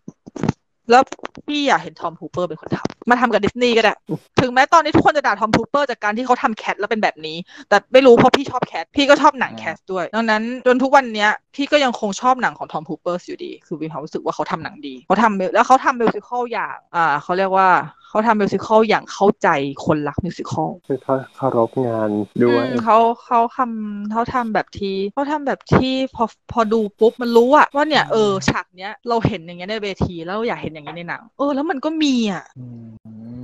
[0.89, 1.03] แล้ว
[1.47, 3.93] พี่อยากเห็นทอมฮูเปอร์เป็นคนทำมาทำกับดิสนีย์ก็ได้
[4.41, 7.37] ถึงแม้ตอนนี้ทุกคนจะด่าทอมฮูเปอร์จากการที่เขาทำ Cats แล้วเป็นแบบนี้
[7.69, 17.67] แต่ไม่รู้เพราะพี่ชอบ Cats พี่ก็ชอบหนัง Cats ด้วย ดังนั้นจนทุกวันนี้พี่ก็ยังคงชอบหนังของทอมฮูเปอร์อยู่ดี คือมีความรู้สึกว่าเขาทำหนังดี เขาทำแล้วเขาทำ musical อย่าง อ่าเขาเรียกว่า
[18.15, 19.47] เขาทำ musical อย่างเข้าใจ
[19.85, 22.09] คนรัก musical คือเขาเคารพงาน
[22.43, 32.85] ด้วยอืมเขาเขาทำเขาทำแบบที่เขาทำแบบที่พอพอดูปุ๊บมันรู้อะว่าเนี่ยเออฉากเนี้ยเราเห็นอย่างเงี้ยในเวทีแล้วเราอยากเห็นอย่างเงี้ยในหนังเออแล้วมันก็มีอะอืม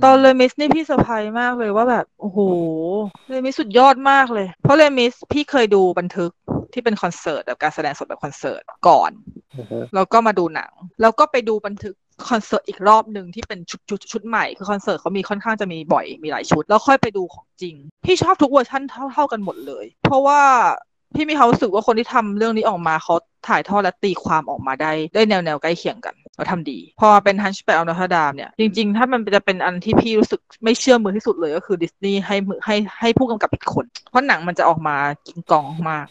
[0.02, 2.38] ตอน Les Mis นี่พี่เซอร์ไพรส์มากเลยว่าแบบ โอ้โห
[3.30, 6.30] Les Mis สุดยอดมากเลย เพราะ Les Mis พี่เคยดูบันทึก
[6.72, 9.10] ที่เป็นคอนเสิร์ตแบบการแสดงสดแบบคอนเสิร์ตก่อน
[9.58, 10.70] อือฮะแล้วก็มาดูหนัง
[11.00, 11.94] แล้วก็ไปดูบันทึก
[12.30, 20.40] คอนเสิร์ตอีกรอบหนึ่งที่เป็นชุดชุดชุดใหม่คือคอนเสิร์ตเขามีค่อนข้างจะมีบ่อยมีหลายชุด แล้วค่อยไปดูของจริง พี่ชอบทุกเวอร์ชันเท่าเท่ากันหมดเลย เพราะว่า
[21.14, 23.14] พี่มีความรู้สึกว่าคนที่ทำเรื่องนี้ออกมาเขา
[23.48, 36.06] ถ่ายทอดและตีความออกมาได้ได้แนวแนวใกล้เคียงกัน เขาทำดี พอเป็น Hunchback of Notre Dame เนี่ย จริง ๆ ถ้ามันจะเป็นอันที่พี่รู้สึกไม่เชื่อมือที่สุดเลยก็คือดิสนีย์ให้มือให้ให้ผู้กำกับอีกคน เพราะหนังมันจะออกมากินกองมาก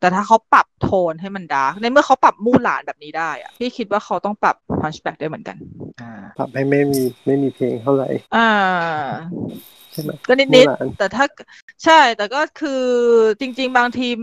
[0.00, 5.56] แต่ถ้าเขาปรับโทนให้มันดาร์กในเมื่อเขาปรับมู่หลานแบบนี้ได้อะพี่คิดว่าเขาต้องปรับฮันช์แปกได้เหมือนกัน
[6.00, 8.48] อ่าปรับให้ไม่มีไม่มีเพลงเท่าไหร่ อ่า
[9.77, 11.24] ใช่ไหมก็นิดมู่นิดหลานแต่ถ้า
[11.84, 12.82] ใช่ แต่ก็คือ
[13.40, 14.18] จริง ๆ บางทีม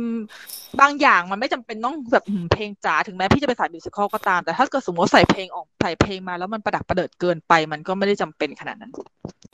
[0.82, 8.92] บางอย่างมันไม่จำเป็นต้องแบบหืมเพลงจ๋าถึงแม้พี่จะไปนสายมิวสิควลก็ตาม แต่ถ้าเกิดสมมติว่าใส่เพลงออกใส่เพลงมาแล้วมันประดักประเดิดเกินไป มันก็ไม่ได้จำเป็นขนาดนั้น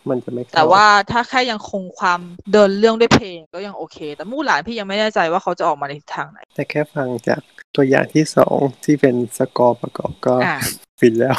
[0.10, 2.20] มันจะไม่เข้แต่ว่าถ้าแค่ยังคงความ
[2.52, 7.42] เดินเรื่องด้วยเพลงก็ยังโอเค แต่มู่หลานพี่ยังไม่แน่ใจว่าเขาจะออกมาในทิศทางไหน แต่แค่ฟังจาก
[7.76, 10.58] ตัวอย่างที่สองที่เป็นสกอร์ประกอบก็อ่า
[11.02, 11.36] ฟินแล้ว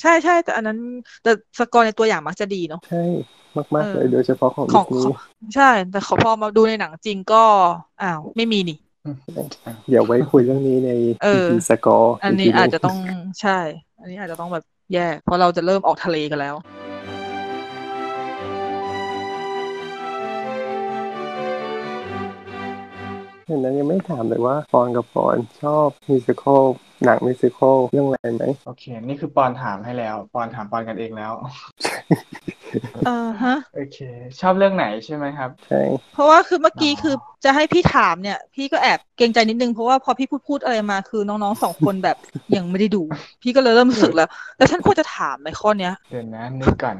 [0.00, 0.78] ใช่ใช่แต่อันนั้น
[1.22, 3.04] แต่สกอร์ในตัวอย่างมักจะดีเนาะใช่
[3.74, 5.18] มากๆเลยเออโดยเฉพาะของขดิองสนีย์
[5.54, 7.42] ใช่ แต่เขาพอมาดูในหนังจริงก็
[8.02, 8.78] อ้าวไม่มีนี่
[9.88, 10.90] เดี๋ยวไว้คุยเรื่องนี้ใน
[11.22, 12.96] เออ EP score อันนี้อาจจะต้อง
[13.40, 13.58] ใช่
[14.00, 16.54] อันนี้อาจจะต้องแบบแยกเพราะเราจะเริ่มออกทะเลกันแล้ว
[23.46, 26.64] เห็นนั้นยังไม่ถามเลยว่าปอนกับปอนชอบมิวสิควล
[27.04, 31.32] หนังมิวสิควลเรื่องอะไรไหมโอเค นี่คือปอนถามให้แล้ว ปอนถามปอนกันเองแล้ว
[33.06, 33.98] เออฮะโอเค
[34.40, 35.82] ชอบเรื่องไหนใช่ไหมครับใช่
[36.14, 42.16] เพราะว่าคือเมื่อกี้อ๋อคือจะให้พี่ถามเนี่ย พี่ก็แอบเกรงใจนิดนึงเพราะว่าพอพี่พูดพูดอะไรมาคือน้องๆสองคนแบบ
[42.56, 43.02] ยังไม่ได้ดู
[43.42, 44.28] พี่ก็เลยเริ่มรู้สึกแล้ว
[44.58, 46.96] แล้วฉันควรจะถามไหมข้อเนี้ยเดี๋ยวนะนึกก่อน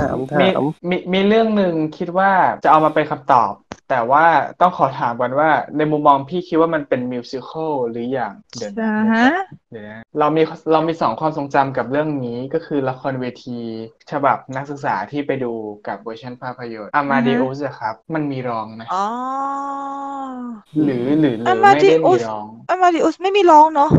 [0.00, 2.30] ถามมีถามมีมีเรื่องหนึ่งคิดว่า
[2.64, 3.52] จะเอามาเป็นคำตอบ
[3.90, 4.24] แต่ว่า
[4.60, 9.26] ต้องขอถามก่อนว่าในมุมมองพี่คิดว่ามันเป็นมิวสิควลหรืออย่างเดี๋ยวอ่านะฮะ
[9.70, 13.58] เดี๋ยวนะเรามีเรามีสองความทรงจำกับเรื่องนี้ก็คือละครเวที
[14.10, 15.52] ฉบับนักศึกษาที่ไปดู
[15.86, 19.06] กับเวอร์ชันภาพยนตร์อามาเดอุสครับ มันมีร้องไหมอ๋อ
[20.84, 23.90] หรือหรือหรือไม่ Amadeus ได้มีร้องอามาดิอุสไม่มีร้องเนาะ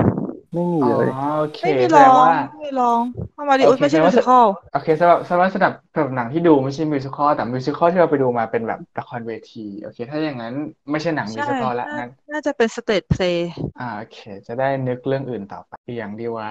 [0.54, 3.04] ไม่มีอ๋เลยอโอเคไม่มีแสดร้องงว่าไม่มีร้อง
[3.38, 10.54] อามาดิอุสโอเคไม่ใช่แสดงมิว่าวสิควโอเคสำหรับสำหรับสำหรับสำหรับหนังที่ดูไม่ใช่ musical แต่ musical ที่เราไปดูมาเป็นแบบละครเวที โอเค ถ้าอย่างนั้น
[10.92, 16.48] ไม่ใช่หนังมิวใช่ละน่างั้นน่าจะเป็น stage playอ่าโอเค จะได้นึกเรื่องอื่นต่อไปอย่างดีว่า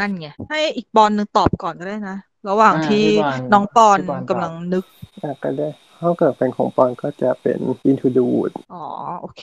[0.00, 2.14] นั่นไงให้อีกปอนหนึ่งตอบก่อนก็ได้นะ
[2.48, 4.84] ระหว่างอ่าที่พี่บอลน้องปอนพี่บอลตอบกำลังนึก
[5.22, 5.68] อะก็ได้
[6.02, 8.84] ถ้าเกิดเป็นของปอนก็จะเป็น Into the Wood อ๋อ
[9.20, 9.42] โอเค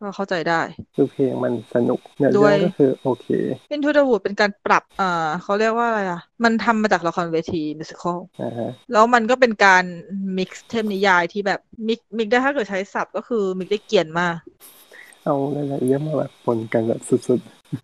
[0.00, 0.60] ก็เข้าใจได้
[0.94, 3.26] คือเพลงมันสนุกด้วยเนื้อด้เรื่องก็คือโอเค
[3.74, 9.84] Into the Wood เป็นการปรับอ่าเขาเรียกว่าอะไรอะ มันทำมาจากละครเวที musical นะฮะแล้วมันก็เป็นการ
[10.38, 14.36] mix เทมนิยายที่แบบ mix mix ได้ถ้าเกิดใช้ศัพท์ก็คือ mix ได้เกรียนมาก
[15.24, 17.40] เอาหลายๆเรื่องมาแบบปนกันแบบสุด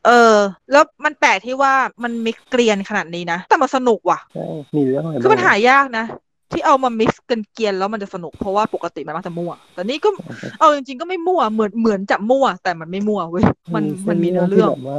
[0.06, 0.36] เออ
[0.72, 1.72] แล้วมันแปลกที่ว่า
[2.02, 4.46] มัน mix เกรียนขนาดนี้นะ แต่มันสนุกว่ะๆใช่
[4.76, 6.04] มีเรื่องอะไรคือมันบ้างหายากนะ
[6.54, 10.08] ที่เอามา mix กันเกรียนแล้วมันจะสนุกเพราะว่าปกติมันมักจะมั่ว แต่นี่ก็
[10.60, 13.44] เอาจริงๆก็ไม่มั่วเหมือนเหมือนจะมั่ว แต่มันไม่มั่วเว้ย
[13.74, 14.98] มันมันมีเนื้อเรื่องที่แบบว่า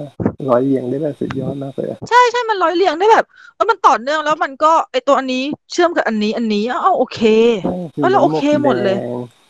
[0.50, 3.26] ร้อยเรียงได้แบบสุดยอดมากเลยอะใช่ใช่มันร้อยเรียงได้แบบ
[3.56, 7.20] เออมันต่อเนื่องแล้วมันก็ไอตัวอันนี้เชื่อมกับอันนี้อันนี้อ้าวโอเค
[7.64, 8.98] ใช่เออเราโอเคหมดเลย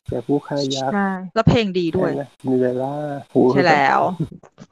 [0.09, 2.93] แดงแต่ผู้ค่ายักษ์ใช่แล้วเพลงดีด้วยนะมิเรล่า
[3.33, 3.99] หูใช่แล้ว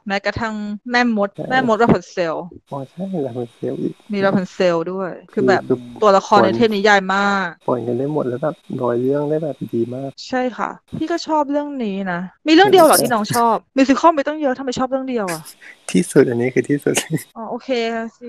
[0.07, 0.55] แม้กระทั่ง
[0.91, 2.35] แม่มดใช่แม่มดราพันเซล
[2.71, 15.41] อ๋อใช่แล้วมันเซลล์อีกมีราพันเซลด้วย คือแบบคือตัวละครคนในเทพนิยายมากปล่อยกันได้หมดแล้วแบบร้อยเรื่องได้แบบดีมาก ใช่ค่ะ พี่ก็ชอบเรื่องนี้นะ มีเรื่องเดียวเหรอที่น้องชอบมิวสิคอลไม่ต้องเยอะทำไมชอบเรื่องเดียวอะ
[15.91, 16.95] ที่สุดอันนี้คือที่สุด
[17.35, 17.69] อ๋อโอเค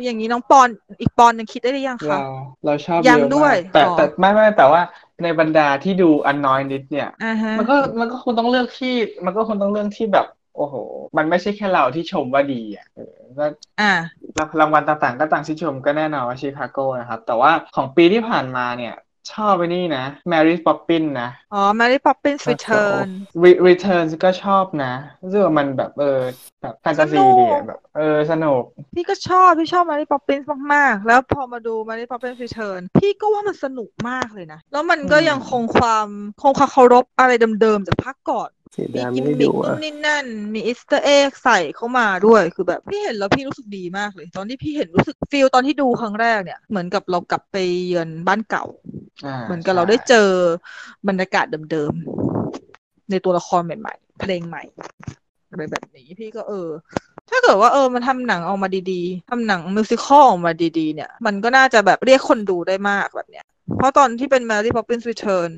[0.05, 0.69] อย่างนี้น้องปอน
[1.01, 2.23] อีกปอนยังคิดได้หรือยังคะเรา
[2.65, 4.81] เราชอบยังเยอะด้วยมากแต่อ๋อแต่ไม่ไม่แต่ว่า
[5.23, 8.95] ในบรรดาที่ดูอันน้อยนิดเนี่ยอ่าฮะมันก็มันก็คงต้องเลือกที่
[9.25, 10.75] มันก็คงต้องเลือกที่แบบ โอ้โห
[11.17, 13.47] มันไม่ใช่แค่เราที่ชมว่าดีอะเออก็
[13.81, 13.93] อ่า
[14.61, 18.95] รางวัลต่างๆ ก็ต่างชื่นชมก็แน่นอนว่าชิคาโกนะครับ แต่ว่าของปีที่ผ่านมาเนี่ย
[19.31, 20.01] ชอบไปนี่นะ
[20.33, 23.07] Mary Poppins นะ อ๋อ Mary Poppins ภาคสอง Return
[23.45, 24.87] Re- Returns ก็ชอบนะ
[25.23, 26.07] รู้สึกว่ามันแบบเออ
[26.61, 28.65] แบบแฟนตาซีสนุกดีอะแบบเออสนุก
[28.95, 30.45] พี่ก็ชอบ พี่ชอบ Mary Poppins
[30.75, 36.09] มาก ๆ แล้วพอมาดู Mary Poppins Return พี่ก็ว่ามันสนุกมากเลยนะ แล้วมันก็อืมยังคงความ
[36.43, 47.57] คงความเคารพอะไรเดิม ๆ จากภาคก่อนเสียมีดายกิไม่มได้มิคดูนู่อะนนี่นั่น มี Easter egg ใส่เข้ามาด้วย คือแบบพี่เห็นแล้วพี่รู้สึกดีมากเลย ตอนที่พี่เห็นรู้สึก feel ตอนที่ดูครั้งแรกเนี่ย เหมือนกับเรากลับไป
[47.87, 49.04] เยือนบ้านเก่าอ่า
[49.45, 50.29] เหมือนกับเราได้เจอ
[51.09, 54.63] บรรยากาศเดิมๆ ในตัวละครใหม่ ๆ เพลงใหม่
[55.55, 56.69] อะไรแบบนี้พี่ก็เออ
[57.31, 63.47] ถ้าเกิดว่าเออมันทำหนังออกมาดีๆทำหนังมิวสิควลออกมาดีๆ เนี่ย มันก็น่าจะแบบเรียกคนดูได้มากแบบเนี้ย
[63.77, 65.51] เพราะตอนที่เป็น Mary Poppins Return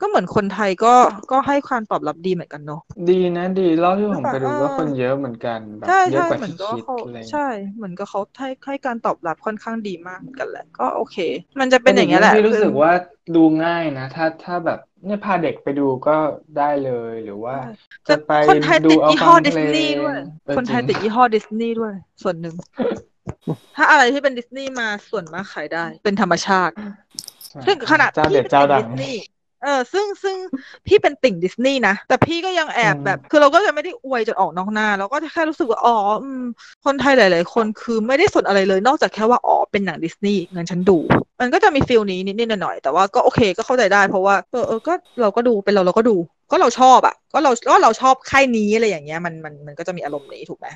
[0.00, 0.94] ก็เหมือนคนไทยก็
[1.30, 2.80] ก็ให้ความตอบรับดีเหมือนกันเนาะ
[3.10, 11.16] ดีนะดีรอบที่ผมไปดูเออก็คนเยอะเหมือนกันแบบใช่เยอะใช่กว่าเหมือนที่ก็คิดเขาอะไรอย่างเงี้ยใช่เหมือนกับเขาให้ให้การตอบรับค่อนข้างดีมากเหมือนกันแหละ ก็โอเค
[11.60, 12.94] มันจะเป็นอย่างเงี้ยแหละพี่รู้สึกคือว่า
[13.36, 16.16] ดูง่ายนะ ถ้าถ้าแบบ เนี่ยพาเด็กไปดูก็
[16.58, 17.56] ได้เลยหรือว่า
[18.04, 22.54] แต่จะไปคนไทยดูติดเอายี่ห้อฟังดิเพสลนีย์งด้วยเออคนไทยจริงติดยี่ห้อดิสนีย์ด้วย ส่วนหนึ่ง
[23.76, 26.74] ถ้าอะไรที่เป็นดิสนีย์มาส่วนมากขายได้ เป็นธรรมชาติ
[27.66, 29.22] ซึ่งขนาดเจ้าพี่เด็ดเป็นเจ้าติ่ดังงดิสนีย์
[29.62, 30.36] เออซึ่งซึ่ง
[30.86, 36.44] พี่เป็นติ่งดิสนีย์นะ แต่พี่ก็ยังแอบอืมแบบ คือเราก็จะไม่ได้อวยจนออกนอกหน้า เราก็แค่รู้สึกว่า อ๋ออืม
[36.84, 40.98] คนไทยหลาย ๆ คนคือไม่ได้สนอะไรเลย นอกจากแค่ว่า อ๋อ เป็นหนังดิสนีย์เงินฉันดู
[41.40, 46.16] มันก็จะมีฟิลนี้นิดๆหน่อยๆแต่ว่าก็โอเคก็เข้าใจได้ เพราะว่าเออเออก็เราก็ดูเป็นเราเราก็ดู
[46.50, 50.66] ก็เราชอบอะ ก็เราก็เราชอบค่ายนี้อะไรอย่างเงี้ยมันมันมันก็จะมีอารมณ์นี้ถูกไหม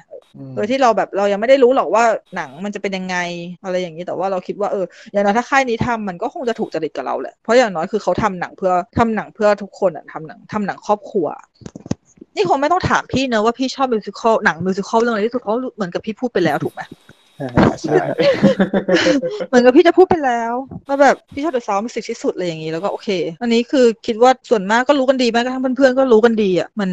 [0.50, 2.04] มโดยที่เราแบบเรายังไม่ได้รู้หรอกว่า
[2.36, 3.16] หนังมันจะเป็นยังไง
[3.64, 11.26] อะไรอย่างนี้แต่ว่าเราคิดว่าเอออย่างน้อยถ้าค่ายนี้ทำมันก็คงจะถูกจริตกับเราแหละเพราะอย่างน้อยคือเขาทำหนังเพื่อทำหนังเพื่อทุกคนอะทำหนังทำหนังครอบครัว
[12.38, 16.80] นี่คงไม่ต้องถามพี่เนอะว่าพี่ชอบ musical หนัง musical เรื่องอะไรที่สุดเพราะเหมือนกับพี่พูดไปแล้วถูกไหม
[17.82, 18.02] ใช่
[19.48, 20.52] เหมือนกับพี่จะพูดไปแล้ว
[20.88, 23.08] ว่าแบบพี่ชอบ The Sound Music ที่สุดอะไรอย่างนี้แล้วก็โอเค
[23.42, 26.90] อันนี้คือคิดว่าส่วนมากก็รู้กันดีแม้กระทั่งเพื่อนๆก็รู้กันดีอะมัน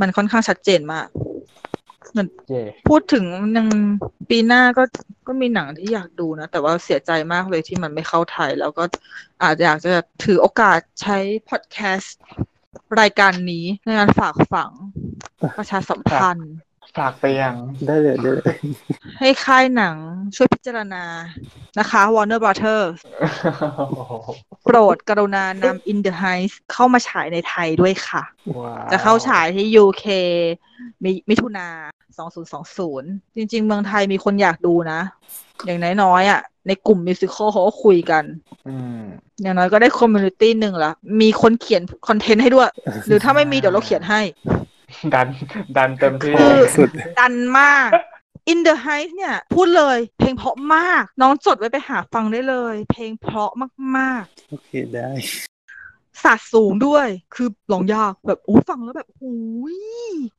[0.00, 1.08] มันค่อนข้างชัดเจนมาก
[2.48, 3.24] เย่พูดถึง
[3.56, 3.68] ยัง
[4.30, 4.82] ปีหน้าก็
[5.26, 8.84] ก็มีหนังที่อยากดูนะ แต่ว่าเสียใจมากเลยที่มันไม่เข้าไทย แล้วก็
[9.42, 9.92] อาจจะอยากจะ
[10.24, 12.18] ถือโอกาสใช้พอดแคสต์
[13.00, 14.70] รายการนี้ในการฝากฝัง
[15.58, 16.52] ประชาสัมพันธ์
[16.96, 17.54] ฝากไปยัง
[17.86, 18.56] ได้เลยได้เลย
[19.20, 19.96] ให้ค่ายหนัง
[20.36, 21.04] ช่วยพิจารณา
[21.78, 22.88] นะคะ Warner Brothers
[24.64, 28.22] โปรดกรุณานำ In the Heights เข้ามาฉายในไทยด้วยค่ะ
[28.58, 30.04] ว้วจะเข้าฉายที่ UK
[31.04, 31.66] มิมิถุนา
[32.56, 35.00] 2020 จริง ๆ เมืองไทยมีคนอยากดูนะ
[35.64, 38.24] อย่างน้อยๆอะ ในกลุ่ม musical เขาก็คุยกัน
[38.68, 39.02] อืม
[39.42, 42.68] อย่างน้อยก็ได้ community หนึ่งละมีคนเขียน content ให้ด้วย
[43.06, 44.20] หรือถ้าไม่มีเดี๋ยวเราเขียนให้
[45.14, 45.26] ดัน
[45.76, 47.88] ดันเต็มที่คือสุดดันมาก
[48.52, 53.52] In the Heights เนี่ย พูดเลยเพลงเพราะมาก น้องจดไว้ไปหาฟังได้เลย เพลงเพราะ
[53.96, 55.57] มาก ๆ โอเคได้ศา
[56.24, 59.36] สตร์สูงด้วย คือลองยากแบบโอ้ฟังแล้วแบบโอ้
[59.74, 59.76] ย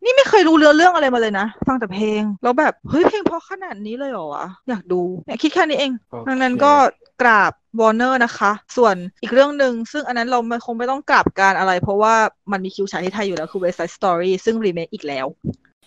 [0.04, 6.74] นี่ไม่เคยรู้เรื่องเรื่องอะไรมาเลยนะ ฟังแต่เพลง แล้วแบบ เฮ้ย เพลงเพราะขนาดนี้เลยเหรอวะ อยากดูเนี่ยคิดแค่นี้เองโอเคดังนั้นก็
[7.22, 12.16] กราบวอร์เนอร์นะคะ ส่วนอีกเรื่องหนึ่งซึ่งอันนั้นเราไม่คงไม่ต้องกราบการอะไร เพราะว่า
[12.52, 15.28] มันมีคิวฉายที่ไทยอยู่แล้วคือ West Side Story ซึ่งรีเมคอีกแล้ว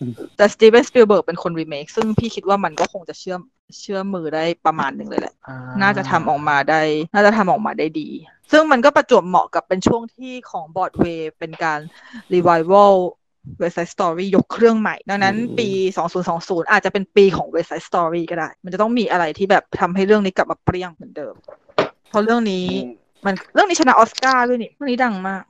[0.00, 3.40] อืมแต่ Steven Spielberg เป็นคนรีเมคซึ่งพี่คิดว่ามันก็คงจะเชื่อม
[3.80, 6.80] เชื่อมมือได้ประมาณหนึ่งเลยแหละอ่น่าจะทำออกมาได้
[7.14, 8.08] น่าจะทำออกมาได้ดี
[8.52, 11.80] ซึ่งมันก็ประจวบเหมาะกับเป็นช่วงที่ของบอ d เวย์เป็นการ
[12.34, 12.92] revival
[13.60, 15.68] West Side Story ยกเครื่องใหม่ ดังนั้นอืมปี
[16.20, 21.34] 2020 อาจจะเป็นปีของ West Side Story ก็ได้ มันจะต้องมีอะไรที่แบบทำให้เรื่องนี้กลับมาเปรี้ยงเหมือนเดิม
[22.10, 22.66] เพราะเรื่องนี้
[23.24, 25.44] มันเรื่องนี้ชนะออสการ์ด้วยนี่เรื่องนี้ดังมาก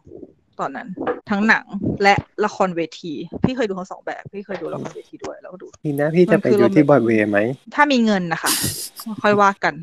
[0.60, 0.88] ตอนนั้น
[1.30, 1.64] ทั้งหนัง
[2.02, 3.12] และละครเวที
[3.44, 7.38] พี่เคยดูทั้งสองแบบ พี่เคยดูละครเวทีด้วยแล้วก็ดูทีหน้าพี่จะไปมันคือดูที่เราบอดเวย์ไหม
[7.74, 8.52] ถ้ามีเงินนะคะ
[9.22, 9.74] ค่อยว่ากัน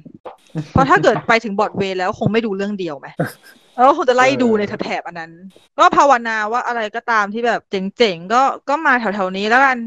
[0.72, 3.08] เพราะถ้าเกิดไปถึงบอดเวย์แล้วคงไม่ดูเรื่องเดียวไหม
[3.76, 5.32] แล้วคงจะไล่ดูในแถบอันนั้น
[5.78, 9.78] ก็ภาวนาว่าอะไรก็ตามที่แบบเจ๋งๆ ก็ก็มาแถวๆนี้แล้วกัน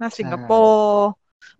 [0.00, 1.06] มาสิงคโปร์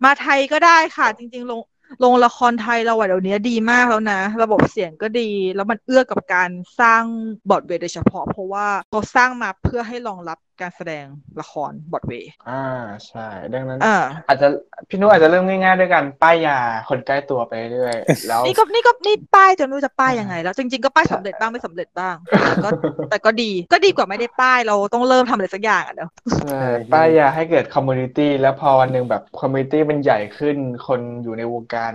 [0.03, 1.61] มาไทยก็ได้ค่ะ จริงๆลง
[2.03, 7.03] ลงละครไทยเราอะเดี๋ยวนี้ดีมากแล้วนะ ระบบเสียงก็ดี แล้วมันเอื้อกับการสร้าง
[7.49, 11.05] บอดเวย์โดยเฉพาะ เพราะว่าเขาสร้างมาเพื่อให้รองรับ การแสดง
[11.41, 12.63] ละครบอร์ดเวย์อ่า
[13.07, 13.97] ใช่ ดังนั้นอ่า
[14.27, 14.47] อาจจะ
[14.89, 22.15] พี่นุ้ยอาจจะเริ่มง่ายๆด้วยกันป้ายยาคนใกล้ตัวไปเรื่อยๆแล้วนี่ก็นี่ก็นี่ป้ายจนไม่รู้จะป้ายยังไง แล้วจริงๆก็ป้ายสำเร็จบ้างไม่สำเร็จบ้าง
[22.47, 22.69] แต่ก็
[23.09, 26.47] แต่ก็ดีก็ดีกว่าไม่ได้ป้ายเราต้องเริ่มทำอะไรสักอย่างอะเนอะใช่
[26.91, 31.93] ป้ายยาให้เกิด community แล้วพอวันหนึ่งแบบ community มันใหญ่ขึ้นคนอยู่ในวงการ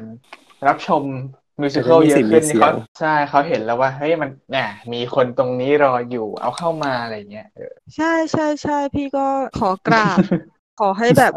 [0.66, 1.04] รับชม
[1.60, 4.56] musical จะได้มีเยอะขึ้นมีเสีนี้ เขาใช่เขาเห็นแล้วว่าเฮ้ยมันแหม
[4.92, 9.26] มีคนตรงนี้รออยู่เอาเข้ามาอะไรเงี้ยเออใช่ใช่ใช่พี่ก็
[9.58, 10.18] ขอกราบ
[10.80, 11.32] ขอให้แบบ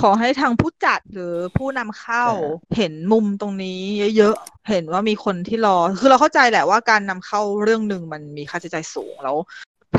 [0.00, 2.26] ขอให้ทางผู้จัดหรือผู้นำเข้า
[2.76, 3.80] เห็นมุมตรงนี้
[4.16, 9.36] เยอะๆเห็นว่ามีคนที่รอ คือเราเข้าใจแหละว่าการนำเข้าเรื่องหนึ่งมันมีค่าใช้จ่ายสูงแล้ว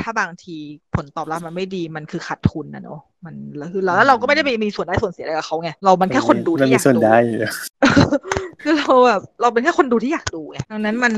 [0.00, 0.56] ถ้าบางที
[0.94, 7.52] ผลตอบรับมันไม่ดีมันคือขาดทุนนะเนอะ มันแล้วคือแล้วเราก็ไม่ได้ไปมีส่วนได้ส่วนเสียอะไรกับเขาไงเรามันแค่คนดูมันที่อมียากส่วนดูได้อยู่แล้ว
[8.62, 11.12] คือเราแบบเราเป็นแค่คนดูที่อยากดูไงดังนั้นมัน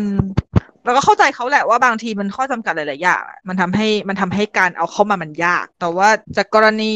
[0.84, 6.94] เราก็เข้าใจเขาแหละว่าบางทีมันข้อจำกัดหลายๆอย่างมันทำให้มันทำให้การเอาเข้ามามันยาก แต่ว่าจากกรณี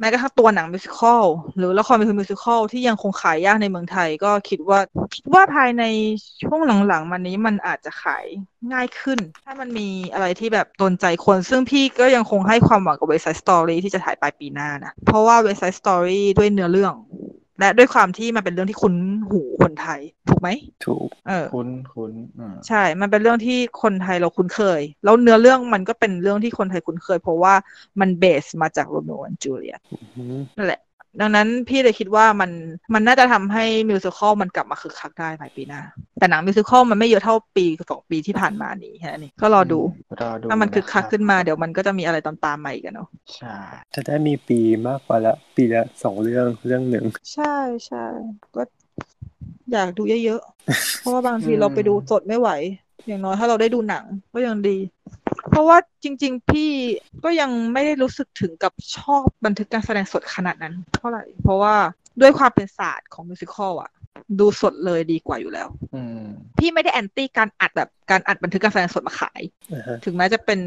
[0.00, 1.24] แม้กระทั่งตัวหนังมิวสิควล
[1.56, 4.78] หรือละครมิวสิควลที่ยังคงขายยากในเมืองไทย ก็คิดว่า
[5.16, 5.82] คิดว่าภายใน
[6.42, 8.24] ช่วงหลังๆมันนี้มันอาจจะขาย
[8.72, 16.94] ง่ายขึ้น ถ้ามันมีอะไรที่แบบโดนใจคน ซึ่งพี่ก็ยังคงให้ความหวังกับ West Side Story ที่จะถ่ายปลายปีหน้านะ เพราะว่า West Side Story ด้วยเนื้อเรื่อง
[17.60, 18.94] และด้วยความที่มันเป็นเรื่องที่คุ้น
[19.28, 20.48] หูคนไทย ถูกไหม
[20.86, 27.54] ถูกเออคุ้นคุ้นอืมใช่ มันเป็นเรื่องที่คนไทยเราคุ้นเคย แล้วเนื้อเรื่องมันก็เป็นเรื่องที่คนไทยคุ้นเคย เพราะว่า
[28.00, 29.80] มันเบสมาจากโรมิโอและจูเลียต
[30.16, 30.80] อืมนั่นแหละ
[31.20, 32.50] ดังนั้นพี่เลยคิดว่ามัน
[32.94, 35.82] มันน่าจะทำให้มิวสิควลมันกลับมาคึกคักได้ภายปีหน้า
[36.18, 39.80] แต่หนังมิวสิควลมันไม่เยอะเท่าปีสองปีที่ผ่านมานี้แค่นี้ก็รอดู
[40.20, 43.56] รอดูถ้ามันคึกคักะรับขึ้นมาเดี๋ยวมันก็จะมีอะไรตามตามๆมาอีกอะเนาะใช่
[43.94, 47.04] จะได้มีปีมากกว่าละปีละสองเรื่องเรื่องหนึ่ง
[47.34, 47.54] ใช่
[47.86, 48.04] ใช่
[48.56, 48.62] ก็
[49.72, 52.50] อยากดูเยอะๆ เพราะว่าบางทีเราไปดูสดไม่ไหว
[53.06, 54.04] อย่างน้อยถ้าเราได้ดูหนัง
[54.34, 54.76] ก็ยังดี
[55.54, 56.70] เพราะว่าจริง ๆ พี่
[57.24, 61.74] ก็ยังไม่ได้รู้สึกถึงกับชอบบันทึกการแสดงสดขนาดนั้น เท่าไหร่ เพราะว่า
[62.20, 63.90] ด้วยความเป็นศาสตร์ของมิวสิควลอะ
[64.40, 66.26] ดูสดเลยดีกว่าอยู่แล้วอืม
[66.58, 69.42] พี่ไม่ได้แอนตี้การอัดแบบการอัดบันทึกการแสดงสดมาขาย
[69.74, 70.60] นะฮะถึงแม้จะเป็น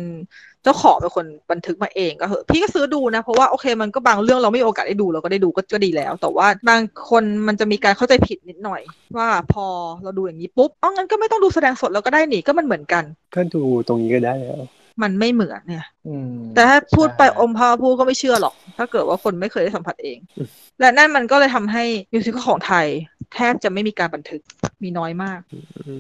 [0.63, 8.81] เจ้าของเป็นคนบันทึกมาเองก็เหอะ พี่ก็ซื้อดูนะ เพราะว่าโอเคมันก็บางเรื่องเราไม่มีโอกาสได้ดูเราก็ได้ดูก็ก็ดีแล้ว แต่ว่าบางคนมันจะมีการเข้าใจผิดนิดหน่อย
[9.17, 9.65] ว่าพอ
[10.03, 13.03] เราดูอย่างนี้ปุ๊บอ๋องั้นก็ไม่ต้องดูแสดงสดแล้วก็ได้หนิก็มันเหมือนกัน
[13.35, 14.61] ก็ดูตรงนี้ก็ได้แล้ว
[15.01, 20.47] มันไม่เหมือนเนี่ยอืมแต่ถ้าพูดไปใช่อมพาพูดก็ไม่เชื่อหรอก ถ้าเกิดว่าคนไม่เคยได้สัมผัสเองอืม
[20.79, 21.83] และนั่นมันก็เลยทำให้
[22.13, 22.87] มิวสิคของไทย
[23.33, 24.41] แทบจะไม่มีการบันทึก
[24.83, 25.39] มีน้อยมาก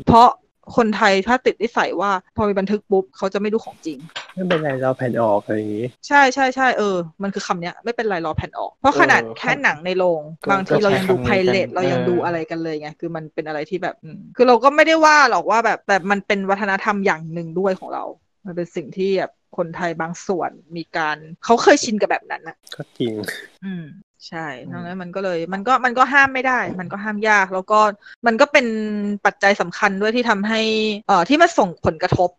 [0.07, 0.29] เพราะ
[0.75, 3.97] คนไทยถ้าติดนิสัยว่าพอมีบันทึกปุ๊บเขาจะไม่ดูของจริง
[4.33, 18.03] ไม่เป็นไรเราแผ่นออกอะไรอย่างนี้ ใช่ใช่ใช่เออ มันคือคำเนี้ยไม่เป็นไรรอแผ่นออก เพราะขนาดเออแค่หนังในโรงก็บางทีเรายังดูก็ไพใช้คำนี้เรตกันเรายังเออดูอะไรกันเลยไงคือมันเป็นอะไรที่แบบอืมคือเราก็ไม่ได้ว่าหรอกว่าแบบแบบมันเป็นวัฒนธรรมอย่างหนึ่งด้วยของเรา
[18.47, 23.13] มันเป็นสิ่งที่แบบคนไทยบางส่วนมีการเขาเคยชินกับแบบนั้นนะก็จริง
[23.65, 23.85] อืม
[24.27, 27.79] ใช่อืมดังนั้นมันก็เลยมันก็มันก็ห้ามไม่ได้ มันก็ห้ามยาก แล้วก็
[28.27, 28.65] มันก็เป็น
[29.25, 30.61] ปัจจัยสำคัญด้วยที่ทำให้
[31.07, 32.29] เอ่อที่มันส่งผลกระทบ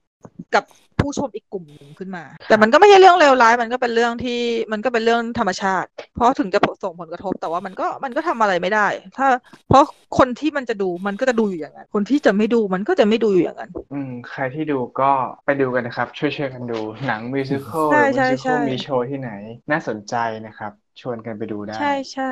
[0.54, 0.64] กับ
[1.00, 4.40] ผู้ชมอีกกลุ่มหนึ่งขึ้นมา แต่มันก็ไม่ใช่เรื่องเลวร้าย มันก็เป็นเรื่องที่
[4.72, 9.26] มันก็เป็นเรื่องธรรมชาติ เพราะถึงจะส่งผลกระทบแต่ว่ามันก็มันก็ทำอะไรไม่ได้ ถ้า
[9.68, 9.84] เพราะ
[10.18, 15.04] คนที่มันจะดูมันก็จะดูอยู่อย่างนั้น คนที่จะไม่ดูมันก็จะไม่ดูอยู่อย่างนั้น อืมใครที่ดูก็
[15.44, 19.28] ไปดูกันนะครับ ช่วยๆกันดูหนังมิวสิควลใช่มิใช่วสิควใช่ลมีโชว์ที่ไหน
[19.70, 20.14] น่าสนใจ
[20.44, 22.24] นะครับ ชวนกันไปดูได้ ใช่ใช่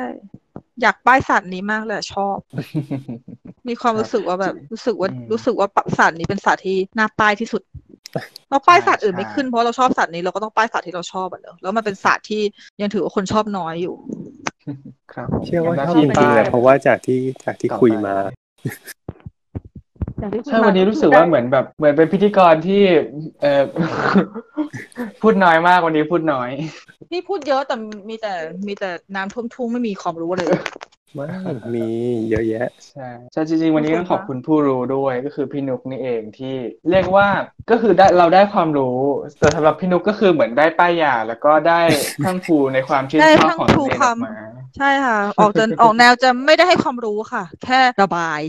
[0.81, 2.39] อยากป้ายสัตว์นี้มากเลยอะชอบ
[3.69, 5.69] มีความรู้สึกว่าแบบรู้สึกว่าอืมรู้สึกว่า
[5.99, 7.63] สัตว์นี้เป็นสัตว์ที่น่าป้ายที่สุด
[8.51, 12.43] เราป้ายสัตว์อื่นใช่ไม่ขึ้นเพราะเราชอบสัตว์นี้เราก็ต้องป้ายสัตว์ที่เราชอบอะเนอะแล้วมันเป็นสัตว์ที่
[12.81, 13.97] ยังถือว่าคนชอบน้อยอยู่
[15.13, 18.29] ครับผมเชื่อว่างั้นชอบที่จริงๆแหละเพราะว่าจากที่จากที่ต่อไปคุยมาอย่าง
[18.63, 18.71] ที่
[19.05, 19.06] คุย
[20.19, 22.83] ใช่มาวันนี้รู้สึกว่าเหมือนแบบ เหมือนเป็นพิธีกรที่
[23.41, 23.63] เออ
[25.23, 26.51] พูดน้อยมากวันนี้พูดน้อย
[27.13, 27.77] นี่พูดเยอะแต่
[28.09, 28.33] มีแต่
[28.67, 30.51] มีแต่น้ำท่วมทุ่งไม่มีความรู้เลย
[31.15, 31.27] ไม่
[31.75, 31.89] มี
[32.31, 36.55] เยอะแยะ ใช่ใช่จริง ๆ วันนี้ขอบคุณต้องขอบคุณผู้รู้ด้วยก็คือพี่นุกนี่เองที่
[36.91, 37.27] เรียกว่า
[37.71, 38.99] ก็คือได้เราได้ความรู้
[39.39, 41.81] แต่สำหรับพี่นุกก็คือเหมือนได้ป้ายยาแล้วก็ได้
[42.25, 44.35] ทั้งภูในความชื่นได้ชอบทั้งของภูตัวเองคออกมา
[44.77, 48.41] ใช่ค่ะ ออกจะออกแนวจะไม่ได้ให้ความรู้ค่ะ แค่ระบาย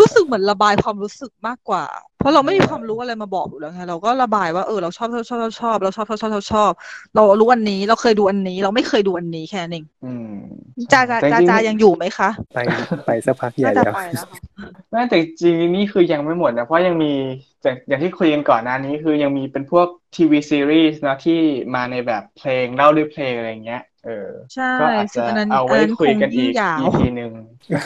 [0.00, 1.84] รู้สึกเหมือนระบายความรู้สึกมากกว่า
[2.18, 6.72] เพราะเราไม่มีความรู้อะไรมาบอกอยู่แล้วไงเราก็ระบายว่าเออเราชอบชอบชอบชอบชอบเราชอบชอบชอบชอบชอบ
[7.14, 10.36] เรารู้อันนี้เราเคยดูอันนี้ เราไม่เคยดูอันนี้แค่นั้นเองอืม
[10.92, 12.58] จาจาแต่จาริงๆจายังอยู่ไหมคะไป
[13.06, 14.40] ไปสักพักใหญ่น่าจะแล้วไปแล้วค่ะ
[14.90, 17.12] ไม่แต่จริงๆนี่คือยังไม่หมดนะเพราะยังมี
[17.64, 19.86] จากอย่างที่คุยกันก่อนหน้านี้คือยังมีเป็นพวก
[20.16, 21.40] ทีวีซีรีส์นะที่
[21.74, 27.32] มาในแบบเพลงเล่าด้วยเพลงอะไรอย่างเงี้ยเออใช่ก็อาจซึ่จะงอันนั้นเอาอันไว้นั้นคุยกันคงอียิ่กงยาว EP หนึ่ง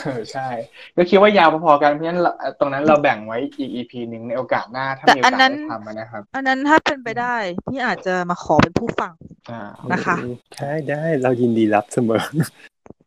[0.05, 0.47] เออใช่
[0.95, 7.35] ก็คิดว่ายาวพอๆกันเพราะฉะนั้นเราตรงนั้นเราแบ่งไว้อีก EP หนึ่งในโอกาสหน้าถ้าแต่มีโออันกาสนั้นได้ทำอะนะครับ อันนั้นถ้าเป็นไปได้
[7.69, 9.13] พี่อาจจะมาขอเป็นผู้ฟัง
[9.49, 10.15] อ่านะคะ
[10.57, 12.23] ได้ได้เรายินดีรับเสมอ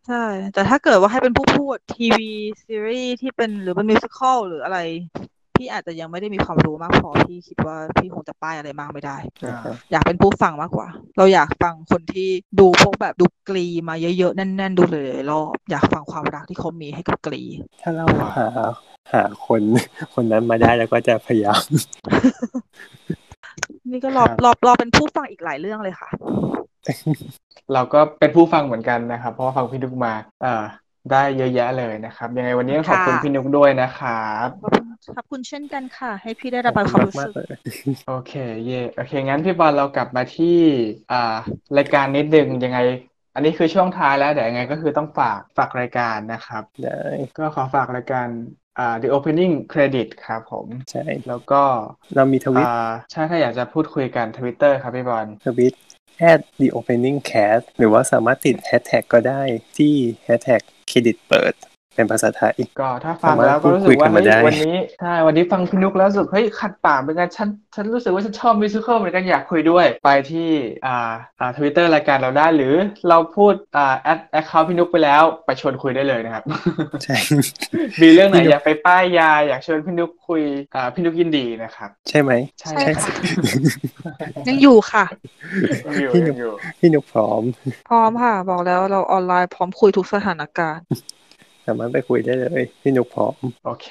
[0.07, 2.31] ใช่ แต่ถ้าเกิดว่าให้เป็นผู้พูดทีวี
[2.63, 4.79] ซีรีส์ที่เป็นหรือเป็นมิวสิควลหรืออะไร
[5.57, 9.61] พี่อาจจะยังไม่ได้มีความรู้มากพอพี่คิดว่าพี่คงจะป้ายอะไรมากไม่ได้อ่า
[9.93, 12.29] อยากเป็นผู้ฟังมากกว่า เราอยากฟังคนที่
[12.61, 17.43] ดูพวกแบบดูกรีมาเยอะๆแน่น ๆ ดูหลายๆรอบอยากฟังความรักที่เขามีให้กับกรี
[17.83, 18.07] ถ้าเรา
[18.37, 18.49] หา
[19.13, 19.63] หาคน
[20.15, 21.63] คนนั้นมาได้แล้วก็จะพยายาม
[23.91, 26.09] นี่ก็รอครับรอรอเป็นผู้ฟังอีกหลายเรื่องเลยค่ะ
[27.73, 30.13] เราก็เป็นผู้ฟังเหมือนกันนะครับเพราะว่าฟังพี่นุกมา
[30.43, 30.65] เอ่อ
[31.13, 37.59] ได้เยอะแยะเลยนะครับยังไงวันนี้ต้องขอบคุณค่ะพี่นุกด้วยนะครับขอบคุณขอบคุณเช่นกันค่ะ ให้พี่ได้ระบายความรู้มากสึกๆเลย
[38.09, 38.33] โอเค
[38.65, 40.59] เย่โอเค งั้นพี่บอลเรากลับมาที่
[41.13, 41.35] อ่า
[41.79, 42.79] รายการนิดนึงยังไง
[43.35, 47.01] อันนี้คือช่วงท้ายแล้วเดี๋ยวยังไงก็คือต้องฝากฝากรายการนะครับได้
[47.39, 48.27] ก็ขอฝากรายการ
[48.79, 51.63] อ่า The Opening Credit ครับผม ใช่ แล้วก็
[52.15, 55.75] เรามีทวิตอ่าใช่ถ้าอยากจะพูดคุยกันทวิตเตอร์ครับพี่บอล tweet
[56.31, 59.43] at the opening cast หรือว่าสามารถติดแฮชแท็กก็ได้
[59.79, 60.63] ที่แฮชแท็ก
[60.97, 61.55] เครดิตเปิด
[61.97, 70.51] เป็นภาษาไทย ก็ถ้าฟังแล้วก็รู้สึกว่าเฮ้ยวันนี้ใช่วันนี้ฟังพี่นุกแล้วรู้สึกเฮ้ยขัดปากเหมือนกันฉันฉันรู้สึกว่าฉันชอบ musical เหมือนกันอยากคุยด้วยไปที่
[70.87, 72.75] อ่าอ่าทวิตเตอร์รายการเราได้หรือ
[73.09, 76.43] เราพูดอ่าแอด account พี่นุกไปแล้วไปชวนคุยได้เลยนะครับ
[77.05, 77.17] ใช่
[78.03, 80.43] มีเรื่องไหนอยากไปป้ายยาอยากชวนพี่นุกคุย
[80.75, 83.13] อ่าพี่นุกยินดีนะครับ ใช่ไหมใช่ใช่ค่ะ
[84.49, 85.05] ยังอยู่ค่ะ
[86.01, 87.43] อยู่พี่นุกอยู่พี่นุกพร้อม
[87.89, 90.85] พร้อมค่ะ บอกแล้วเราออนไลน์พร้อมคุยทุกสถานการณ์
[91.67, 93.35] สามารถไปคุยได้เลยพี่นุกพร้อม
[93.67, 93.89] โอเค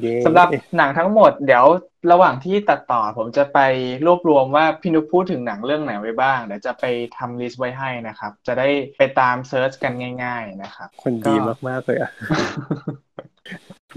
[0.00, 1.64] เย้สำหรับหนังทั้งหมดเดี๋ยว
[2.12, 3.58] ระหว่างที่ตัดต่อผมจะไป
[4.06, 6.84] รวบรวมว่าพี่นุกพูดถึงหนังเรื่องไหนไว้บ้าง เดี๋ยวจะไป
[7.16, 8.68] ทำลิสต์ไว้ให้นะครับ จะได้
[8.98, 9.92] ไปตามเซิร์ชกัน
[10.24, 11.34] ง่าย ๆ นะครับ คนดี
[11.68, 12.10] มากๆเลยอะ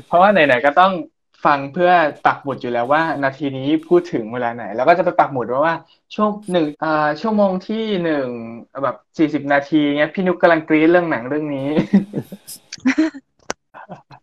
[0.07, 0.91] เพราะว่าไหนๆก็ต้อง
[1.47, 1.91] ฟังเพื่อ
[2.25, 5.75] ปักหมุดอยู่แล้วว่า นาทีนี้พูดถึงเวลาไหน แล้วก็จะไปปักหมุดไว้ว่า
[6.15, 8.27] ช่วงหนึ่งอ่าชั่วโมงที่หนึ่ง
[8.83, 11.69] แบบสี่สิบนาทีเงี้ยพี่นุกกำลังกรี๊ดเรื่องหนังเรื่องนี้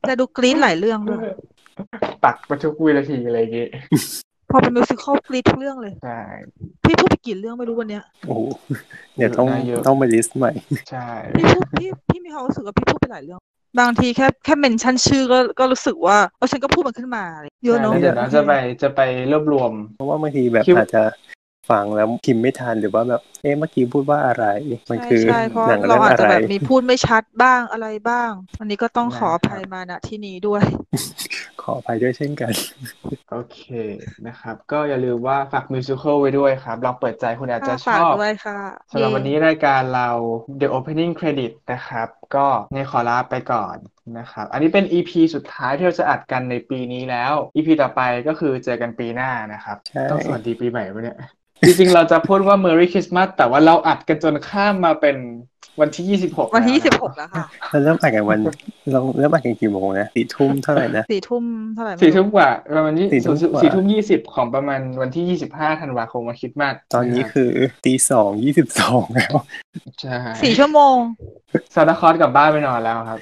[0.08, 1.28] จะดูกรี๊ดหลายเรื่องด้วย
[2.24, 3.66] ปักไปทุกวินาทีอะไรอย่างงี้
[4.50, 6.20] พอเป็นมิวสิควลกรี๊ดทุกเรื่องเลยใช่
[6.84, 8.42] พี่พูดไปกี่เรื่องไม่รู้วันเนี้ยโอ้โห
[9.16, 10.52] เดี๋ยวต้องเยอะต้องมาลิสต์ใหม่
[10.90, 11.06] ใช่
[11.36, 13.40] พี่พูดพี่พี่มีความรู้สึกว่าพี่พูดไปหลายเรื่อง
[13.80, 17.24] บางทีแค่แค่เมนชั่นชื่อก็ก็รู้สึกว่าเออฉันก็พูดมันขึ้นมา
[17.64, 18.52] เยอะเนอะใช่แล้วเดี๋ยวเราจะไป
[18.82, 19.00] จะไป
[19.32, 21.02] รวบรวม เพราะว่าบางทีแบบคิดอาจจะ
[21.70, 24.44] ฟังแล้วพิมพ์ไม่ทันหรือว่าแบบเอ๊ะเมื่อกี้พูดว่าอะไร
[24.90, 28.30] มันใช่คือใช่เพราะหนังเราเรื่องอาจอะจะไรแบบมีพูดไม่ชัดบ้างอะไรบ้าง
[28.60, 30.62] อันนี้ก็ต้องขออภัยมาณที่นี้ด้วย
[31.62, 32.52] ขออภัยด้วยเช่นกัน
[33.30, 33.60] โอเค
[34.26, 38.58] นะครับ ก็อย่าลืมว่าฝากมิวสิควลไว้ด้วยครับลองเปิดใจคุณอาจจะชฝากอบด้วยค่ะ
[38.90, 40.08] สำหรับเย้วันนี้รายการเรา
[40.60, 43.76] The Opening Credit นะครับ ก็ในขอลาไปก่อน
[44.18, 51.18] นะครับอันนี้เป็น EP สุดท้ายที่เราจะอัดกันในปีนี้แล้ว EP ต่อไปก็คือเจอกันปีหน้านะครับใช่ต้องสวัสดีปีใหม่ปะเนี่ย
[51.62, 55.16] จริงๆ เราจะพูดว่า Merry Christmas แต่ว่าเราอัดกันจนข้ามมาเป็น
[55.80, 58.38] วันที่26วันที่แล้สิบนะหกแล้วค่ะเราเริ่มอ่านกันวัน
[58.92, 61.44] เราเริ่มอ่านกันกี่โมงนะสี่ทุ่มเท่าไหร่นะสี่ทุ่ม
[61.74, 67.50] เท่าไหร่ไสี่ทุ่มกว่าประมาณนี้สี่ทุ่มกว่าสี่ทุ่มยี่สิบของประมาณวันที่ยี่สิบห้าธันวาคมวันคริดมากตอนนี้คือ
[67.84, 69.34] ตีสองยี่สิบสองแล้ว
[70.00, 70.96] ใช่สี่ชั่วโมง
[71.74, 73.18] ซานตาคลอสกลับบ้านไปนอนแล้วครับ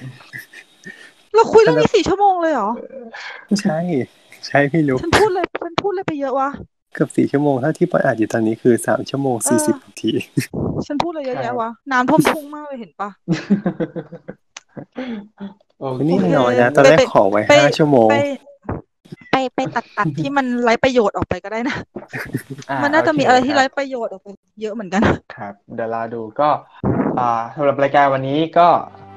[1.35, 2.69] เราคุยเรื่องนี้สี่ชั่วโมงเลยเหรอ
[3.61, 3.79] ใช่
[4.47, 6.49] ใช่พี่นุกฉันพูดเลยฉันพูดเลยไปเยอะวะ
[6.93, 10.11] เกือบสี่ชั่วโมงเท่าที่ปอยอ่านอยู่ตอนนี้คือสามชั่วโมงสี่สิบนาที
[10.87, 13.09] ฉันพูดเลยเยอะแยะวะ น้ำท่วมทุ่งมากเลยเห็นปะ
[15.79, 18.15] โอเคนี่โอเคน้อยนะ ตอนแรกไปขอไว้ไปห้าชั่วโมงไป
[19.31, 21.75] ไปไปตัดตัดที่มันไร้ประโยชน์ออกไปก็ได้นะ
[22.69, 24.27] อ่มันน่าจะมีโเคอะไรที่คไร้บประโยชน์ออกไป
[24.61, 25.01] เยอะเหมือนกัน
[25.35, 26.49] ครับ เดี๋ยวเราดูก็
[27.19, 28.67] อ่าสำหรับรายการวันนี้ก็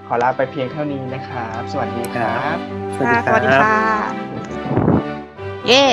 [0.06, 2.56] ขอลาไปเพียงเท่านี้นะครับ สวัสดีครับ
[2.94, 3.80] สวัสดีค่ะคสวัสดีรับค่ะ
[5.68, 5.84] เย้